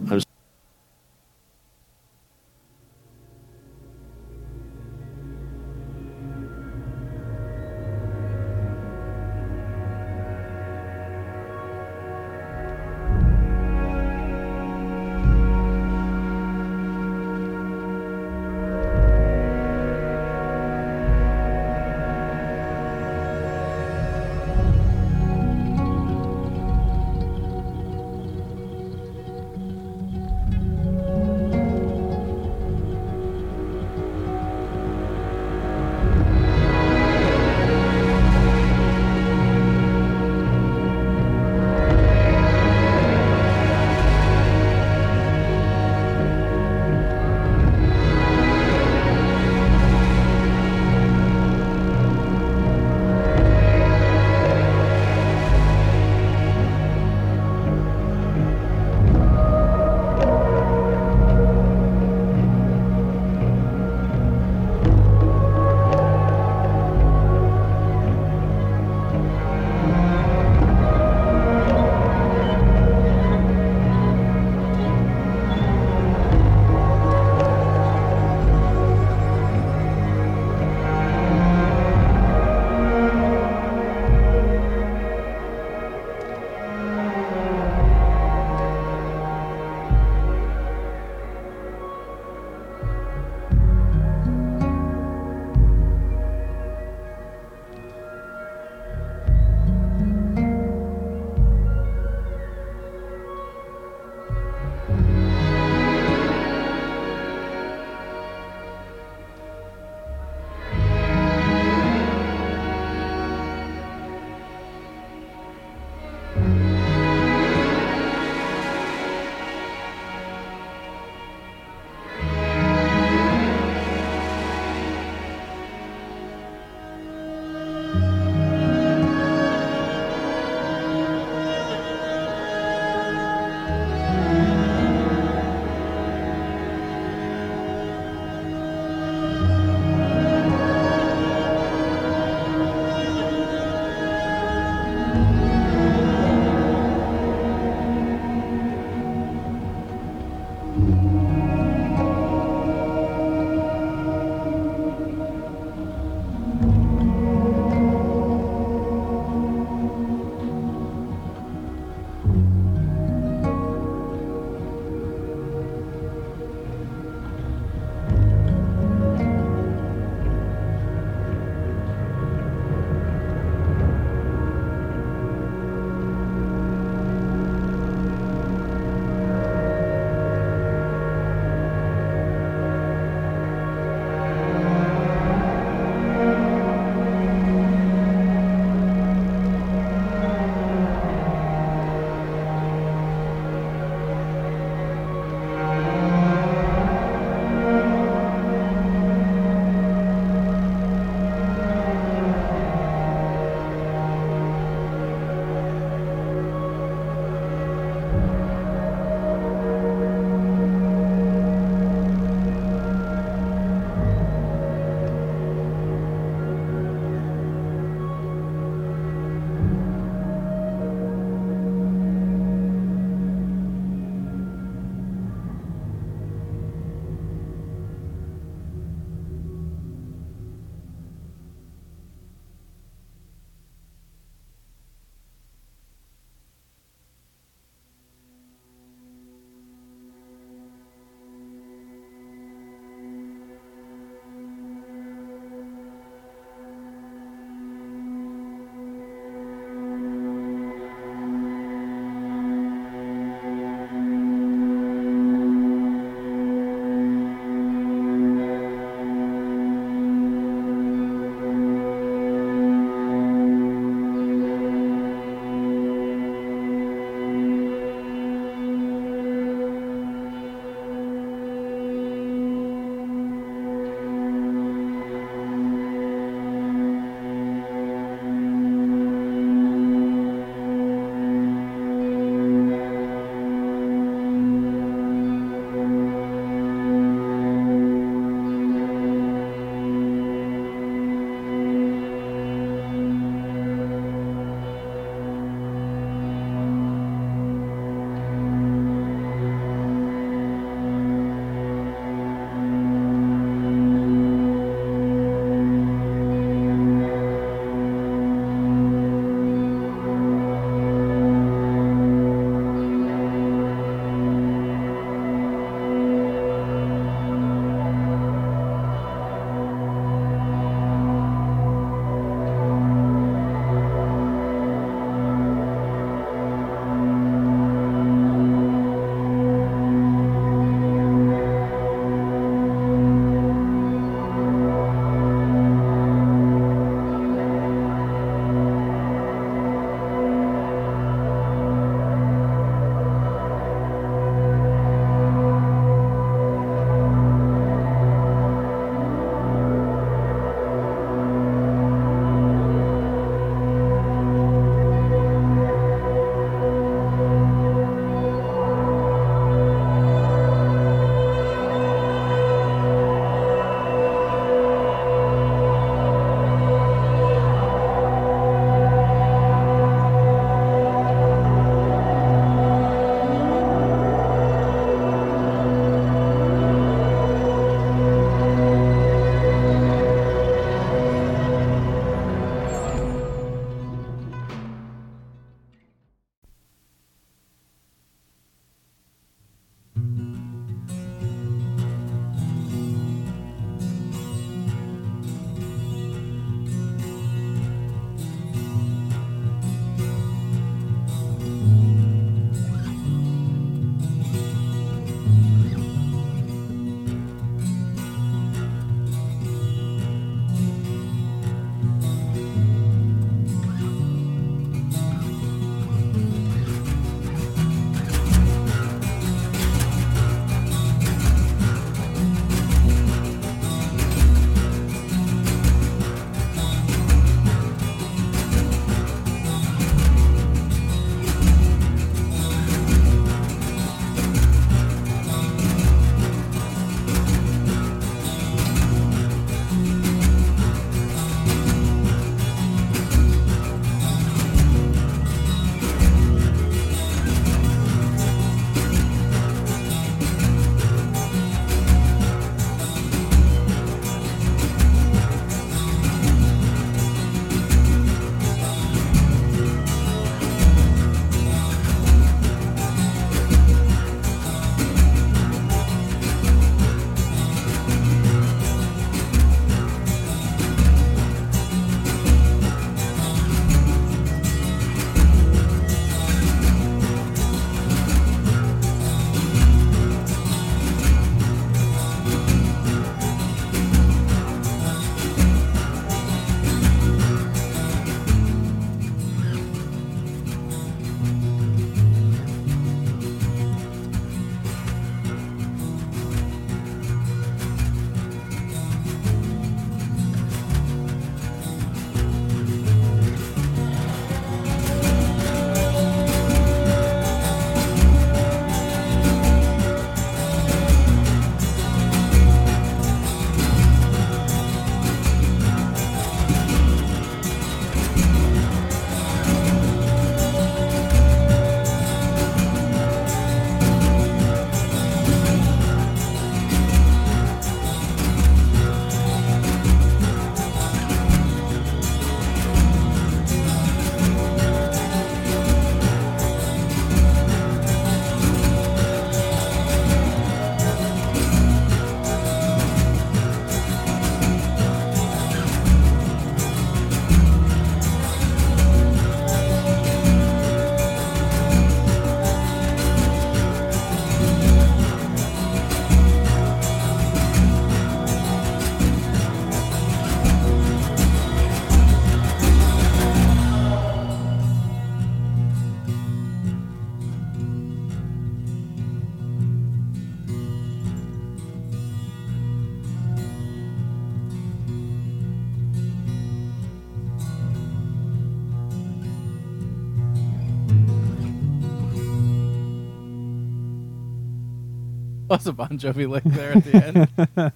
[585.64, 587.72] What's a Bon Jovi lick there at the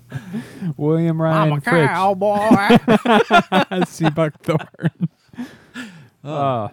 [0.62, 0.76] end?
[0.78, 1.88] William Ryan I'm a Fritch.
[1.88, 2.38] cowboy.
[3.86, 5.08] Seabuckthorn.
[6.22, 6.68] Uh,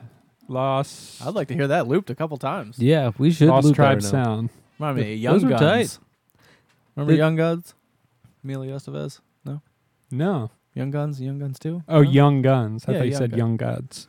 [0.49, 1.25] Lost.
[1.25, 2.81] I'd like to hear that looped a couple times.
[2.81, 4.03] Yeah, we should Lost loop that Tribe.
[4.03, 4.51] Sound.
[4.81, 5.61] Remind me of Young those were Guns.
[5.99, 5.99] tight.
[6.97, 7.75] Remember Did- Young Guns?
[8.43, 9.21] Emilio Estevez?
[9.45, 9.63] No?
[10.11, 10.51] No.
[10.75, 11.21] Young Guns?
[11.21, 11.85] Young Guns too?
[11.89, 12.11] Oh, No?
[12.11, 12.85] Young Guns.
[12.89, 13.39] I Yeah, thought you Young said Guns.
[13.39, 14.09] Young Gods.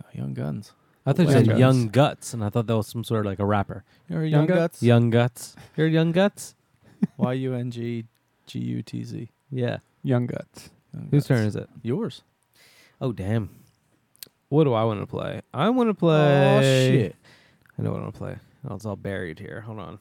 [0.00, 0.72] Oh, Young Guns.
[1.08, 1.58] I thought you Young said Guts.
[1.58, 3.82] Young Guts, and I thought that was some sort of like a rapper.
[4.10, 4.58] You heard Young Young, Guts?
[4.58, 4.82] Guts?
[4.82, 5.56] Young Guts.
[5.74, 6.54] You're Young Guts?
[7.16, 8.04] Y U N G
[8.46, 9.30] G U T Z.
[9.50, 9.78] Yeah.
[10.02, 10.68] Young Guts.
[10.92, 11.28] Young Whose Guts.
[11.28, 11.70] turn is it?
[11.82, 12.22] Yours.
[13.00, 13.48] Oh, damn.
[14.50, 15.40] What do I want to play?
[15.54, 16.58] I want to play.
[16.58, 17.16] Oh, shit.
[17.78, 18.36] I know what I want to play.
[18.68, 19.62] Oh, it's all buried here.
[19.62, 19.98] Hold on.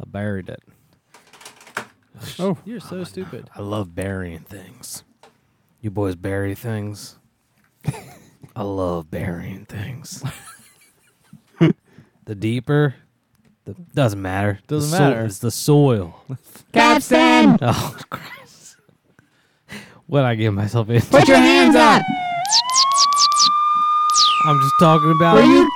[0.00, 0.62] I buried it.
[2.40, 2.58] Oh.
[2.64, 3.50] You're so oh, stupid.
[3.54, 5.04] I love burying things.
[5.80, 7.18] You boys bury things.
[8.56, 10.22] I love burying things.
[12.24, 12.94] the deeper,
[13.64, 14.58] the doesn't matter.
[14.66, 15.24] The Doesn't so- matter.
[15.24, 16.24] It's the soil.
[16.72, 18.76] Capstan, Oh Christ!
[20.06, 21.06] What I get myself into?
[21.08, 22.02] put your hands up.
[24.46, 25.36] I'm just talking about.
[25.36, 25.68] Were you,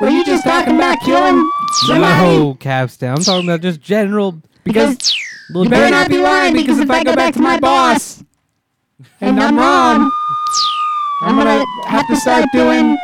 [0.00, 1.48] were you just talking about killing
[1.86, 2.38] somebody?
[2.38, 3.16] no capstan.
[3.16, 4.96] I'm talking about just general Because
[5.50, 8.22] little you better not be lying because if I go back to my boss
[9.20, 10.10] and I'm wrong,
[11.20, 12.96] I'm gonna have to start doing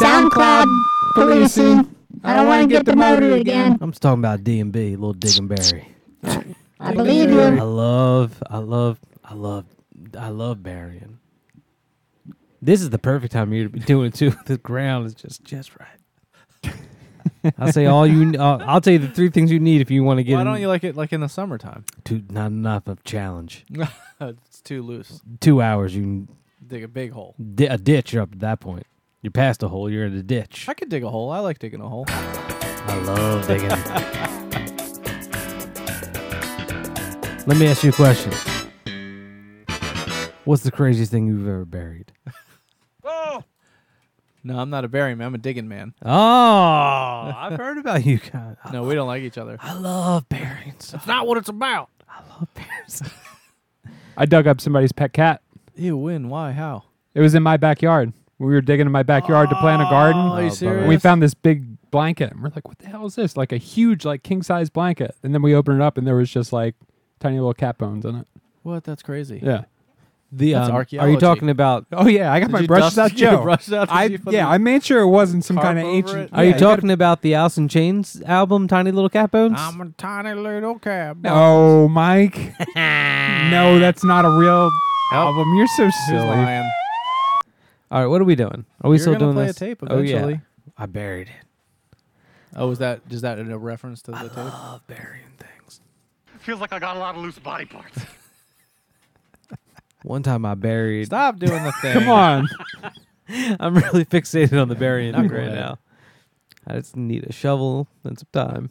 [0.00, 0.66] SoundCloud
[1.14, 1.94] policing.
[2.22, 3.76] I don't want to get demoted again.
[3.80, 5.88] I'm just talking about D and B, little dig and bury.
[6.78, 7.40] I believe you.
[7.40, 9.64] I love, I love, I love,
[10.18, 11.18] I love burying.
[12.62, 14.32] This is the perfect time of year to be doing it too.
[14.46, 16.72] The ground is just just right.
[17.58, 18.38] I'll say all you.
[18.38, 20.36] Uh, I'll tell you the three things you need if you want to get.
[20.36, 21.84] Why don't you like it like in the summertime?
[22.04, 23.66] Too, not enough of challenge.
[24.20, 25.20] it's too loose.
[25.40, 26.28] Two hours, you can
[26.66, 27.34] Dig a big hole.
[27.54, 28.12] di- a ditch.
[28.12, 28.86] You're up to that point.
[29.22, 29.90] You're past a hole.
[29.90, 30.66] You're in a ditch.
[30.68, 31.30] I could dig a hole.
[31.30, 32.04] I like digging a hole.
[32.08, 33.68] I love digging.
[37.46, 38.32] Let me ask you a question.
[40.44, 42.12] What's the craziest thing you've ever buried?
[44.46, 45.28] No, I'm not a burying man.
[45.28, 45.94] I'm a digging man.
[46.04, 48.56] Oh, I've heard about you guys.
[48.72, 49.56] No, we don't like each other.
[49.60, 51.00] I love burying stuff.
[51.00, 51.88] That's not what it's about.
[52.06, 53.50] I love burying stuff.
[54.18, 55.40] I dug up somebody's pet cat.
[55.76, 56.28] Ew, when?
[56.28, 56.52] Why?
[56.52, 56.84] How?
[57.14, 58.12] It was in my backyard.
[58.38, 60.20] We were digging in my backyard to plant a garden.
[60.20, 60.50] Oh, are you bummer.
[60.54, 60.88] serious?
[60.88, 62.32] We found this big blanket.
[62.32, 63.36] And we're like, what the hell is this?
[63.36, 65.14] Like a huge, like king size blanket.
[65.22, 66.74] And then we opened it up and there was just like
[67.20, 68.26] tiny little cat bones in it.
[68.62, 68.82] What?
[68.84, 69.40] That's crazy.
[69.42, 69.64] Yeah.
[70.32, 71.12] The That's um, are archaeology.
[71.14, 71.86] you talking about?
[71.92, 73.42] Oh yeah, I got Did my you brushes dust- out, you Joe.
[73.42, 73.86] brush it out?
[73.88, 76.18] Did I you yeah, I made sure it wasn't some tarp kind of over ancient.
[76.22, 76.30] it?
[76.32, 79.54] Are Yeah, you gotta- talking about the Alice in Chains album, Tiny Little Cat Bones?
[79.56, 81.18] I'm a tiny little cat.
[81.18, 82.36] No, Mike.
[82.74, 84.72] no, that's not a real
[85.12, 85.54] album.
[85.56, 86.26] You're so Who's silly.
[86.26, 86.70] lying?
[87.90, 88.64] All right, what are we doing?
[88.82, 89.56] Are we You're still gonna doing play this?
[89.56, 90.32] a tape Oh eventually.
[90.34, 90.38] yeah,
[90.76, 91.34] I buried it.
[92.56, 94.36] Oh, is that is that a reference to the tape?
[94.36, 95.80] Love burying things.
[96.40, 97.98] Feels like I got a lot of loose body parts.
[100.02, 101.06] One time I buried.
[101.06, 101.92] Stop doing the thing.
[101.94, 102.48] Come on.
[103.58, 105.58] I'm really fixated on the burying Not thing go right ahead.
[105.58, 105.78] now.
[106.66, 108.70] I just need a shovel and some time.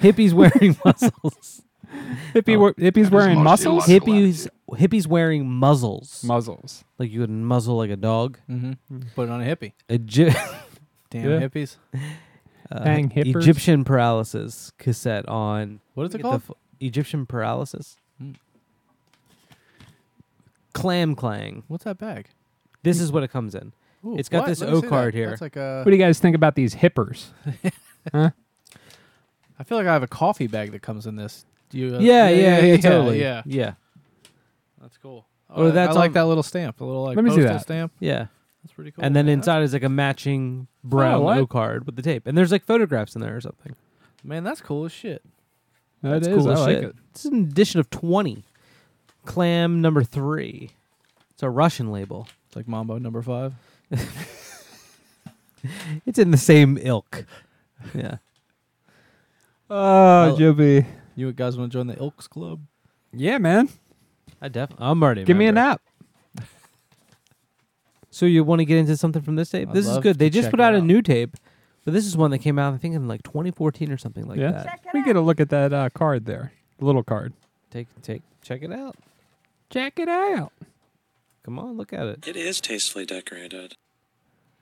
[0.00, 1.62] Hippies wearing muscles.
[2.34, 3.86] Hippie, wa- hippies wearing muscles.
[3.86, 6.22] Hippies, hippies wearing muzzles.
[6.24, 6.84] Muzzles.
[6.98, 8.38] like you would muzzle like a dog.
[8.50, 9.00] Mm-hmm.
[9.14, 9.72] Put it on a hippie.
[9.88, 10.14] Egy-
[11.10, 11.40] Damn Yeah.
[11.48, 11.76] hippies.
[12.72, 13.36] uh, Dang hippers.
[13.42, 15.80] Egyptian paralysis cassette on.
[15.94, 16.42] What is it called?
[16.48, 16.50] f-
[16.80, 17.96] Egyptian paralysis.
[18.18, 18.32] Hmm.
[20.72, 21.62] Clam clang.
[21.68, 22.28] What's that bag?
[22.82, 23.72] This is what it comes in.
[24.04, 24.46] Ooh, It's got what?
[24.48, 25.18] this Let O card that.
[25.18, 25.30] here.
[25.30, 25.78] That's like a.
[25.84, 27.28] What do you guys think about these hippers?
[28.12, 28.30] huh?
[29.58, 31.46] I feel like I have a coffee bag that comes in this.
[31.70, 31.96] Do you?
[31.96, 33.20] uh, yeah, yeah, yeah, totally.
[33.20, 33.74] Yeah, yeah,
[34.80, 35.26] that's cool.
[35.50, 36.80] Oh, I- that's I like on- that little stamp.
[36.80, 37.62] A little like Let me see postal that.
[37.62, 37.92] stamp.
[38.00, 38.26] yeah.
[38.62, 39.04] That's pretty cool.
[39.04, 39.34] And then man.
[39.34, 41.36] inside is like a matching brown what?
[41.36, 43.74] O card with the tape, and there's like photographs in there or something.
[44.22, 45.22] man, that's cool as shit.
[46.02, 46.36] That That's is.
[46.38, 46.84] cool I as like shit.
[46.84, 46.96] it.
[47.10, 48.44] It's an edition of twenty.
[49.26, 50.70] Clam number three.
[51.32, 52.26] It's a Russian label.
[52.46, 53.54] It's like Mambo number five.
[56.04, 57.24] It's in the same ilk.
[57.94, 58.16] Yeah.
[59.70, 60.84] Oh, Joby.
[61.16, 62.60] You guys want to join the Ilks Club?
[63.12, 63.68] Yeah, man.
[64.40, 64.86] I definitely.
[64.86, 65.24] I'm already.
[65.24, 65.70] Give me a member.
[65.70, 65.82] nap.
[68.10, 69.68] So you want to get into something from this tape?
[69.68, 70.20] I'd this is love good.
[70.20, 70.84] They just check put it out a out.
[70.84, 71.36] new tape,
[71.84, 74.38] but this is one that came out I think in like 2014 or something like
[74.38, 74.52] yeah.
[74.52, 74.80] that.
[74.94, 76.52] We get a look at that uh, card there.
[76.78, 77.32] The little card.
[77.72, 78.94] Take take check it out.
[79.68, 80.52] Check it out.
[81.44, 82.28] Come on, look at it.
[82.28, 83.74] It is tastefully decorated.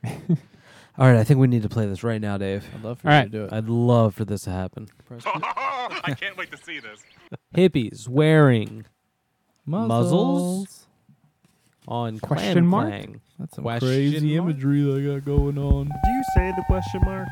[0.98, 2.66] All right, I think we need to play this right now, Dave.
[2.74, 3.32] I'd love for All you right.
[3.32, 3.52] to do it.
[3.52, 4.88] I'd love for this to happen.
[5.24, 7.00] I can't wait to see this.
[7.56, 8.84] Hippies wearing
[9.66, 10.86] Muzzles.
[11.88, 12.88] on Question Clam mark?
[12.88, 13.20] Clang.
[13.38, 14.50] That's some Question crazy mark?
[14.50, 15.86] imagery I got going on.
[15.86, 17.26] Do you say the question mark?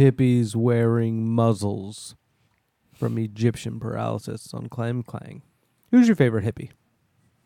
[0.00, 2.16] Hippies wearing muzzles
[2.92, 5.42] from Egyptian paralysis on Clam Clang.
[5.90, 6.70] Who's your favorite hippie?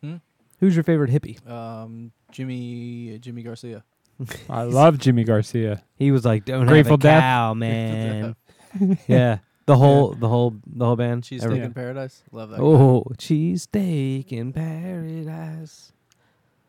[0.01, 0.15] Hmm?
[0.59, 1.45] Who's your favorite hippie?
[1.49, 3.83] Um, Jimmy Jimmy Garcia.
[4.49, 5.83] I love Jimmy Garcia.
[5.97, 7.21] He was like, "Don't Grateful have a Death.
[7.21, 8.35] cow, man."
[9.07, 11.23] yeah, the whole, the whole, the whole band.
[11.23, 12.23] Cheesesteak Every- in Paradise.
[12.31, 12.57] Love that.
[12.57, 12.63] guy.
[12.63, 15.91] Oh, cheesesteak in paradise.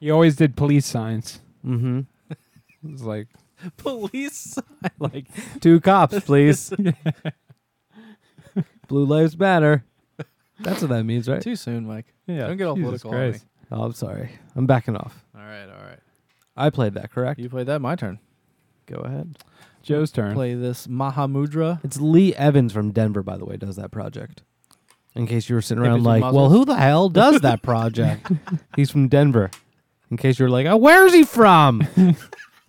[0.00, 1.40] He always did police signs.
[1.64, 2.00] Mm-hmm.
[2.30, 2.36] It
[2.92, 3.28] was like
[3.76, 4.58] Police.
[4.98, 5.26] like
[5.60, 6.72] two cops, please.
[8.88, 9.84] Blue lives matter.
[10.60, 11.42] That's what that means, right?
[11.42, 12.14] Too soon, Mike.
[12.26, 13.30] Yeah, Don't get all Jesus political on me.
[13.30, 13.46] Christ.
[13.70, 14.30] Oh, I'm sorry.
[14.54, 15.24] I'm backing off.
[15.34, 15.98] All right, all right.
[16.56, 17.40] I played that, correct?
[17.40, 17.80] You played that.
[17.80, 18.20] My turn.
[18.86, 19.36] Go ahead.
[19.82, 20.34] Joe's turn.
[20.34, 21.84] Play this Mahamudra.
[21.84, 24.42] It's Lee Evans from Denver, by the way, does that project.
[25.14, 26.52] In case you were sitting Hippies around with like, well, muzzles?
[26.52, 28.30] who the hell does that project?
[28.76, 29.50] He's from Denver.
[30.10, 31.86] In case you're like, oh, where's he from?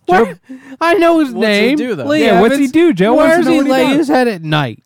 [0.08, 0.38] Where?
[0.80, 1.76] I know his What's he name.
[1.76, 2.04] do, though?
[2.04, 2.92] Lee Yeah, what's he do?
[2.92, 4.82] Joe wants Where's to know he what he lay his head at night?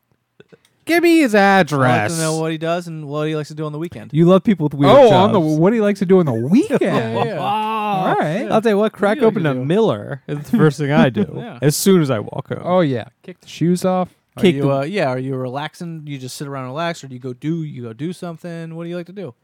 [0.84, 2.16] Give me his I'd like address.
[2.16, 4.12] to know what he does and what he likes to do on the weekend.
[4.12, 5.12] you love people with weird oh, jobs.
[5.28, 6.80] on the what he likes to do on the weekend.
[6.82, 7.38] Yeah, yeah.
[7.38, 8.50] All right.
[8.50, 9.64] I'll tell you what, crack you open to a do?
[9.64, 11.60] Miller is the first thing I do Yeah.
[11.62, 12.62] as soon as I walk home.
[12.64, 14.12] Oh yeah, kick the shoes off.
[14.36, 16.02] Are Kick you, the- uh, yeah, are you relaxing?
[16.06, 18.74] You just sit around and relax, or do you go do you go do something?
[18.74, 19.34] What do you like to do?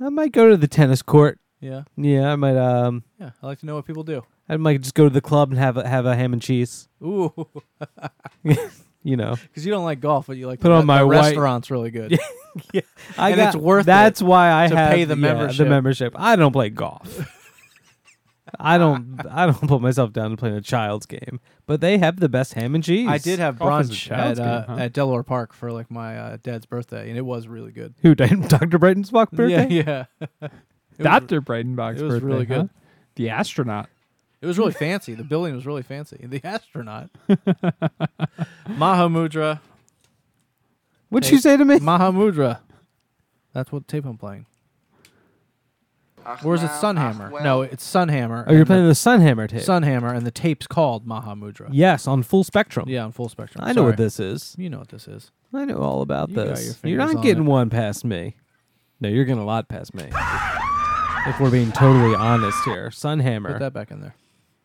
[0.00, 1.38] I might go to the tennis court.
[1.60, 2.56] Yeah, Yeah, I might.
[2.56, 3.32] Um, yeah.
[3.42, 4.22] I like to know what people do.
[4.48, 6.88] I might just go to the club and have a, have a ham and cheese.
[7.02, 7.32] Ooh,
[9.04, 11.02] You know, because you don't like golf, but you like Put the, on the my
[11.04, 12.18] white- restaurant's really good.
[12.72, 12.80] yeah,
[13.18, 15.58] I And got, it's worth That's it why I to have pay the yeah, membership.
[15.58, 16.14] The membership.
[16.16, 17.26] I don't play golf.
[18.58, 19.20] I don't.
[19.30, 21.38] I don't put myself down to play a child's game.
[21.66, 23.06] But they have the best ham and cheese.
[23.06, 24.82] I did have Golf is a brunch child's at uh, game, huh?
[24.84, 27.94] at Delaware Park for like my uh, dad's birthday, and it was really good.
[28.02, 28.14] Who?
[28.14, 28.78] Dr.
[28.78, 29.68] Brighton's walk birthday.
[29.68, 30.28] Yeah, yeah.
[30.40, 30.50] It
[30.98, 31.40] was- Dr.
[31.40, 32.26] Breitenbach's it was birthday.
[32.26, 32.54] really huh?
[32.62, 32.70] good.
[33.16, 33.88] The astronaut.
[34.40, 35.14] It was really fancy.
[35.14, 36.18] The building was really fancy.
[36.28, 37.10] The astronaut,
[38.68, 39.60] Mahamudra,
[41.10, 41.78] What'd you say to me?
[41.78, 42.58] Mahamudra.
[43.54, 44.46] That's what tape I'm playing.
[46.44, 47.42] Or is it Sunhammer?
[47.42, 48.44] No, it's Sunhammer.
[48.46, 49.62] Oh, you're playing the Sunhammer tape.
[49.62, 51.68] Sunhammer, and the tape's called Mahamudra.
[51.72, 52.86] Yes, on full spectrum.
[52.86, 53.64] Yeah, on full spectrum.
[53.64, 54.54] I know what this is.
[54.58, 55.30] You know what this is.
[55.54, 56.78] I know all about You this.
[56.84, 57.48] your You're not on getting it.
[57.48, 58.36] one past me.
[59.00, 60.04] No, you're getting a lot past me.
[61.26, 63.52] if we're being totally honest here, Sunhammer.
[63.52, 64.14] Put that back in there.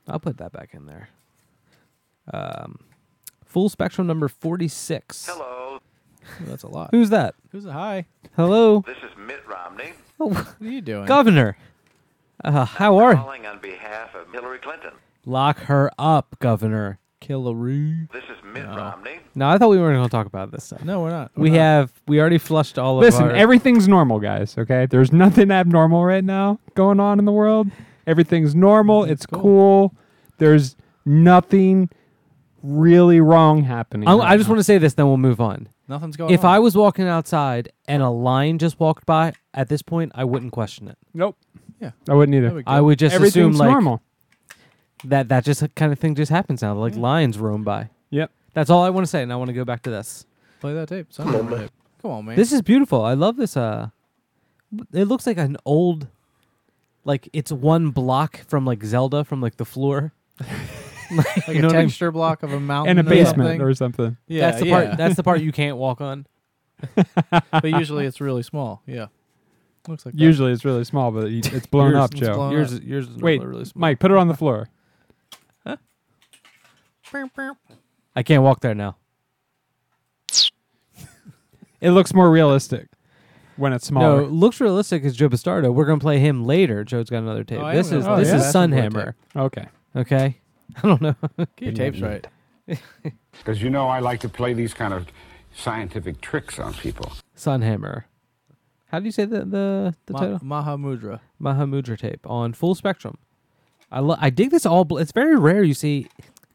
[0.08, 1.10] I'll put that back in there.
[2.34, 2.80] Um,
[3.46, 5.28] full spectrum number forty-six.
[5.30, 5.80] Hello,
[6.42, 6.90] Ooh, that's a lot.
[6.92, 7.36] Who's that?
[7.52, 8.06] Who's a hi?
[8.36, 11.06] Hello, this is Mitt Romney oh, What are you doing?
[11.06, 11.58] Governor.
[12.44, 13.12] Uh, how are?
[13.12, 13.18] You?
[13.18, 14.92] calling on behalf of Hillary Clinton.
[15.26, 17.00] Lock her up, Governor.
[17.22, 18.10] Hillary.
[18.12, 19.20] This is Mitt Romney.
[19.34, 20.84] No, I thought we weren't going to talk about this stuff.
[20.84, 21.32] No, we're not.
[21.36, 21.58] We're we not.
[21.58, 21.94] have.
[22.06, 23.32] We already flushed all Listen, of our.
[23.32, 24.58] Listen, everything's normal, guys.
[24.58, 27.70] Okay, there's nothing abnormal right now going on in the world.
[28.08, 29.04] Everything's normal.
[29.04, 29.42] It's cool.
[29.42, 29.96] cool.
[30.38, 30.76] There's
[31.06, 31.90] nothing
[32.62, 34.08] really wrong happening.
[34.08, 35.68] I, right I just want to say this, then we'll move on.
[35.88, 36.56] Nothing's going If on.
[36.56, 40.52] I was walking outside and a lion just walked by, at this point, I wouldn't
[40.54, 40.98] question it.
[41.14, 41.38] Nope.
[41.80, 41.92] Yeah.
[42.08, 42.48] I wouldn't either.
[42.48, 42.72] There we go.
[42.72, 44.02] I would just Everything's assume like normal.
[45.04, 46.74] that that just kind of thing just happens now.
[46.74, 47.90] Like lions roam by.
[48.12, 48.32] Yep.
[48.54, 50.26] That's all I want to say, and I want to go back to this.
[50.62, 51.12] play that tape.
[51.12, 51.72] Sunhammer tape.
[52.02, 52.36] Come on, man.
[52.38, 53.04] This is beautiful.
[53.04, 53.58] I love this.
[53.58, 53.90] Uh,
[54.94, 56.08] it looks like an old,
[57.06, 60.14] like it's one block from like Zelda from like the floor.
[60.40, 61.88] like, like you know a what I mean?
[61.90, 63.62] texture block of a mountain In a or basement something.
[63.62, 64.18] or something.
[64.28, 64.86] Yeah, that's the yeah.
[64.86, 64.98] part.
[64.98, 66.26] That's the part you can't walk on.
[67.52, 68.82] but usually it's really small.
[68.86, 69.08] Yeah.
[69.88, 70.22] Looks like that.
[70.22, 72.36] Usually it's really small, but y- it's blown Yours- up, it's Joe.
[72.36, 72.80] blown Yours, up.
[72.82, 73.82] is- yours is Wait, normally really small.
[73.82, 74.70] Mike, put it on the floor.
[78.16, 78.96] I can't walk there now.
[81.82, 82.88] It looks more realistic
[83.64, 84.22] when it's No, smaller.
[84.24, 85.74] it looks realistic as Joe Bastardo.
[85.74, 86.84] We're gonna play him later.
[86.84, 87.60] Joe's got another tape.
[87.60, 88.38] Oh, I this am is gonna play this that.
[88.48, 88.56] is That's
[88.94, 89.14] Sunhammer.
[89.36, 89.68] Okay.
[89.96, 90.38] Okay,
[90.78, 91.16] I don't know.
[91.56, 92.28] Get your tapes right.
[93.40, 95.08] Because you know I like to play these kind of
[95.56, 97.12] scientific tricks on people.
[97.36, 98.04] Sunhammer.
[98.88, 100.40] How do you say the the, the Ma- title?
[100.40, 101.20] Mahamudra.
[101.42, 103.18] Mahamudra tape on full spectrum.
[103.92, 104.86] I lo- I dig this all.
[104.86, 106.08] Bl- it's very rare you see.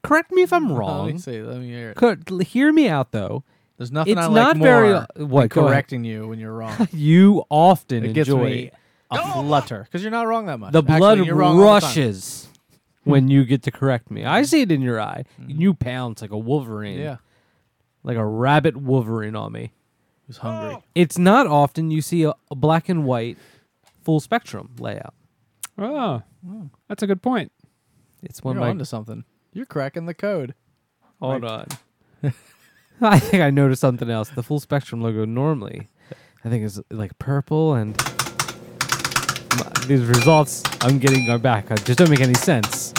[0.05, 1.19] Correct me if I'm Let me wrong.
[1.19, 1.43] see.
[1.43, 1.97] Let me hear it.
[1.97, 3.43] Co- hear me out though.
[3.79, 5.51] There's nothing It's I like not more very- than what, ahead.
[5.53, 6.89] correcting you when you're wrong.
[6.93, 8.71] You often it gets enjoy me
[9.11, 10.73] a flutter because you're not wrong that much.
[10.73, 11.89] the Actually, blood you're wrong all the time.
[11.89, 12.49] rushes
[13.05, 14.25] when you get to correct me.
[14.25, 15.25] I see it in your eye.
[15.47, 16.97] You pounce like a wolverine.
[16.97, 17.03] Mm-hmm.
[17.05, 17.17] Yeah,
[18.03, 19.73] like a rabbit wolverine on me.
[20.27, 20.83] who's hungry?
[20.95, 23.39] It's not often you see a, a black and white
[24.03, 25.15] full spectrum layout.
[25.79, 26.23] Oh,
[26.89, 27.53] that's a good point.
[28.25, 29.25] It's one You're of onto something.
[29.53, 30.55] You're cracking the code.
[31.21, 31.67] Hold on.
[33.03, 34.29] I think I noticed something else.
[34.31, 35.89] The full spectrum logo normally,
[36.45, 38.01] I think is like purple, and
[39.53, 41.71] m- these results I'm getting are back.
[41.71, 42.93] I just don't make any sense.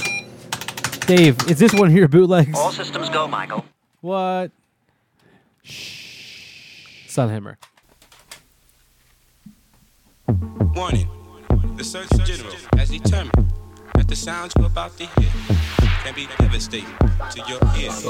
[1.05, 2.57] Dave, is this one of your bootlegs?
[2.57, 3.65] All systems go, Michael.
[4.01, 4.51] What?
[5.63, 7.07] Shh.
[7.07, 7.57] Sunhammer.
[10.75, 11.09] Warning.
[11.75, 13.53] The Surgeon General has determined
[13.95, 15.29] that the sounds you're about to hear
[16.03, 16.87] can be devastating
[17.31, 18.05] to your ears.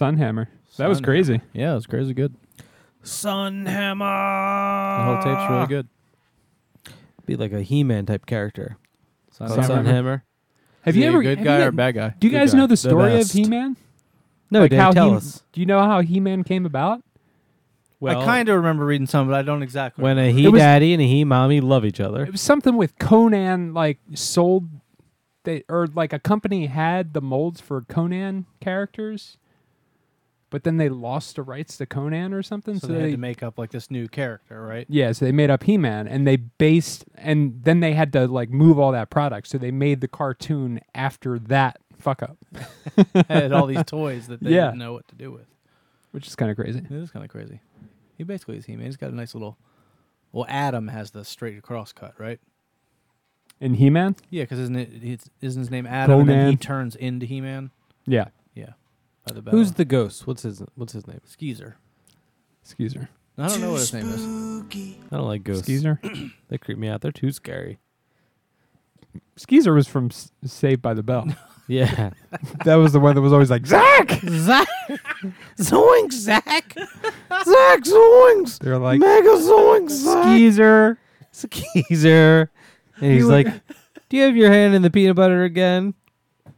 [0.00, 0.48] Sunhammer.
[0.76, 1.04] That was Sunhammer.
[1.04, 1.40] crazy.
[1.52, 2.34] Yeah, it was crazy good.
[3.04, 4.98] Sunhammer.
[4.98, 5.88] The whole tape's really good.
[7.24, 8.76] Be like a He-Man type character.
[9.36, 9.48] Sunhammer.
[9.66, 10.22] Called Sunhammer.
[10.82, 12.14] Have Is you he a ever good have guy you- or bad guy?
[12.18, 12.58] Do you Good guys guy.
[12.58, 13.32] know the The story of best.
[13.32, 13.76] He-Man?
[14.50, 15.42] No, like Dave, how tell He- us.
[15.52, 17.02] Do you know how He-Man came about?
[17.98, 20.02] Well, I kind of remember reading some, but I don't exactly.
[20.04, 22.24] when a he was- daddy and a he mommy love each other.
[22.24, 24.68] It was something with Conan, like sold,
[25.44, 29.38] they or like a company had the molds for Conan characters,
[30.50, 32.78] but then they lost the rights to Conan or something.
[32.78, 34.86] so they had to make up like this new character, right?
[34.88, 38.50] Yeah, so they made up He-Man and they based and then they had to like
[38.50, 39.48] move all that product.
[39.48, 42.36] So they made the cartoon after that fuck up,
[43.28, 44.66] Had all these toys that they Yeah.
[44.66, 45.46] didn't know what to do with.
[46.12, 46.78] which is kind of crazy.
[46.78, 47.60] It is kind of crazy.
[48.16, 48.86] He basically is He Man.
[48.86, 49.56] He's got a nice little.
[50.32, 52.38] Well, Adam has the straight across cut, right?
[53.60, 54.90] In He Man, Yeah, because isn't it?
[55.02, 56.20] It's, isn't his name Adam?
[56.20, 57.70] And then he turns into He Man.
[58.06, 58.26] yeah,
[59.26, 59.32] Yeah.
[59.34, 60.26] By the Who's the ghost?
[60.26, 61.20] What's his What's his name?
[61.24, 61.74] Skeezer?
[62.62, 63.08] excuse her,
[63.38, 64.96] I don't know what his name is.
[65.12, 65.64] I don't like ghosts.
[65.64, 66.00] Skeezer.
[66.48, 67.00] They creep me out.
[67.00, 67.78] They're too scary.
[69.36, 71.26] Skeezer was from S- Saved by the Bell.
[71.68, 72.10] Yeah.
[72.64, 74.12] that was the one that was always like Zach.
[74.24, 74.68] Zach.
[75.58, 76.44] Zoinks, Zach.
[76.76, 78.58] Zach Zoinks.
[78.60, 80.24] They're like Mega Zoinks, Zach.
[80.38, 80.96] Skeezer.
[81.32, 82.50] Skeezer.
[83.00, 83.46] And he's He like,
[84.08, 85.94] Do you have your hand in the peanut butter again?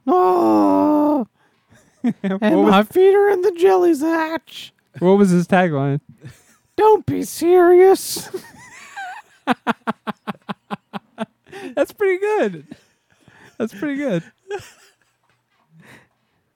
[0.07, 0.98] Oh.
[2.23, 4.73] and was- my feet are in the jelly's hatch.
[4.99, 6.01] What was his tagline?
[6.77, 8.29] Don't be serious.
[11.75, 12.66] That's pretty good.
[13.59, 14.23] That's pretty good.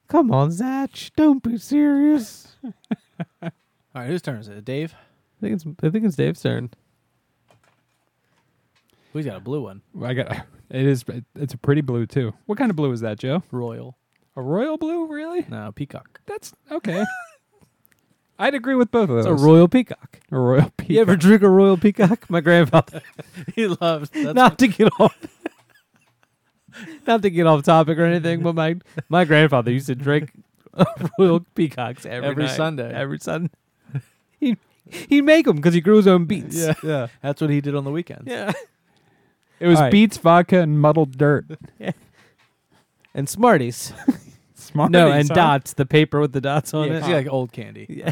[0.07, 0.91] Come on, Zach.
[1.15, 2.55] Don't be serious.
[2.63, 3.51] All
[3.95, 4.63] right, whose turn is it?
[4.63, 4.93] Dave.
[4.93, 6.69] I think it's I think it's Dave's turn.
[9.11, 9.81] Who's got a blue one?
[10.01, 10.31] I got
[10.69, 11.03] it is
[11.35, 12.33] it's a pretty blue too.
[12.45, 13.43] What kind of blue is that, Joe?
[13.51, 13.97] Royal.
[14.35, 15.45] A royal blue, really?
[15.49, 16.21] No, peacock.
[16.25, 17.03] That's okay.
[18.39, 19.41] I'd agree with both of It's those.
[19.41, 20.19] a royal peacock.
[20.31, 20.89] A royal peacock.
[20.89, 22.27] You ever drink a royal peacock?
[22.29, 23.01] My grandfather.
[23.55, 24.09] he loves.
[24.09, 25.15] That's not to get off.
[27.05, 28.77] not to get off topic or anything, but my
[29.07, 30.31] my grandfather used to drink
[31.19, 32.55] royal peacocks every Every night.
[32.55, 32.91] Sunday.
[32.93, 33.51] Every Sunday.
[34.39, 34.57] He
[34.89, 36.55] he'd make them because he grew his own beets.
[36.57, 36.73] Yeah.
[36.83, 37.07] Yeah.
[37.21, 38.23] That's what he did on the weekends.
[38.25, 38.51] Yeah.
[39.59, 39.91] It was All right.
[39.91, 41.45] beets, vodka, and muddled dirt.
[43.15, 43.93] And Smarties.
[44.55, 45.35] Smarties, no, and huh?
[45.35, 45.73] dots.
[45.73, 46.99] The paper with the dots on Yeah, it.
[47.01, 47.85] 'cause he like old candy.
[47.89, 48.11] Yeah.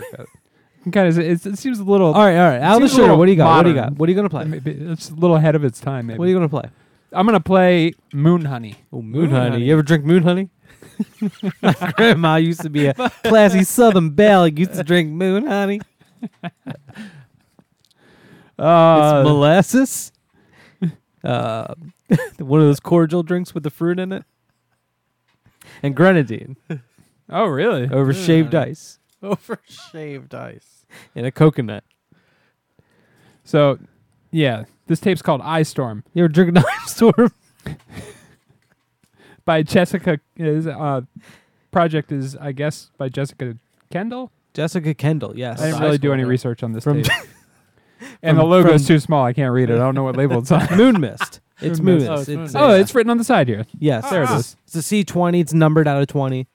[0.91, 2.13] Kind of, it, it seems a little.
[2.13, 2.61] All right, all right.
[2.61, 3.01] Out of the seems a sugar.
[3.03, 3.55] little What do you got?
[3.57, 3.93] What do you got?
[3.93, 4.45] What are you gonna play?
[4.45, 6.07] Maybe it's a little ahead of its time.
[6.07, 6.19] Maybe.
[6.19, 6.69] What are you gonna play?
[7.13, 8.75] I'm gonna play Moon Honey.
[8.93, 9.63] Oh, moon, honey.
[9.65, 10.49] You ever drink moon honey?
[11.61, 14.47] My grandma used to be a classy Southern belle.
[14.47, 15.81] Used to drink moon honey.
[18.57, 20.11] Uh, it's molasses.
[21.23, 21.73] Uh,
[22.39, 24.23] one of those cordial drinks with the fruit in it,
[25.83, 26.57] and grenadine
[27.29, 27.87] oh, really?
[27.89, 30.85] over shaved ice Over shaved ice.
[31.15, 31.83] and a coconut.
[33.43, 33.77] So,
[34.31, 37.31] yeah, this tape's called Eye Storm You ever drink an ice storm?
[39.45, 40.19] by Jessica.
[40.37, 41.01] Is uh,
[41.71, 43.57] project is I guess by Jessica
[43.91, 44.31] Kendall.
[44.53, 45.37] Jessica Kendall.
[45.37, 45.61] Yes.
[45.61, 47.11] I didn't really do any research on this From- tape.
[48.23, 49.23] and the from- logo's from- too small.
[49.25, 49.75] I can't read it.
[49.75, 50.67] I don't know what label it's on.
[50.75, 51.40] moon mist.
[51.61, 52.09] It's Moon moon mist.
[52.09, 52.09] mist.
[52.09, 53.65] Oh, it's It's, moon oh, it's written on the side here.
[53.79, 54.55] Yes, There it is.
[54.65, 55.39] It's a C twenty.
[55.39, 56.47] It's numbered out of twenty.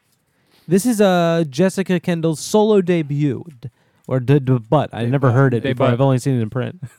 [0.68, 3.70] This is uh Jessica Kendall's solo debut, d-
[4.08, 4.86] or d- debut.
[4.92, 5.74] I never heard it before.
[5.86, 5.86] Debut.
[5.94, 6.82] I've only seen it in print.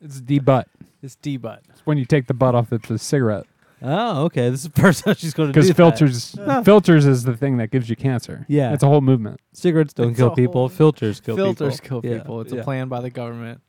[0.00, 0.68] It's D butt.
[1.02, 1.62] It's D butt.
[1.70, 3.46] It's when you take the butt off of the cigarette.
[3.82, 4.50] Oh, okay.
[4.50, 5.74] This is the first time she's going to do Because that.
[5.76, 8.44] filters, filters is the thing that gives you cancer.
[8.48, 8.72] Yeah.
[8.72, 9.40] it's a whole movement.
[9.52, 10.60] Cigarettes don't It's kill people.
[10.62, 11.54] whole- Filters kill people.
[11.54, 12.00] Filters people.
[12.02, 12.18] kill Yeah.
[12.18, 12.40] people.
[12.42, 12.60] It's Yeah.
[12.60, 13.60] a plan by the government.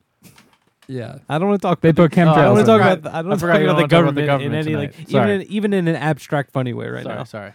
[0.87, 1.81] Yeah, I don't want to talk.
[1.81, 2.35] they about put the- chemtrails.
[2.37, 3.01] I don't want to talk about.
[3.03, 4.75] The, I don't want to talk about the don't wanna talk about government, in any
[4.75, 7.23] like even in, even in an abstract funny way right sorry, now.
[7.23, 7.53] sorry.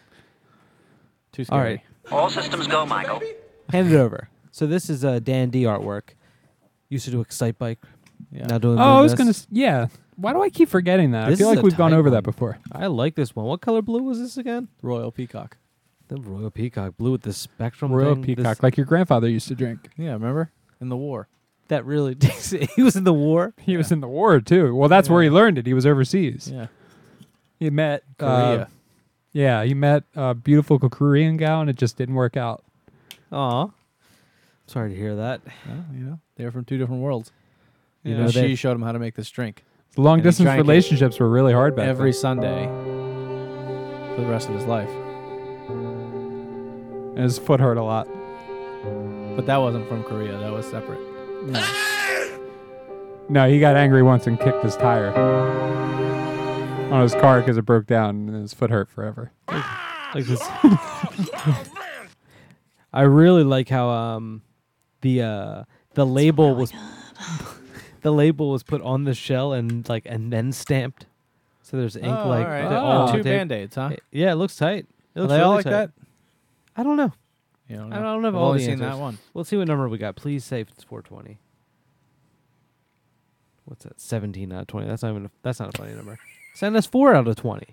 [1.32, 1.60] Too scary.
[1.62, 3.20] right, All systems go, Michael.
[3.70, 4.28] hand it over.
[4.50, 6.10] So this is a uh, Dan D artwork.
[6.88, 7.78] Used to do Excite Bike.
[8.32, 8.46] Yeah.
[8.48, 8.78] Now doing.
[8.80, 9.18] Oh, I was Mist.
[9.18, 9.30] gonna.
[9.30, 9.86] s- Yeah.
[10.16, 11.28] Why do I keep forgetting that?
[11.30, 12.12] This I feel like we've gone over one.
[12.12, 12.58] that before.
[12.72, 13.46] I like this one.
[13.46, 14.68] What color blue was this again?
[14.82, 15.56] Royal peacock.
[16.08, 17.92] The royal peacock blue with the spectrum.
[17.92, 18.24] Royal thing.
[18.24, 19.88] peacock, This- like your grandfather used to drink.
[19.96, 20.50] Yeah, remember
[20.80, 21.28] in the war.
[21.70, 22.70] That really takes it.
[22.76, 23.54] He was in the war.
[23.58, 24.74] He was in the war too.
[24.74, 25.66] Well, that's where he learned it.
[25.66, 26.50] He was overseas.
[26.52, 26.66] Yeah.
[27.58, 28.68] He met uh, Korea.
[29.32, 32.62] yeah, he met a beautiful Korean gal, and it just didn't work out.
[33.32, 33.68] Aw.
[34.66, 35.40] Sorry to hear that.
[35.66, 37.32] Well, you know, they're from two different worlds.
[38.04, 39.64] You You know, know, they- she showed him how to make this drink
[39.96, 42.20] Long And he distance drank it relationships were really hard back every then.
[42.20, 42.66] Sunday
[44.14, 44.88] for the rest of his life.
[45.68, 48.06] And his foot hurt a lot.
[49.36, 50.38] But that wasn't from Korea.
[50.38, 51.00] That was separate.
[51.42, 52.38] No,
[53.28, 55.10] no, he got angry once and kicked his tire
[56.92, 59.32] on his car because it broke down, and his foot hurt forever.
[59.48, 60.40] Like this.
[62.92, 64.42] I really like how um
[65.00, 65.64] the uh
[65.94, 66.72] the label was
[68.02, 71.06] the label was put on the shell and like and then stamped.
[71.62, 72.68] So there's ink Oh, like all right.
[72.68, 73.24] the- Oh, all two tape.
[73.24, 73.90] Band-Aids, huh?
[74.10, 74.86] Yeah, it looks tight.
[75.14, 75.70] It Are looks they all really like tight.
[75.70, 75.90] that?
[76.76, 77.12] I don't know.
[77.70, 78.02] You don't I know.
[78.02, 78.86] don't have I've only seen answers.
[78.88, 79.18] that one.
[79.32, 80.16] Let's see what number we got.
[80.16, 81.38] Please say it's 420.
[83.64, 84.00] What's that?
[84.00, 84.88] 17 out of 20.
[84.88, 85.26] That's not even.
[85.26, 86.18] A, that's not a funny number.
[86.54, 87.66] Send us four out of 20.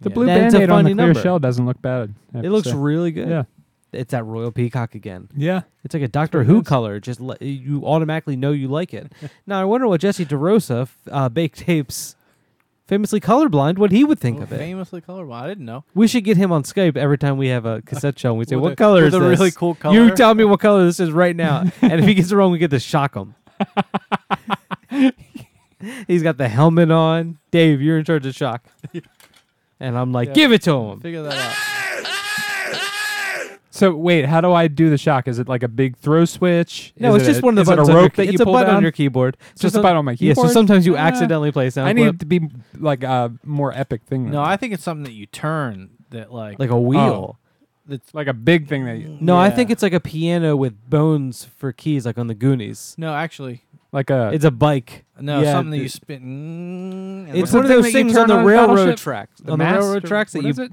[0.00, 0.14] The Yeah.
[0.14, 1.20] blue That's a band-aid on the clear number.
[1.20, 2.14] shell doesn't look bad.
[2.34, 2.76] It looks say.
[2.76, 3.28] really good.
[3.28, 3.44] Yeah.
[3.92, 5.28] It's that royal peacock again.
[5.36, 5.62] Yeah.
[5.82, 6.66] It's like a Doctor what it Who is.
[6.68, 7.00] color.
[7.00, 9.12] Just le- you automatically know you like it.
[9.46, 12.14] now I wonder what Jesse DeRosa f- uh, baked tapes
[12.86, 14.58] famously colorblind, what he would think of it.
[14.58, 15.42] Famously colorblind.
[15.42, 15.84] I didn't know.
[15.94, 18.30] We should get him on Skype every time we have a cassette show.
[18.30, 19.94] and We say, With "What a- color with is a this?" really cool color.
[19.94, 22.52] You tell me what color this is right now, and if he gets it wrong,
[22.52, 23.34] we get to shock him.
[26.06, 27.38] He's got the helmet on.
[27.50, 28.64] Dave, you're in charge of shock.
[29.78, 30.34] And I'm like, Yeah.
[30.34, 31.00] give it to him.
[31.00, 31.54] Figure that out.
[33.76, 35.28] So wait, how do I do the shock?
[35.28, 36.92] Is it like a big throw switch?
[36.98, 38.02] No, Is it's it just a, one of the is it buttons a on your
[38.04, 38.76] rope that you it's a button down?
[38.76, 39.36] on your keyboard.
[39.52, 40.28] It's just a button on my keyboard.
[40.28, 40.48] Yeah, keyboard.
[40.48, 41.00] so sometimes you Ah.
[41.00, 42.48] accidentally play sound I need it to be
[42.78, 44.26] like a more epic thing.
[44.30, 44.48] No, that.
[44.48, 47.38] I think it's something that you turn that like like a wheel.
[47.88, 50.90] That's like a big thing that you, No, I think it's like a piano with
[50.90, 52.96] bones for keys, like on the Goonies.
[52.98, 53.62] no, actually,
[53.92, 55.04] like a It's a bike.
[55.20, 57.26] no, Yeah, something that you spin.
[57.28, 59.40] and It's one of those things on the railroad tracks.
[59.40, 60.50] The on the mast railroad tracks that what you.
[60.50, 60.72] is it?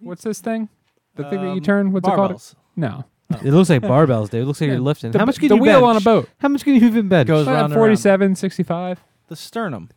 [0.00, 0.68] What's this thing?
[1.24, 1.92] The thing that you Um, turn?
[1.92, 2.32] What's it called?
[2.32, 2.54] barbells.
[2.76, 3.04] No.
[3.44, 4.42] It looks like barbells, Dave.
[4.42, 5.12] It looks like Yeah, you're lifting.
[5.12, 5.90] the How much can the you wheel bench?
[5.90, 6.28] on a boat.
[6.38, 7.28] How much can you even bench?
[7.28, 9.04] Goes Uh, round and 47, 65.
[9.28, 9.88] The sternum.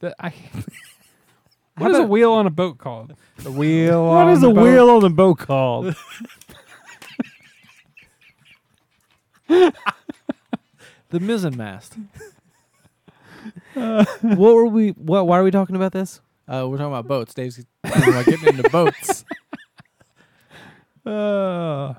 [0.00, 0.32] The, I,
[1.78, 3.14] what is a wheel on a boat called?
[3.38, 4.62] The wheel What on is the a boat?
[4.62, 5.96] wheel on the boat called?
[11.10, 11.96] The mizzen mast.
[13.74, 14.90] what were we?
[14.90, 15.26] What?
[15.28, 16.20] Why are we talking about this?
[16.48, 17.32] Uh, we're talking about boats.
[17.32, 19.24] Dave's talking about getting into boats.
[21.06, 21.94] Uh,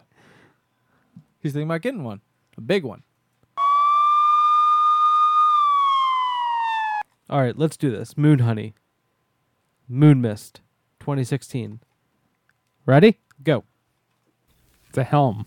[1.42, 2.22] He's thinking about getting one,
[2.58, 3.04] a big one.
[7.30, 8.18] All right, let's do this.
[8.18, 8.74] Moon Honey.
[9.88, 10.62] Moon Mist,
[11.00, 11.80] 2016.
[12.86, 13.20] Ready?
[13.44, 13.64] Go.
[14.90, 15.46] it's a helm.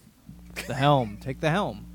[0.66, 1.18] The helm.
[1.20, 1.86] Take the helm.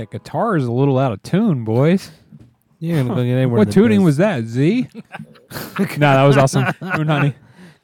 [0.00, 2.10] That guitar is a little out of tune, boys.
[2.78, 3.46] You're go get.
[3.50, 4.04] What in tuning biz.
[4.04, 4.88] was that, Z?
[4.94, 6.64] no, that was awesome.
[6.80, 7.34] Moon Honey.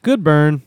[0.01, 0.63] Good burn.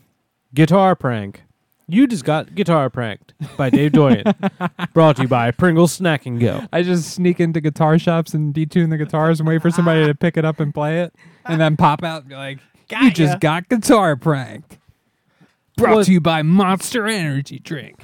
[0.53, 1.43] Guitar prank.
[1.87, 4.23] You just got guitar pranked by Dave Doyen.
[4.93, 6.65] Brought to you by Pringles Snack and Go.
[6.71, 10.15] I just sneak into guitar shops and detune the guitars and wait for somebody to
[10.15, 11.13] pick it up and play it,
[11.45, 12.59] and then pop out and be like,
[13.01, 14.77] "You just got guitar pranked."
[15.75, 17.99] Brought What- to you by Monster Energy Drink.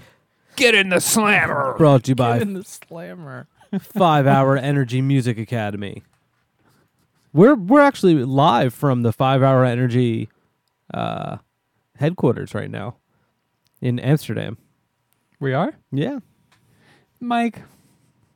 [0.58, 1.76] Get in the slammer.
[1.78, 3.48] Brought to you by in the slammer.
[3.80, 6.04] Five Hour Energy Music Academy.
[7.34, 10.30] We're we're actually live from the Five Hour Energy
[10.94, 11.38] uh,
[11.98, 12.96] headquarters right now
[13.82, 14.58] in Amsterdam.
[15.40, 16.20] We are, Yeah.
[17.20, 17.62] Mike.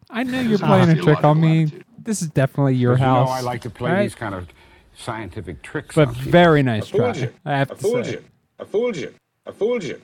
[0.10, 1.72] I know you're playing a trick on me.
[1.98, 3.28] This is definitely your 'Cause you house.
[3.30, 4.06] know I like to play Alright?
[4.06, 4.48] these kind of
[4.96, 5.96] scientific tricks.
[5.96, 7.24] But on very nice fooled try.
[7.24, 7.34] you.
[7.46, 8.12] I have I to fooled say.
[8.14, 8.24] you.
[8.60, 9.14] I fooled you.
[9.48, 10.02] I fooled you.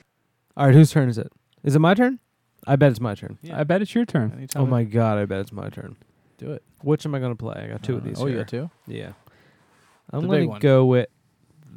[0.56, 1.30] All right, whose turn is it?
[1.64, 2.18] Is it my turn?
[2.66, 3.38] I bet it's my turn.
[3.52, 4.32] I bet it's your turn.
[4.36, 5.96] Anytime Oh my god, I bet it's my turn.
[6.38, 6.62] Do it.
[6.82, 7.54] Which am I going to play?
[7.64, 8.20] I got two of these.
[8.20, 8.70] Oh, you got two?
[8.86, 9.12] Yeah.
[10.10, 10.60] I'm The going big to one.
[10.60, 11.08] go with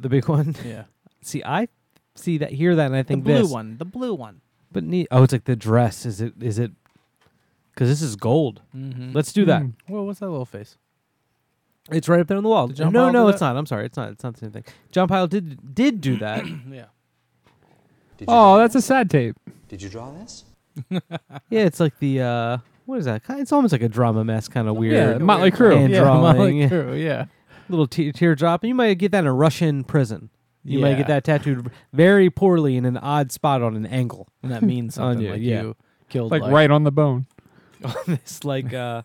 [0.00, 0.54] the big one.
[0.64, 0.84] Yeah.
[1.22, 1.68] See, I
[2.16, 3.52] see that, hear that, and I think The think blue this.
[3.52, 3.78] one.
[3.78, 4.40] The blue one.
[4.72, 5.06] But neat.
[5.10, 6.04] Oh, it's like the dress.
[6.06, 6.34] Is it?
[6.40, 6.72] Is it?
[7.74, 8.60] Because this is gold.
[8.76, 9.12] Mm-hmm.
[9.12, 9.62] Let's do that.
[9.62, 9.74] Mm.
[9.88, 10.76] Well, what's that little face?
[11.90, 12.68] It's right up there on the wall.
[12.68, 13.46] Did John no, Pyle no, do it's that?
[13.52, 13.56] not.
[13.56, 13.86] I'm sorry.
[13.86, 14.10] It's not.
[14.12, 14.64] It's not the same thing.
[14.90, 16.44] John Pyle did did do that.
[16.70, 16.86] yeah.
[18.28, 19.36] Oh, that's a sad tape.
[19.72, 20.44] Did you draw this?
[20.90, 21.00] yeah,
[21.64, 23.22] it's like the uh, what is that?
[23.30, 25.16] It's almost like a drama mess kind of weird.
[25.16, 25.88] Yeah, Motley Crue.
[25.88, 26.20] Yeah, drawing.
[26.20, 26.68] Motley yeah.
[26.68, 27.24] Crue, yeah.
[27.70, 28.62] Little te- teardrop.
[28.62, 30.28] And you might get that in a Russian prison.
[30.62, 34.28] You might get that tattooed very poorly in an odd spot on an angle.
[34.42, 35.24] And that means On something.
[35.24, 35.62] you, like yeah.
[35.62, 35.76] you
[36.10, 37.26] killed Like, like, right on the bone.
[37.82, 39.02] on this like uh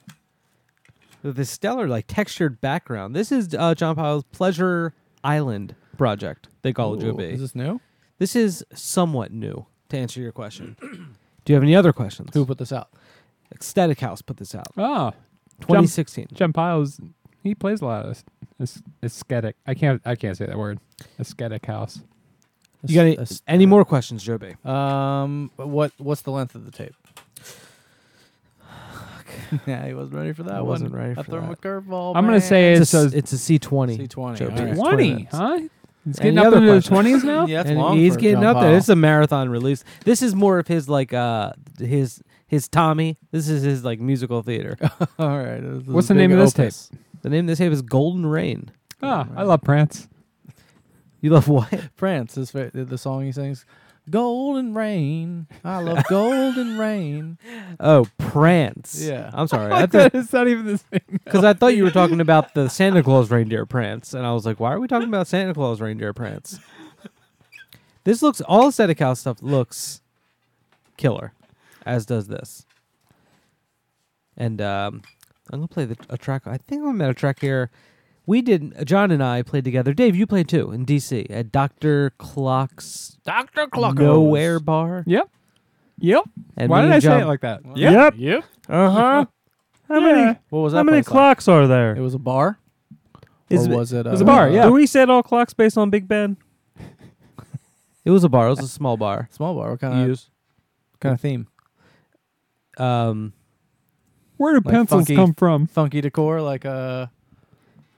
[1.23, 3.15] with this stellar like textured background.
[3.15, 6.49] This is uh John Powell's Pleasure Island project.
[6.61, 7.23] They call it Ooh, Joe B.
[7.23, 7.79] Is this new?
[8.19, 10.75] This is somewhat new to answer your question.
[11.45, 12.29] Do you have any other questions?
[12.33, 12.89] Who put this out?
[13.53, 14.67] Ecstatic House put this out.
[14.77, 15.11] Oh,
[15.61, 16.27] 2016.
[16.33, 16.99] Jim Piles,
[17.43, 18.23] he plays a lot of
[18.59, 19.55] es- aesthetic.
[19.65, 20.01] I can't.
[20.05, 20.79] I can't say that word.
[21.19, 22.01] Aesthetic house.
[22.85, 24.53] You got any, As- any more questions, Joe B?
[24.65, 26.93] Um, what what's the length of the tape?
[29.67, 30.67] yeah, he wasn't ready for that I one.
[30.67, 31.61] wasn't ready I for threw him a that.
[31.61, 32.15] curveball.
[32.15, 32.41] I'm gonna man.
[32.41, 34.07] say It's it's a, a, s- it's a C20.
[34.07, 34.37] C20.
[34.37, 34.55] Joe B.
[34.59, 34.75] all right.
[34.75, 35.35] 20, minutes.
[35.35, 35.59] huh?
[36.07, 37.45] He's Any getting up other into the twenties now.
[37.45, 38.63] Yeah, that's and long he's for getting John up there.
[38.63, 38.73] Powell.
[38.75, 39.83] This is a marathon release.
[40.05, 43.17] This is more of his like uh his his Tommy.
[43.31, 44.77] This is his like musical theater.
[45.19, 45.59] All right.
[45.59, 46.89] this is What's a the name of this opus.
[47.23, 48.71] the name of this tape is Golden Rain.
[49.03, 50.07] Ah, I love Prance.
[51.19, 51.67] You love what?
[51.95, 53.65] France, his fa- the the song he sings,
[54.09, 57.37] "Golden Rain." I love Golden Rain.
[57.79, 58.99] Oh, Prance.
[59.03, 59.29] Yeah.
[59.33, 59.71] I'm sorry.
[59.73, 61.01] I thought it's not even the same.
[61.23, 64.45] because I thought you were talking about the Santa Claus reindeer prance, and I was
[64.45, 66.59] like, why are we talking about Santa Claus reindeer prance?
[68.03, 70.01] This looks all aesthetic house stuff looks
[70.95, 71.33] killer,
[71.85, 72.65] as does this.
[74.37, 75.01] And um,
[75.51, 76.47] I'm gonna play the, a track.
[76.47, 77.69] I think I'm at a track here.
[78.27, 78.85] We did.
[78.85, 79.93] John and I played together.
[79.93, 83.95] Dave, you played too in DC at Doctor Clock's Doctor Clock.
[83.95, 85.03] Nowhere Bar.
[85.07, 85.29] Yep.
[85.99, 86.23] Yep.
[86.57, 87.61] And Why did and I say it like that?
[87.75, 88.15] Yep.
[88.17, 88.43] Yep.
[88.69, 89.25] Uh huh.
[89.87, 90.37] How many?
[90.49, 90.79] What was that?
[90.79, 91.11] How many place like?
[91.11, 91.95] clocks are there?
[91.95, 92.59] It was a bar.
[93.49, 94.05] Is or was it?
[94.05, 94.65] it was a bar, yeah.
[94.65, 96.35] Do we set all clocks based on Big Ben?
[98.03, 98.47] it was a bar.
[98.47, 99.29] It was a small bar.
[99.31, 99.71] Small bar.
[99.71, 100.29] What kind of Use.
[100.99, 101.47] kind of theme?
[102.77, 103.31] Um,
[104.35, 105.65] Where do Like pencils funky- come from?
[105.67, 107.07] Funky decor, like uh,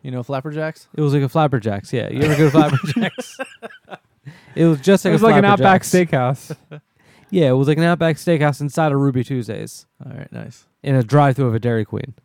[0.01, 0.87] you know, flapperjacks.
[0.95, 1.91] it was like a Flapperjacks.
[1.91, 3.39] Yeah, you ever go to Flapperjacks?
[4.55, 6.55] it was just like It was a like an Outback Flapperjacks.
[6.71, 6.81] Steakhouse.
[7.31, 10.65] Yeah, it was like an Outback Steakhouse inside of Ruby Tuesdays All right, nice.
[10.81, 12.15] in a drive-through of a Dairy Queen.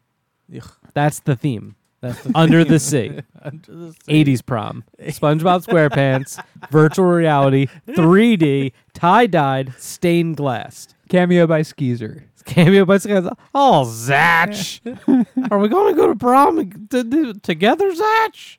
[0.57, 0.67] Ugh.
[0.95, 1.77] That's the theme.
[2.01, 3.21] That's the Under the sea.
[3.43, 4.25] Under the sea.
[4.25, 4.83] 80s prom.
[5.03, 10.89] SpongeBob SquarePants, virtual reality, 3D, tie-dyed, stained glass.
[11.11, 12.25] Cameo by Skeezer.
[12.45, 13.23] Cameo by Sky.
[13.55, 14.81] Oh, Zatch.
[15.51, 18.59] Are we going to go to prom to, to, together, Zatch?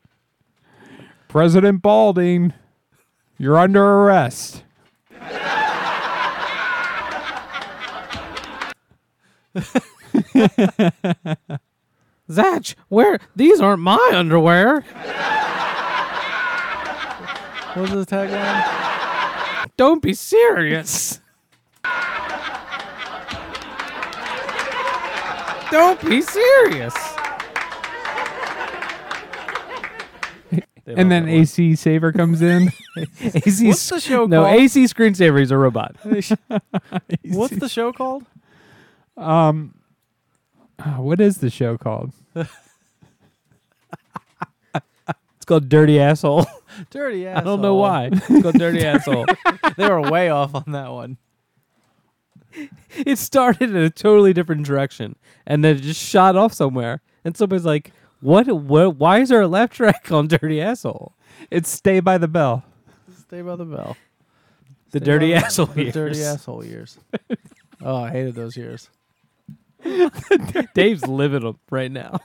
[1.27, 2.53] President Balding,
[3.37, 4.63] you're under arrest.
[12.29, 13.19] Zatch, where?
[13.35, 14.81] These aren't my underwear.
[17.73, 19.69] What was the tagline?
[19.77, 21.19] Don't be serious.
[25.75, 26.95] Don't be serious.
[30.87, 32.69] And then AC Saver comes in.
[33.19, 34.55] AC What's the show No, called?
[34.57, 35.39] AC screensaver.
[35.39, 35.97] He's a robot.
[37.25, 38.23] What's the show called?
[39.17, 39.75] um,
[40.79, 42.13] ah, what is the show called?
[42.33, 42.45] It's
[45.45, 46.45] called Dirty Asshole.
[46.89, 47.41] Dirty asshole.
[47.41, 48.11] I don't know why.
[48.13, 49.25] It's called Dirty Asshole.
[49.75, 51.17] they were way off on that one.
[52.97, 55.15] it started in a totally different direction
[55.45, 57.01] and then it just shot off somewhere.
[57.23, 57.91] And somebody's like,
[58.21, 58.47] "What?
[58.47, 58.97] What?
[58.97, 61.13] Why is there a laugh track on Dirty Asshole?"
[61.49, 62.63] It's Stay by the Bell.
[63.17, 63.97] Stay by the bell.
[64.91, 65.93] The Stay dirty the- asshole the years.
[65.93, 66.97] dirty asshole years.
[67.81, 68.89] oh, I hated those years.
[70.73, 72.19] Dave's living them right now.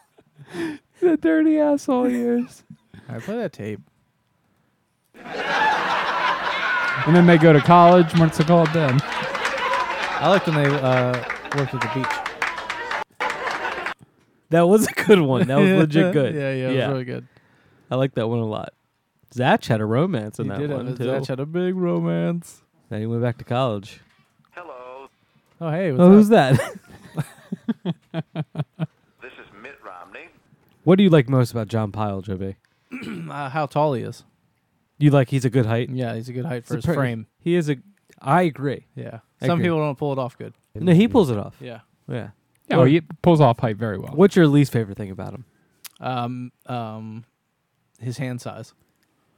[1.01, 2.63] The dirty asshole years.
[3.09, 3.81] I play that tape.
[7.07, 8.15] And then they go to college.
[8.19, 9.01] What's it called then?
[10.21, 11.13] I liked when they uh,
[11.57, 12.07] worked at the beach.
[14.51, 15.47] That was a good one.
[15.47, 16.35] That was legit good.
[16.35, 17.27] Yeah, yeah, it was really good.
[17.91, 18.75] I like that one a lot.
[19.33, 21.05] Zach had a romance in He that did one have too.
[21.05, 22.63] Zach had a big romance.
[22.89, 24.01] Then he went back to college.
[24.51, 25.09] Hello,
[25.61, 26.13] Oh, hey, what's Oh, up?
[26.13, 26.59] who's that?
[28.13, 30.29] This is Mitt Romney.
[30.85, 32.57] what do you like most about John Pyle, JB?
[33.31, 34.25] uh, how tall he is.
[34.99, 35.91] You like he's a good height.
[35.91, 37.27] Yeah, he's a good height for It's his a frame.
[37.39, 37.77] He is a.
[38.21, 38.87] I agree.
[38.95, 39.67] Yeah, I some agree.
[39.67, 40.55] people don't pull it off good.
[40.75, 41.57] No, he pulls it off.
[41.61, 41.81] Yeah.
[42.09, 42.31] Yeah.
[42.69, 44.13] Yeah, well, he pulls off height very well.
[44.15, 45.45] What's your least favorite thing about him?
[45.99, 47.25] Um, um,
[47.99, 48.75] his hand size.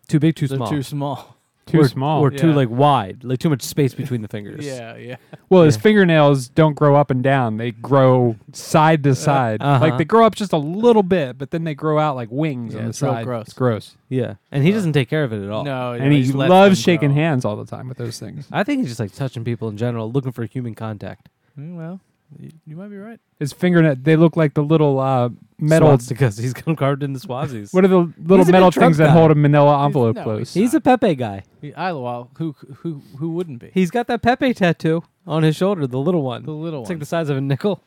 [0.07, 0.69] Too big, too They're small.
[0.69, 1.37] too small.
[1.67, 2.21] Too or, small.
[2.21, 2.55] or too Yeah.
[2.57, 4.67] like wide, like too much space between the fingers.
[4.67, 5.17] Yeah, yeah.
[5.49, 5.83] Well, his Yeah.
[5.83, 9.63] fingernails don't grow up and down; they grow side to side.
[9.63, 9.85] uh-huh.
[9.85, 12.75] Like they grow up just a little bit, but then they grow out like wings
[12.75, 13.25] Yeah, on the it's real side.
[13.25, 13.45] gross.
[13.47, 13.97] It's gross.
[14.09, 15.65] Yeah, and he doesn't take care of it at all.
[15.65, 17.23] No, and he just loves shaking grow.
[17.23, 18.49] hands all the time with those things.
[18.51, 21.29] I think he's just like touching people in general, looking for human contact.
[21.59, 22.01] Mm, well,
[22.39, 23.21] you, you might be right.
[23.39, 25.97] His fingernail, they look like the little uh, metal.
[26.09, 27.73] because he's carved into Swazis.
[27.73, 29.13] What are the little He's a big metal Trump things that guy.
[29.13, 30.55] hold a manila envelope no, close?
[30.55, 31.45] He's a Pepe guy.
[31.61, 33.71] He, I, well, who who who wouldn't be?
[33.73, 36.45] He's got that Pepe tattoo on his shoulder, the little one.
[36.45, 37.83] The little It's like the size of a nickel.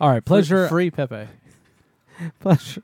[0.00, 0.68] All right, pleasure.
[0.68, 1.26] Free Pepe.
[2.40, 2.82] Pleasure.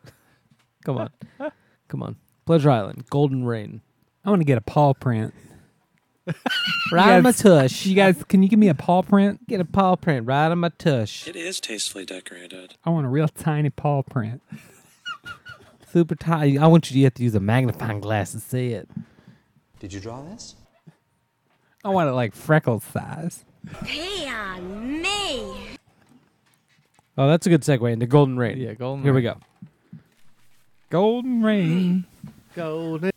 [0.85, 1.11] Come on,
[1.89, 2.17] come on.
[2.47, 3.81] Pleasure Island, Golden Rain.
[4.25, 5.35] I want to get a paw print.
[6.93, 7.87] Right on my tush.
[7.87, 9.47] You guys, can you give me a paw print?
[9.47, 11.27] Get a paw print right on my tush.
[11.27, 12.77] It is tastefully decorated.
[12.85, 14.43] I want a real tiny paw print.
[15.93, 16.59] Super tiny.
[16.59, 18.89] I want you to have to use a magnifying glass to see it.
[19.81, 20.55] Did you draw this?
[21.85, 23.45] I want it like freckle size.
[23.85, 25.77] Pee on me.
[27.17, 28.59] Oh, that's a good segue into Golden Rain.
[28.59, 29.37] Yeah, Golden Here we go.
[30.91, 32.07] Golden rain.
[32.55, 33.14] Golden.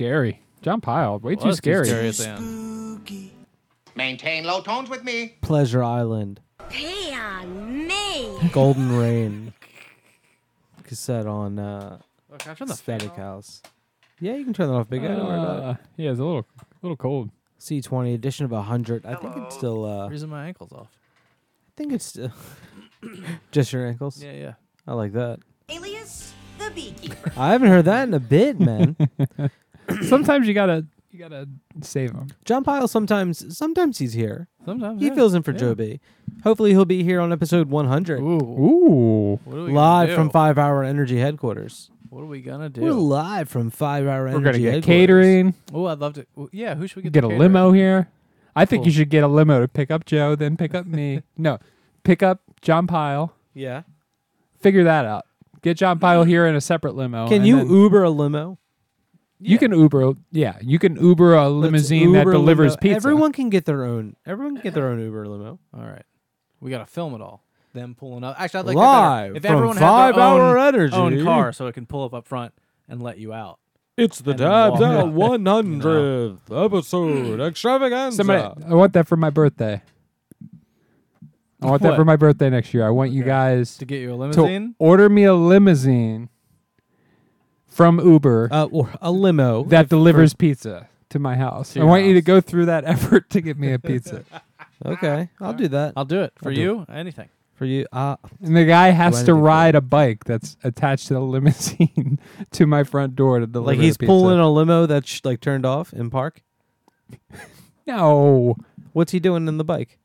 [0.00, 0.40] Scary.
[0.62, 1.84] John Pyle, way too scary.
[1.86, 3.30] scary at the end.
[3.94, 5.34] Maintain low tones with me.
[5.42, 6.40] Pleasure Island.
[6.70, 8.38] Pay on me.
[8.50, 9.52] Golden Rain.
[10.84, 11.98] Cassette on uh,
[12.32, 13.16] Oh, can I turn the fan Static?
[13.16, 13.60] House.
[14.20, 15.08] Yeah, you can turn that off, big guy.
[15.08, 15.76] Don't worry about Uh, it.
[15.96, 16.46] yeah, it's a little,
[16.80, 17.30] little cold.
[17.58, 19.04] C20 edition of 100.
[19.04, 19.84] I think it's still.
[19.84, 20.88] Uh, I Reason my ankles off.
[21.68, 22.32] I think it's still.
[23.50, 24.22] just your ankles.
[24.22, 24.52] Yeah, yeah.
[24.86, 25.40] I like that.
[25.68, 27.32] Alias the beekeeper.
[27.36, 28.96] I haven't heard that in a bit, man.
[30.08, 31.48] Sometimes you gotta, you gotta
[31.82, 32.28] save him.
[32.44, 34.48] John Pyle sometimes sometimes he's here.
[34.64, 35.14] Sometimes He yeah.
[35.14, 35.58] fills in for Yeah.
[35.58, 36.00] Joe B.
[36.44, 38.20] Hopefully he'll be here on episode 100.
[38.20, 38.24] Ooh.
[38.24, 39.40] Ooh.
[39.44, 41.90] What are we live from 5 Hour Energy headquarters.
[42.08, 42.80] What are we gonna do?
[42.82, 45.54] We're live from 5 Hour Energy We're gonna get catering.
[45.72, 46.26] Oh, I'd love to.
[46.34, 47.12] well, Yeah, who should we get?
[47.12, 47.38] Get to a cater?
[47.40, 48.08] limo here.
[48.56, 51.22] I think you should get a limo to pick up Joe, then pick up me.
[51.36, 51.58] no,
[52.04, 53.32] pick up John Pyle.
[53.54, 53.82] Yeah.
[54.60, 55.24] Figure that out.
[55.62, 57.28] Get John Pyle here in a separate limo.
[57.28, 58.58] Can you then- Uber a limo?
[59.40, 60.12] You can Uber.
[60.32, 62.80] Yeah, you can Uber a limousine that Uber a delivers limo.
[62.80, 62.96] pizza.
[62.96, 64.16] Everyone can get their own.
[64.26, 65.58] Everyone can get their own Uber limo.
[65.74, 66.04] All right,
[66.60, 67.42] we gotta film it all.
[67.72, 68.34] Them pulling up.
[68.38, 69.36] Actually, I'd like Live that better.
[69.36, 70.94] if from everyone had Five their Hour own, Energy.
[70.96, 72.52] own car, so it can pull up up front
[72.88, 73.58] and let you out.
[73.96, 78.16] It's the And then Tabs walk Out 100th episode extravaganza.
[78.16, 79.82] Somebody, I want that for my birthday.
[81.62, 82.86] I want that for my birthday next year.
[82.86, 84.74] I want you guys To get you a to limousine.
[84.78, 86.30] order me a limousine
[87.70, 91.72] from Uber uh, or a limo that if- delivers pizza to my house.
[91.72, 92.24] To I your want you to house.
[92.26, 94.24] go through that effort to get me a pizza.
[94.82, 96.86] Okay, I'll do that I'll do it for I'll do you.
[96.90, 97.28] Anything.
[97.54, 97.84] for you.
[97.92, 101.20] Uh, And the guy has to anything for ride a bike that's attached to the
[101.20, 102.18] limousine
[102.52, 104.08] to my front door to deliver like the he's pizza.
[104.10, 106.42] pulling a limo that's like turned off in park.
[107.86, 108.56] No.
[108.92, 109.98] What's he doing in the bike?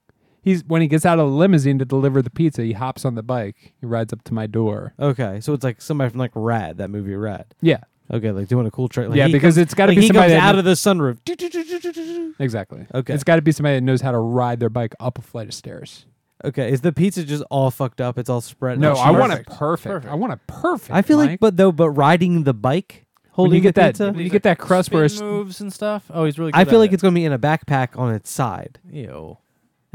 [0.46, 3.16] He's when he gets out of the limousine to deliver the pizza, he hops on
[3.16, 3.74] the bike.
[3.82, 4.94] He rides up to my door.
[5.00, 7.46] Okay, so it's like somebody from like Rad, that movie Rad.
[7.62, 7.80] Yeah.
[8.14, 9.10] Okay, like doing a cool trick.
[9.10, 10.66] Like Yeah, because comes- it's gotta like be he somebody comes that out kn- of
[10.66, 12.36] the sunroof.
[12.40, 12.86] Exactly.
[12.94, 13.14] Okay.
[13.14, 15.48] It's got to be somebody that knows how to ride their bike up a flight
[15.48, 16.06] of stairs.
[16.44, 18.20] Okay, is the pizza just all fucked up?
[18.20, 18.78] It's all spread.
[18.78, 18.94] No.
[18.94, 19.58] I want it Perfect.
[19.58, 19.84] perfect.
[19.94, 20.12] Perfect.
[20.12, 20.92] I want it perfect.
[20.92, 23.88] I feel like, but though, but riding the bike, when holding you get the that,
[23.94, 26.06] pizza, when you get that crust where it's moves and stuff.
[26.14, 26.52] Oh, he's really.
[26.52, 26.96] Good I feel at like it.
[26.96, 29.38] it's gonna be in a backpack on its side, Ew.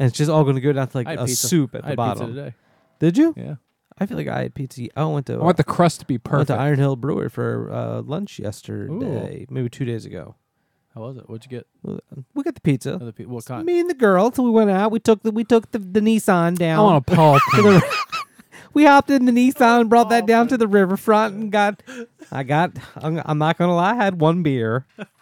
[0.00, 1.46] And it's just all gonna go down to like I had a pizza.
[1.46, 2.34] soup at I the had pizza bottom.
[2.34, 2.54] today.
[2.98, 3.34] Did you?
[3.36, 3.54] Yeah.
[3.98, 4.86] I feel like I had pizza.
[4.96, 5.34] I went to.
[5.34, 6.48] I want the crust to be I went perfect.
[6.48, 10.36] to Iron Hill Brewer for uh, lunch yesterday, maybe two days ago.
[10.94, 11.28] How was it?
[11.28, 11.66] What'd you get?
[12.34, 12.94] We got the pizza.
[12.94, 13.64] Other what kind?
[13.64, 14.32] Me and the girl.
[14.32, 14.90] So we went out.
[14.90, 16.78] We took the we took the, the Nissan down.
[16.78, 17.38] I want a Paul.
[17.54, 17.82] to
[18.72, 21.82] we hopped in the Nissan and brought that down to the riverfront and got.
[22.32, 22.72] I got.
[22.96, 23.92] I'm, I'm not gonna lie.
[23.92, 24.86] I had one beer.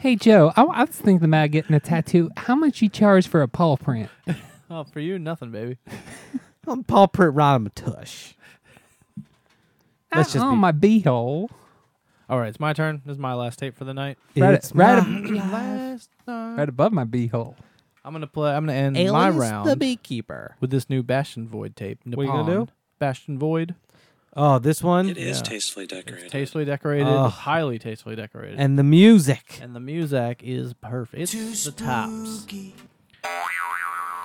[0.00, 2.30] hey Joe, I, I was thinking about getting a tattoo.
[2.36, 4.10] How much you charge for a paw print?
[4.72, 5.78] Oh, for you, nothing, baby.
[6.68, 8.34] I'm Paul Print right on my tush.
[10.14, 11.48] Let's just on be- my beehole.
[12.28, 13.02] All right, it's my turn.
[13.04, 14.16] This is my last tape for the night.
[14.36, 16.54] Right, It's right, my ab- Last night.
[16.56, 17.56] right above my beehole.
[18.04, 18.52] I'm gonna play.
[18.54, 20.54] I'm gonna end Alias my the beekeeper.
[20.60, 21.98] with this new Bastion Void tape.
[22.04, 22.68] What you gonna do?
[23.00, 23.74] Bastion Void.
[24.36, 25.42] Oh, this one It is Yeah.
[25.42, 26.24] tastefully decorated.
[26.24, 27.28] It's tastefully decorated, Oh.
[27.28, 29.58] highly tastefully decorated, and the music.
[29.62, 31.20] and the music is perfect.
[31.34, 32.46] It's the tops.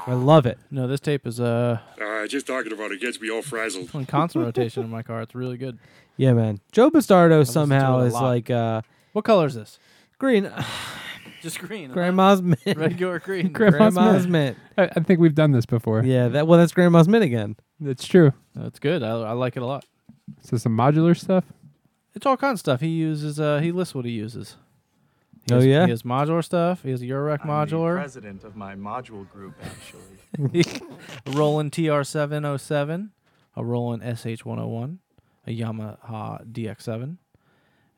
[0.08, 0.60] I love it.
[0.70, 3.90] No, this tape is uh Uh, just talking about it gets me all frazzled.
[3.96, 5.22] on constant rotation in my car.
[5.22, 5.80] It's really good.
[6.18, 6.60] Yeah, man.
[6.72, 8.24] Joe Bastardo listened somehow it a is lot.
[8.24, 8.82] like uh
[9.14, 9.80] What color is this?
[10.20, 10.52] green.
[11.42, 11.92] Just green.
[11.92, 12.60] Grandma's mint.
[12.78, 13.48] regular green.
[13.52, 14.58] Grandma's Grandma's mint.
[14.78, 14.92] mint.
[14.94, 16.04] I, I think we've done this before.
[16.04, 17.56] Yeah, that well, that's Grandma's mint again.
[17.80, 18.34] That's true.
[18.56, 19.02] That's good.
[19.04, 19.86] I, I like it a lot.
[20.42, 21.46] So some modular stuff.
[22.14, 22.82] It's all kinds of stuff.
[22.82, 23.40] He uses.
[23.40, 24.58] Uh, he lists what he uses.
[25.48, 25.84] He Oh, has- yeah?
[25.86, 26.84] He has modular stuff.
[26.84, 27.96] He has a Eurorack modular.
[27.96, 30.62] president of my module group, actually.
[31.26, 33.10] a Roland TR707,
[33.56, 34.98] a Roland SH101,
[35.46, 37.18] a Yamaha DX7,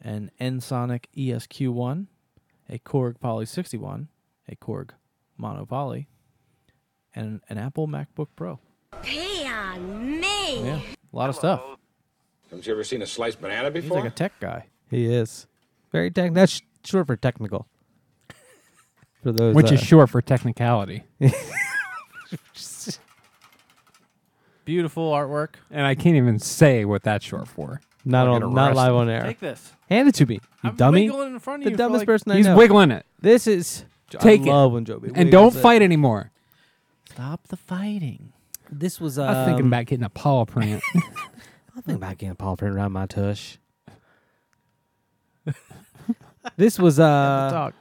[0.01, 2.07] an Ensoniq ESQ1,
[2.69, 4.09] a Korg Poly 61,
[4.49, 4.89] a Korg
[5.37, 6.07] Mono Poly,
[7.15, 8.59] and an Apple MacBook Pro.
[9.01, 10.63] Pay on me.
[10.65, 11.61] Yeah, a lot of stuff.
[12.49, 13.99] Haven't you ever seen a sliced banana He's before?
[13.99, 14.65] like a tech guy.
[14.89, 15.47] He is
[15.91, 16.33] very tech.
[16.33, 17.67] That's short for technical.
[19.23, 21.03] For those, which is uh, short for technicality.
[24.65, 25.55] Beautiful artwork.
[25.71, 27.79] and I can't even say what that's short for.
[28.03, 29.21] not I'll on, not live on air.
[29.23, 29.71] Take this.
[29.89, 31.09] Hand it to me, you I'm dummy.
[31.09, 32.55] wiggling in front of The you dumbest like- person I He's know.
[32.57, 33.05] wiggling it.
[33.19, 33.85] This is.
[34.09, 34.49] Take I it.
[34.49, 35.09] love when Joe B.
[35.15, 35.59] And don't it.
[35.59, 36.31] fight anymore.
[37.09, 38.33] Stop the fighting.
[38.69, 39.17] This was.
[39.17, 40.83] I was thinking um, about getting a paw print.
[41.77, 43.57] I'm thinking about getting a paw print around my tush.
[46.57, 47.75] this was uh Talk.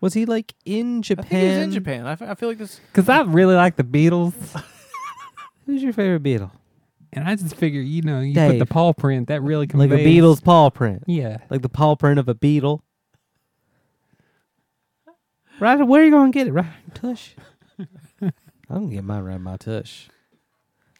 [0.00, 1.26] was he like in I Japan?
[1.26, 2.06] think he's in Japan.
[2.06, 2.80] I, f- I feel like this.
[2.90, 4.32] Because I really like the Beatles.
[5.66, 6.50] Who's your favorite Beatle?
[7.12, 8.52] And I just figure, you know, you Dave.
[8.52, 11.02] put the paw print that really like a beetle's paw print.
[11.06, 11.38] Yeah.
[11.50, 12.82] Like the paw print of a beetle.
[15.58, 16.52] Right, where are you gonna get it?
[16.52, 17.34] Right, tush.
[18.22, 18.32] I'm
[18.70, 20.08] gonna get mine right my tush.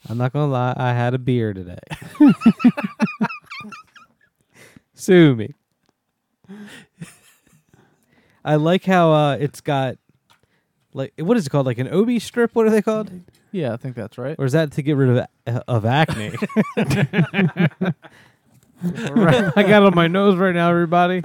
[0.08, 1.78] I'm not gonna lie, I had a beer today.
[4.94, 5.54] Sue me.
[8.44, 9.96] I like how uh, it's got
[10.94, 11.66] like what is it called?
[11.66, 12.54] Like an OB strip?
[12.54, 13.10] What are they called?
[13.52, 14.36] Yeah, I think that's right.
[14.38, 15.16] Or is that to get rid of
[15.46, 16.34] a- of acne?
[16.76, 17.72] Right,
[19.56, 21.22] I got it on my nose right now, everybody.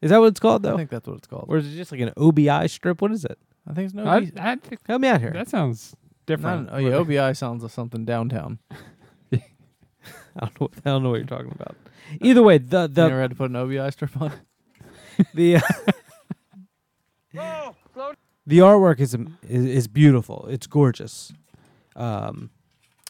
[0.00, 0.74] Is that what it's called though?
[0.74, 1.46] I think that's what it's called.
[1.48, 3.00] Or is it just like an OBI strip?
[3.02, 3.38] What is it?
[3.68, 4.04] I think it's no.
[4.04, 5.30] I, OB I think Help me out here.
[5.32, 5.94] that sounds
[6.26, 6.66] different.
[6.66, 8.58] Not an- oh yeah, OBI sounds like something downtown.
[9.32, 9.40] I
[10.40, 10.68] don't know.
[10.84, 11.76] I don't know what you're talking about.
[12.20, 14.32] Either way, the you the never had to put an OBI strip on.
[15.34, 15.60] the uh,
[18.46, 20.46] the artwork is, is is beautiful.
[20.48, 21.32] It's gorgeous,
[21.96, 22.50] um,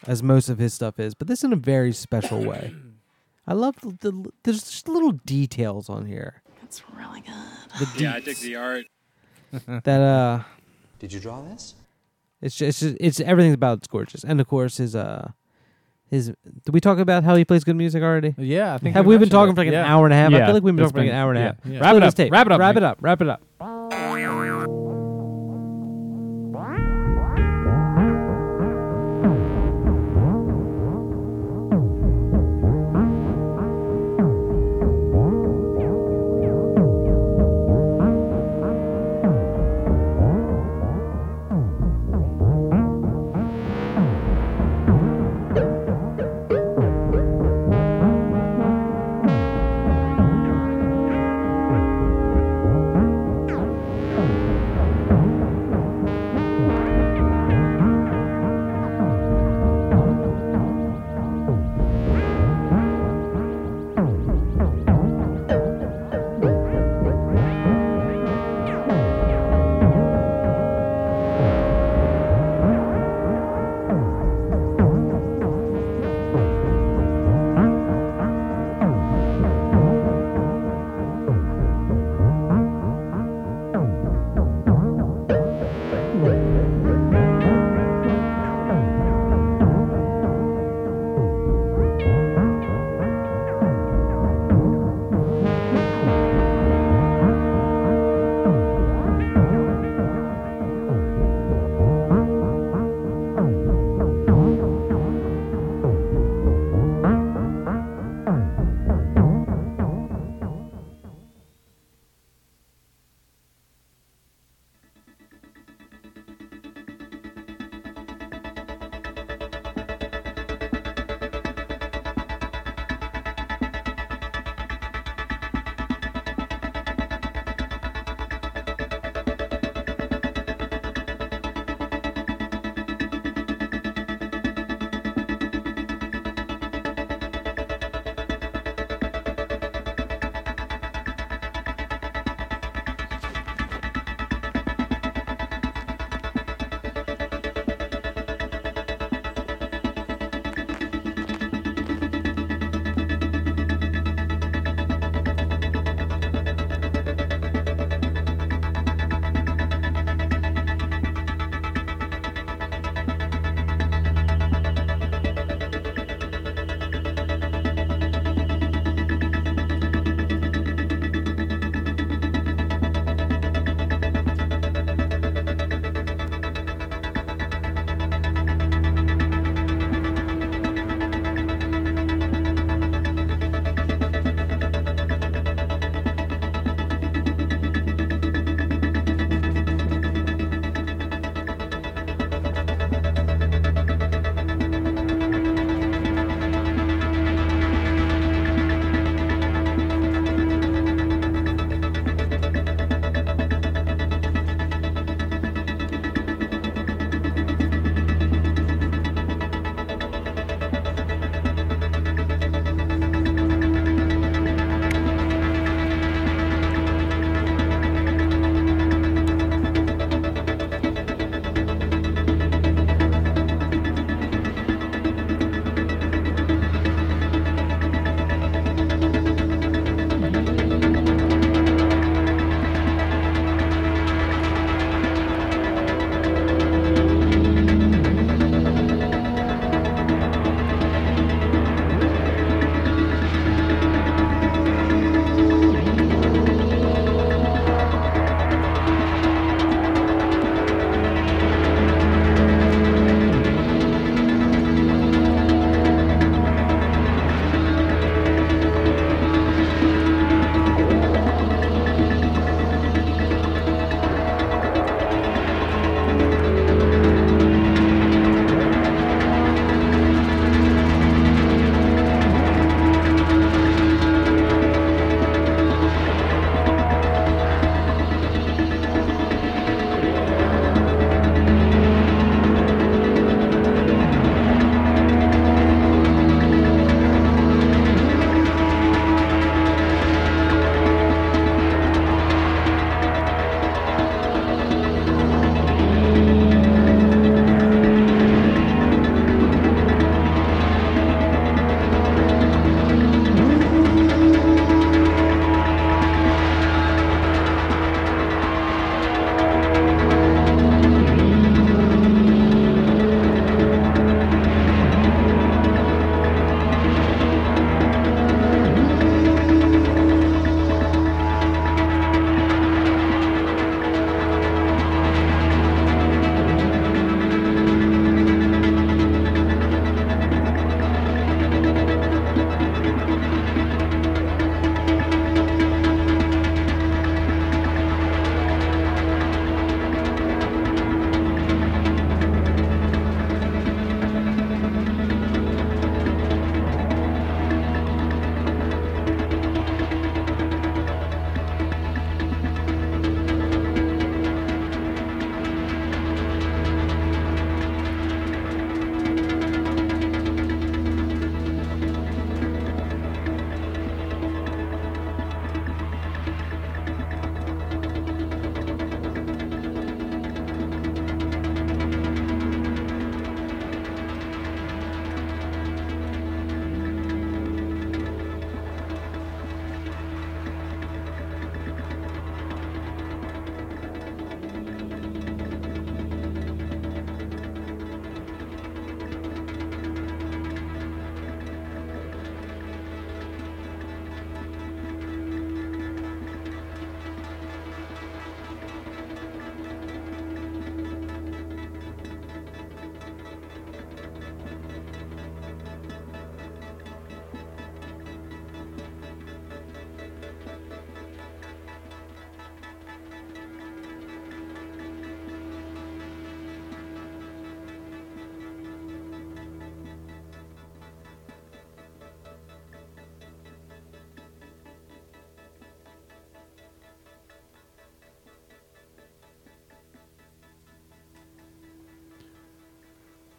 [0.07, 1.15] as most of his stuff is.
[1.15, 2.75] But this in a very special way.
[3.47, 6.43] I love the, the there's just little details on here.
[6.63, 7.35] That's really good.
[7.79, 8.87] The Yeah, I dig the art.
[9.67, 10.43] that uh,
[10.99, 11.75] Did you draw this?
[12.45, 14.23] It's just, it's just it's everything about it's gorgeous.
[14.23, 15.31] And of course his uh
[16.11, 18.35] his did we talk about how he plays good music already?
[18.37, 20.33] Yeah, I think Have we been talking for like an hour and a half?
[20.33, 21.47] I feel like we've been it's talking for like an hour and a yeah.
[21.47, 21.57] half.
[21.65, 21.79] Yeah.
[21.81, 22.99] Wrap Slow it up, wrap it up, Wrap it up.
[23.01, 24.14] Wrap it up.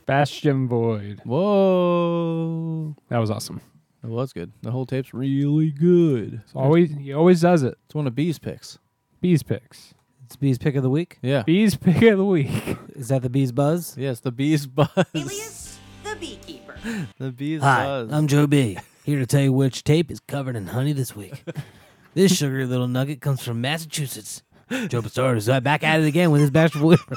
[0.05, 1.21] Bastion Void.
[1.23, 2.95] Whoa.
[3.09, 3.61] That was awesome.
[4.03, 4.51] It was good.
[4.61, 6.43] The whole tape's really good.
[6.53, 7.77] Always he always does it.
[7.85, 8.77] It's one of B's picks.
[9.19, 9.95] Bees picks.
[10.25, 11.17] It's Bee's pick of the week.
[11.23, 11.41] Yeah.
[11.43, 12.77] Bees pick of the week.
[12.95, 13.95] Is that the Bee's buzz?
[13.97, 14.89] Yes, the bee's buzz.
[15.15, 16.75] Alias the beekeeper.
[17.17, 18.11] The B's Hi, buzz.
[18.11, 18.77] I'm Joe B.
[19.03, 21.43] Here to tell you which tape is covered in honey this week.
[22.13, 24.43] this sugary little nugget comes from Massachusetts.
[24.87, 27.15] Joe Pistard is back at it again with his batch of whipper.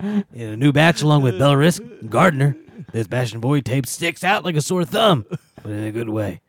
[0.00, 2.56] In a new batch along with Belrisk and Gardner,
[2.92, 5.26] this Bastion Void tape sticks out like a sore thumb,
[5.62, 6.40] but in a good way.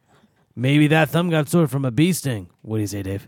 [0.55, 2.49] Maybe that thumb got sore from a bee sting.
[2.61, 3.27] What do you say, Dave?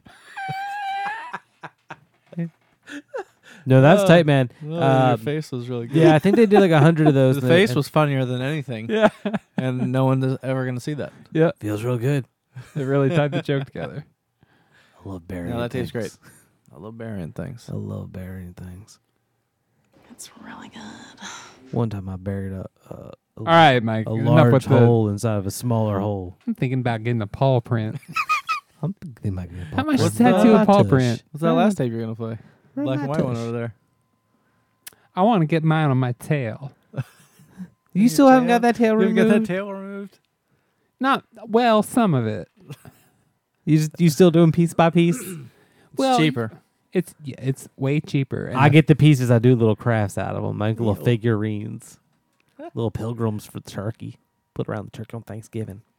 [3.65, 4.07] No, that's Oh.
[4.07, 4.49] tight, man.
[4.61, 5.95] Oh, your Um, face was really good.
[5.95, 7.35] Yeah, I think they did like a hundred of those.
[7.37, 8.89] The and they- face and- was funnier than anything.
[8.89, 9.07] Yeah.
[9.55, 11.13] and no one is ever going to see that.
[11.31, 11.51] Yeah.
[11.59, 12.25] Feels real good.
[12.75, 14.05] They really tied the joke together.
[14.43, 16.11] I love burying No, that tastes great.
[16.11, 16.19] things.
[16.75, 17.69] I love burying things.
[17.71, 18.99] I love burying things.
[20.13, 21.27] It's really good.
[21.71, 24.07] One time I buried a, a, a All right, Mike.
[24.07, 26.37] a enough large with the- hole inside of a smaller hole.
[26.45, 27.97] I'm thinking about getting a paw print.
[28.83, 31.23] I'm thinking about getting a How much What's tattoo the- a paw print?
[31.31, 32.37] What's that last tape you're going to play?
[32.75, 33.75] Black and white one over there.
[35.15, 36.71] I want to get mine on my tail.
[37.95, 39.29] You still haven't got that tail You haven't removed?
[39.31, 40.17] got that tail removed?
[40.99, 42.47] Not well, some of it.
[43.65, 45.17] You just, you still doing piece by piece?
[45.21, 45.37] It's
[45.95, 46.51] Well, cheaper.
[46.93, 48.45] It's yeah, it's way cheaper.
[48.45, 49.31] and I get the pieces.
[49.31, 51.99] I do little crafts out of them, make little figurines,
[52.73, 54.19] little pilgrims for turkey.
[54.53, 55.81] Put around the turkey on Thanksgiving.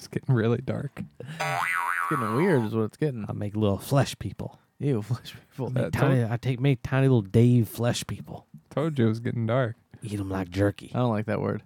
[0.00, 1.02] It's getting really dark.
[1.18, 3.26] It's getting weird, is what it's getting.
[3.28, 4.58] I make little flesh people.
[4.78, 5.68] Ew, flesh people.
[5.68, 8.46] Make tiny, I take make tiny little Dave flesh people.
[8.70, 9.76] Told you it was getting dark.
[10.02, 10.90] Eat them like jerky.
[10.94, 11.62] I don't like that word.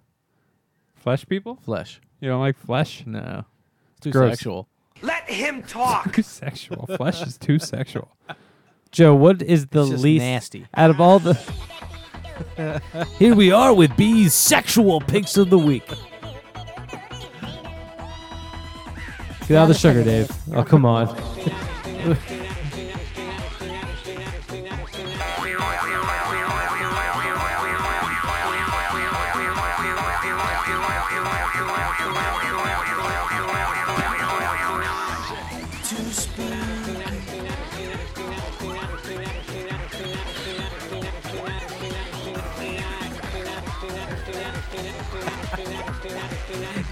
[0.95, 1.59] Flesh people?
[1.63, 2.01] Flesh.
[2.19, 3.03] You don't like flesh?
[3.05, 3.45] No.
[3.93, 4.31] It's too Gross.
[4.31, 4.67] sexual.
[5.27, 6.13] Let him talk.
[6.13, 6.87] Too sexual.
[6.97, 8.09] Flesh is too sexual.
[8.91, 10.65] Joe, what is the It's just least nasty.
[10.75, 11.33] out of all the?
[13.19, 15.87] Here we are with B's sexual picks of the week.
[19.47, 20.29] Get out of the sugar, Dave.
[20.53, 21.07] Oh, come on.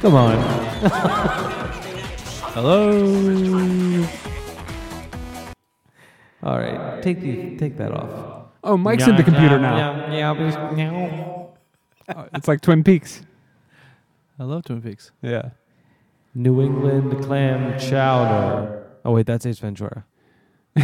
[0.03, 0.37] Come on.
[2.51, 4.05] Hello.
[6.43, 8.47] All right, take the take that off.
[8.65, 10.07] Oh, Mike's in the computer now.
[10.07, 10.35] now.
[10.37, 11.53] Oh,
[12.09, 13.21] uh, it's like Twin Peaks.
[14.37, 15.13] I love Twin Peaks.
[15.21, 15.51] Yeah.
[16.35, 18.85] New England clam chowder.
[19.05, 20.03] Oh wait, that's Ace Ventura.
[20.75, 20.83] Busted!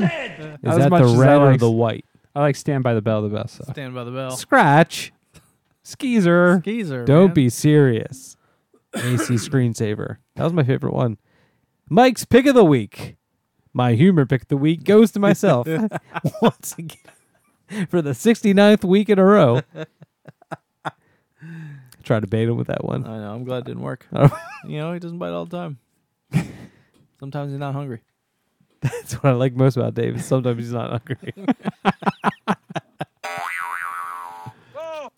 [0.00, 2.04] Is As that much the as I red or like the white?
[2.34, 3.58] I like Stand by the Bell the best.
[3.58, 3.64] So.
[3.70, 4.32] Stand by the bell.
[4.32, 5.12] Scratch.
[5.84, 6.58] Skeezer.
[6.64, 7.04] Skeezer.
[7.04, 7.34] Don't man.
[7.34, 8.36] be serious.
[8.94, 10.16] AC screensaver.
[10.36, 11.18] That was my favorite one.
[11.88, 13.16] Mike's pick of the week.
[13.72, 15.68] My humor pick of the week goes to myself
[16.42, 19.62] once again for the 69th week in a row.
[22.02, 23.06] Try to bait him with that one.
[23.06, 23.34] I know.
[23.34, 24.06] I'm glad it didn't work.
[24.14, 24.28] Oh.
[24.66, 25.78] you know, he doesn't bite all the time.
[27.20, 28.00] Sometimes he's not hungry.
[28.80, 30.16] That's what I like most about Dave.
[30.16, 31.34] is Sometimes he's not hungry.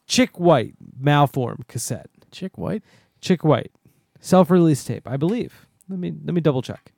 [0.07, 2.11] Chick White Malform cassette.
[2.31, 2.83] Chick White.
[3.23, 3.73] Chick White
[4.21, 5.67] self-release tape, I believe.
[5.89, 6.93] Let me let me double check.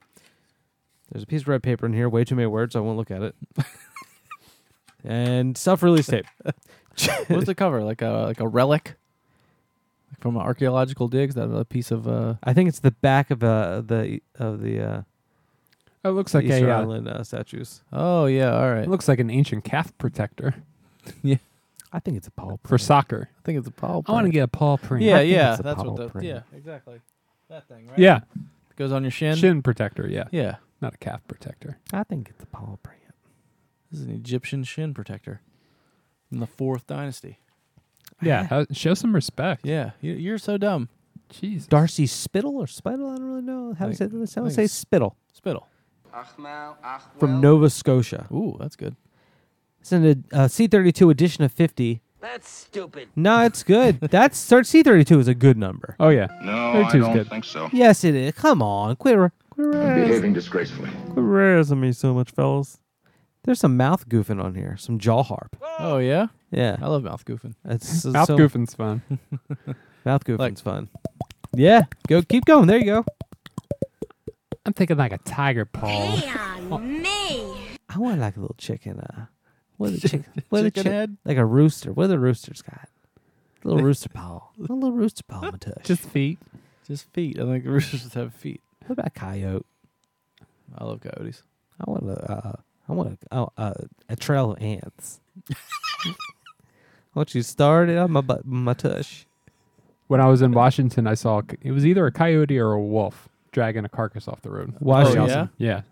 [1.12, 2.08] There's a piece of red paper in here.
[2.08, 2.74] Way too many words.
[2.74, 3.36] I won't look at it.
[5.04, 6.26] and self-release tape.
[7.28, 7.84] What's the cover?
[7.84, 8.96] Like a like a relic,
[10.10, 11.36] like from archaeological digs.
[11.36, 12.34] That a piece of uh.
[12.42, 15.02] I think it's the back of uh, the of the uh,
[16.04, 16.74] Oh, it looks like Easter a.
[16.74, 17.80] Uh, Island uh, statues.
[17.92, 18.84] Oh yeah, all right.
[18.84, 20.54] it looks like an ancient calf protector
[21.94, 22.60] I think it's a paw print.
[22.66, 23.30] for soccer.
[23.38, 23.92] I think it's a paw.
[24.02, 24.08] Print.
[24.08, 25.04] I want to get a paw print.
[25.04, 25.50] Yeah, think yeah.
[25.52, 26.08] it's a That's paw what the.
[26.08, 26.26] print.
[26.26, 27.00] Yeah, exactly.
[27.48, 27.98] That thing, right?
[27.98, 28.16] Yeah.
[28.34, 29.36] It goes on your shin.
[29.36, 30.08] Shin protector.
[30.08, 30.24] Yeah.
[30.32, 30.56] Yeah.
[30.80, 31.78] Not a calf protector.
[31.92, 33.00] I think it's a paw print.
[33.90, 35.40] This is an Egyptian shin protector
[36.28, 37.38] from the fourth dynasty.
[38.20, 38.46] Yeah.
[38.48, 39.64] how- show some respect.
[39.64, 40.88] Yeah, you, you're so dumb.
[41.32, 41.68] Jeez.
[41.68, 43.08] Darcy Spittle or Spittle?
[43.10, 44.08] I don't really know how to say.
[44.08, 45.68] Think- How to think say it's- Spittle Spittle.
[47.18, 48.26] from Nova Scotia.
[48.32, 48.96] Ooh, that's good.
[49.84, 52.00] It's in a uh, C32 edition of 50.
[52.18, 53.10] That's stupid.
[53.16, 54.00] No, it's good.
[54.10, 55.94] That's C32 is a good number.
[56.00, 56.28] Oh yeah.
[56.42, 57.28] No, Thirty I two's don't good.
[57.28, 57.68] think so.
[57.70, 58.32] Yes, it is.
[58.32, 60.88] Come on, quit, ra- quit, razz- Behaving disgracefully.
[61.10, 62.78] quit razzing me so much, fellas.
[63.42, 65.54] There's some mouth goofing on here, some jaw harp.
[65.78, 67.52] Oh yeah, Yeah, I love mouth goofing.
[67.66, 69.02] it's so, Mouth so- goofing's fun.
[70.06, 70.88] Mouth goofing's fun.
[71.54, 72.68] Yeah, go keep going.
[72.68, 73.04] There you go.
[74.64, 75.88] I'm thinking like a tiger paw.
[75.88, 76.30] Hey
[76.70, 77.54] on me.
[77.90, 79.26] I want like a little chicken, uh,
[79.76, 81.16] What are the chick- what are the Chicken chick- head?
[81.24, 81.92] Like a rooster.
[81.92, 82.88] What are the roosters got?
[83.64, 84.48] A little rooster paw.
[84.58, 85.82] A little rooster paw, Matush.
[85.84, 86.38] Just feet.
[86.86, 87.38] Just feet.
[87.38, 88.60] I think roosters have feet.
[88.86, 89.64] What about coyote?
[90.76, 91.42] I love coyotes.
[91.80, 92.52] I want a, uh,
[92.88, 93.74] I want a, uh, uh,
[94.08, 95.20] a trail of ants.
[97.14, 99.24] Once you started on my butt, my tush.
[100.08, 103.28] When I was in Washington, I saw it was either a coyote or a wolf
[103.52, 104.74] dragging a carcass off the road.
[104.80, 105.50] Wash- Pretty Oh, awesome.
[105.58, 105.82] Yeah,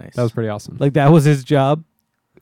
[0.00, 0.14] Nice.
[0.14, 0.76] that was pretty awesome.
[0.80, 1.84] Like that was his job.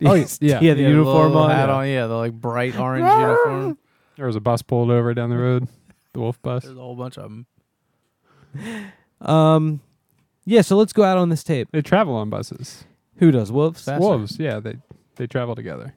[0.04, 0.26] Oh, yeah.
[0.40, 0.58] yeah.
[0.60, 1.50] he had the uniform on.
[1.50, 1.74] Hat yeah.
[1.74, 1.88] on.
[1.88, 3.78] Yeah, the like bright orange uniform.
[4.16, 5.68] There was a bus pulled over down the road,
[6.12, 6.64] the wolf bus.
[6.64, 7.46] There's a whole bunch of them.
[9.20, 9.80] Um,
[10.44, 10.62] yeah.
[10.62, 11.68] So let's go out on this tape.
[11.72, 12.84] They travel on buses.
[13.18, 13.84] Who does wolves?
[13.84, 14.00] Faster.
[14.00, 14.76] Wolves, yeah, they
[15.16, 15.94] they travel together.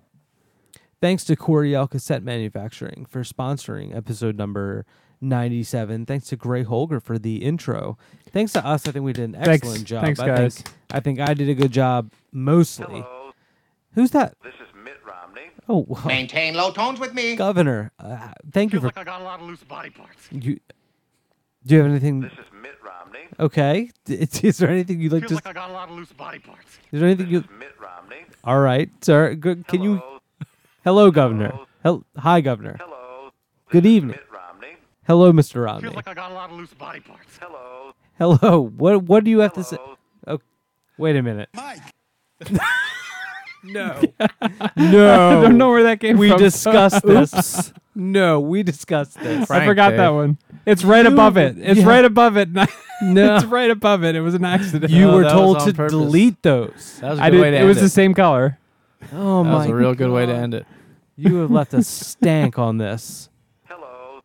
[1.01, 4.85] Thanks to Coryell Cassette Manufacturing for sponsoring episode number
[5.21, 6.05] 97.
[6.05, 7.97] Thanks to Gray Holger for the intro.
[8.31, 9.47] Thanks to us, I think we did an Thanks.
[9.49, 10.03] excellent job.
[10.03, 10.55] Thanks, I guys.
[10.55, 13.05] Think, I think I did a good job mostly.
[13.95, 14.35] Who's that?
[14.43, 15.49] This is Mitt Romney.
[15.67, 16.01] Oh, wow.
[16.05, 17.35] Maintain low tones with me.
[17.35, 17.91] Governor.
[17.99, 18.87] Uh, thank you for.
[18.87, 20.27] like I got a lot of loose body parts.
[20.31, 20.59] You,
[21.65, 22.21] do you have anything?
[22.21, 23.27] This is Mitt Romney.
[23.39, 23.89] Okay.
[24.05, 25.47] D- Is, is there anything you'd like to Feels to?
[25.47, 26.77] like I got a lot of loose body parts.
[26.91, 27.43] Is there anything you?
[27.57, 28.25] Mitt Romney.
[28.43, 29.33] All right, sir.
[29.35, 29.67] Good.
[29.67, 30.01] Can you?
[30.83, 31.57] Hello, Governor.
[31.83, 32.75] Hel- Hi, Governor.
[32.79, 33.31] Hello.
[33.69, 34.17] Good evening.
[34.17, 34.75] Mitt Romney.
[35.07, 35.63] Hello, Mr.
[35.65, 35.83] Romney.
[35.83, 37.37] Feels like I got a lot of loose body parts.
[37.39, 37.93] Hello.
[38.19, 38.61] Hello.
[38.77, 39.77] What What do you have to say?
[40.27, 40.39] Oh,
[40.97, 41.49] wait a minute.
[41.55, 41.79] Mike.
[43.65, 44.01] no.
[44.77, 45.39] No.
[45.39, 46.37] I don't know where that came we from.
[46.37, 47.73] We discussed this.
[47.95, 49.49] no, we discussed this.
[49.49, 50.37] I forgot that one.
[50.65, 51.55] It's right You- above it.
[51.59, 51.87] It's yeah.
[51.87, 52.49] right above it.
[52.49, 52.65] No.
[53.35, 54.15] it's right above it.
[54.15, 54.91] It was an accident.
[54.91, 55.91] You Oh, were told to purpose.
[55.91, 56.97] delete those.
[57.01, 57.41] That was a I good did.
[57.41, 57.81] way to It end was it.
[57.81, 58.57] the same color.
[59.13, 59.57] Oh that my!
[59.59, 60.65] was a real good way to end it.
[61.17, 63.29] You have left a stank on this.
[63.65, 64.21] Hello,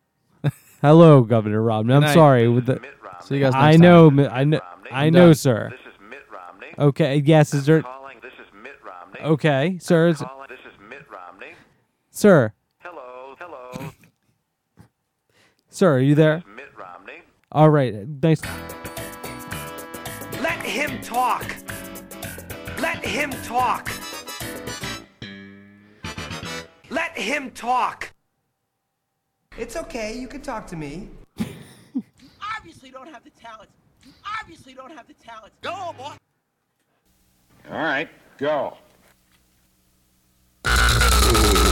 [0.81, 1.93] Hello, Governor Romney.
[1.93, 2.79] I'm sorry with the.
[3.23, 4.09] See you guys I next know.
[4.09, 4.15] time.
[4.15, 4.59] mi- I know.
[4.91, 5.69] I know, sir.
[5.69, 6.73] This is Mitt Romney.
[6.79, 7.17] Okay.
[7.23, 7.53] Yes.
[7.53, 7.81] Is there?
[7.83, 8.17] Calling.
[8.21, 9.10] This is Mitt Romney.
[9.23, 10.07] Okay, sir.
[10.07, 10.47] Is, Calling.
[10.49, 11.53] This is Mitt Romney.
[12.09, 12.53] sir.
[12.79, 13.35] Hello.
[13.37, 13.91] Hello.
[15.69, 16.43] Sir, are you there?
[16.55, 17.21] Mitt Romney.
[17.51, 18.07] All right.
[18.23, 18.41] Nice.
[20.41, 21.55] Let him talk.
[22.79, 23.91] Let him talk.
[26.89, 28.11] Let him talk.
[29.57, 31.09] It's okay, you can talk to me.
[32.57, 33.69] obviously don't have the talent.
[34.03, 35.53] You obviously don't have the talent.
[35.61, 36.13] Go, boy.
[37.69, 38.09] All right,
[38.39, 38.77] go.
[40.63, 41.70] Oh.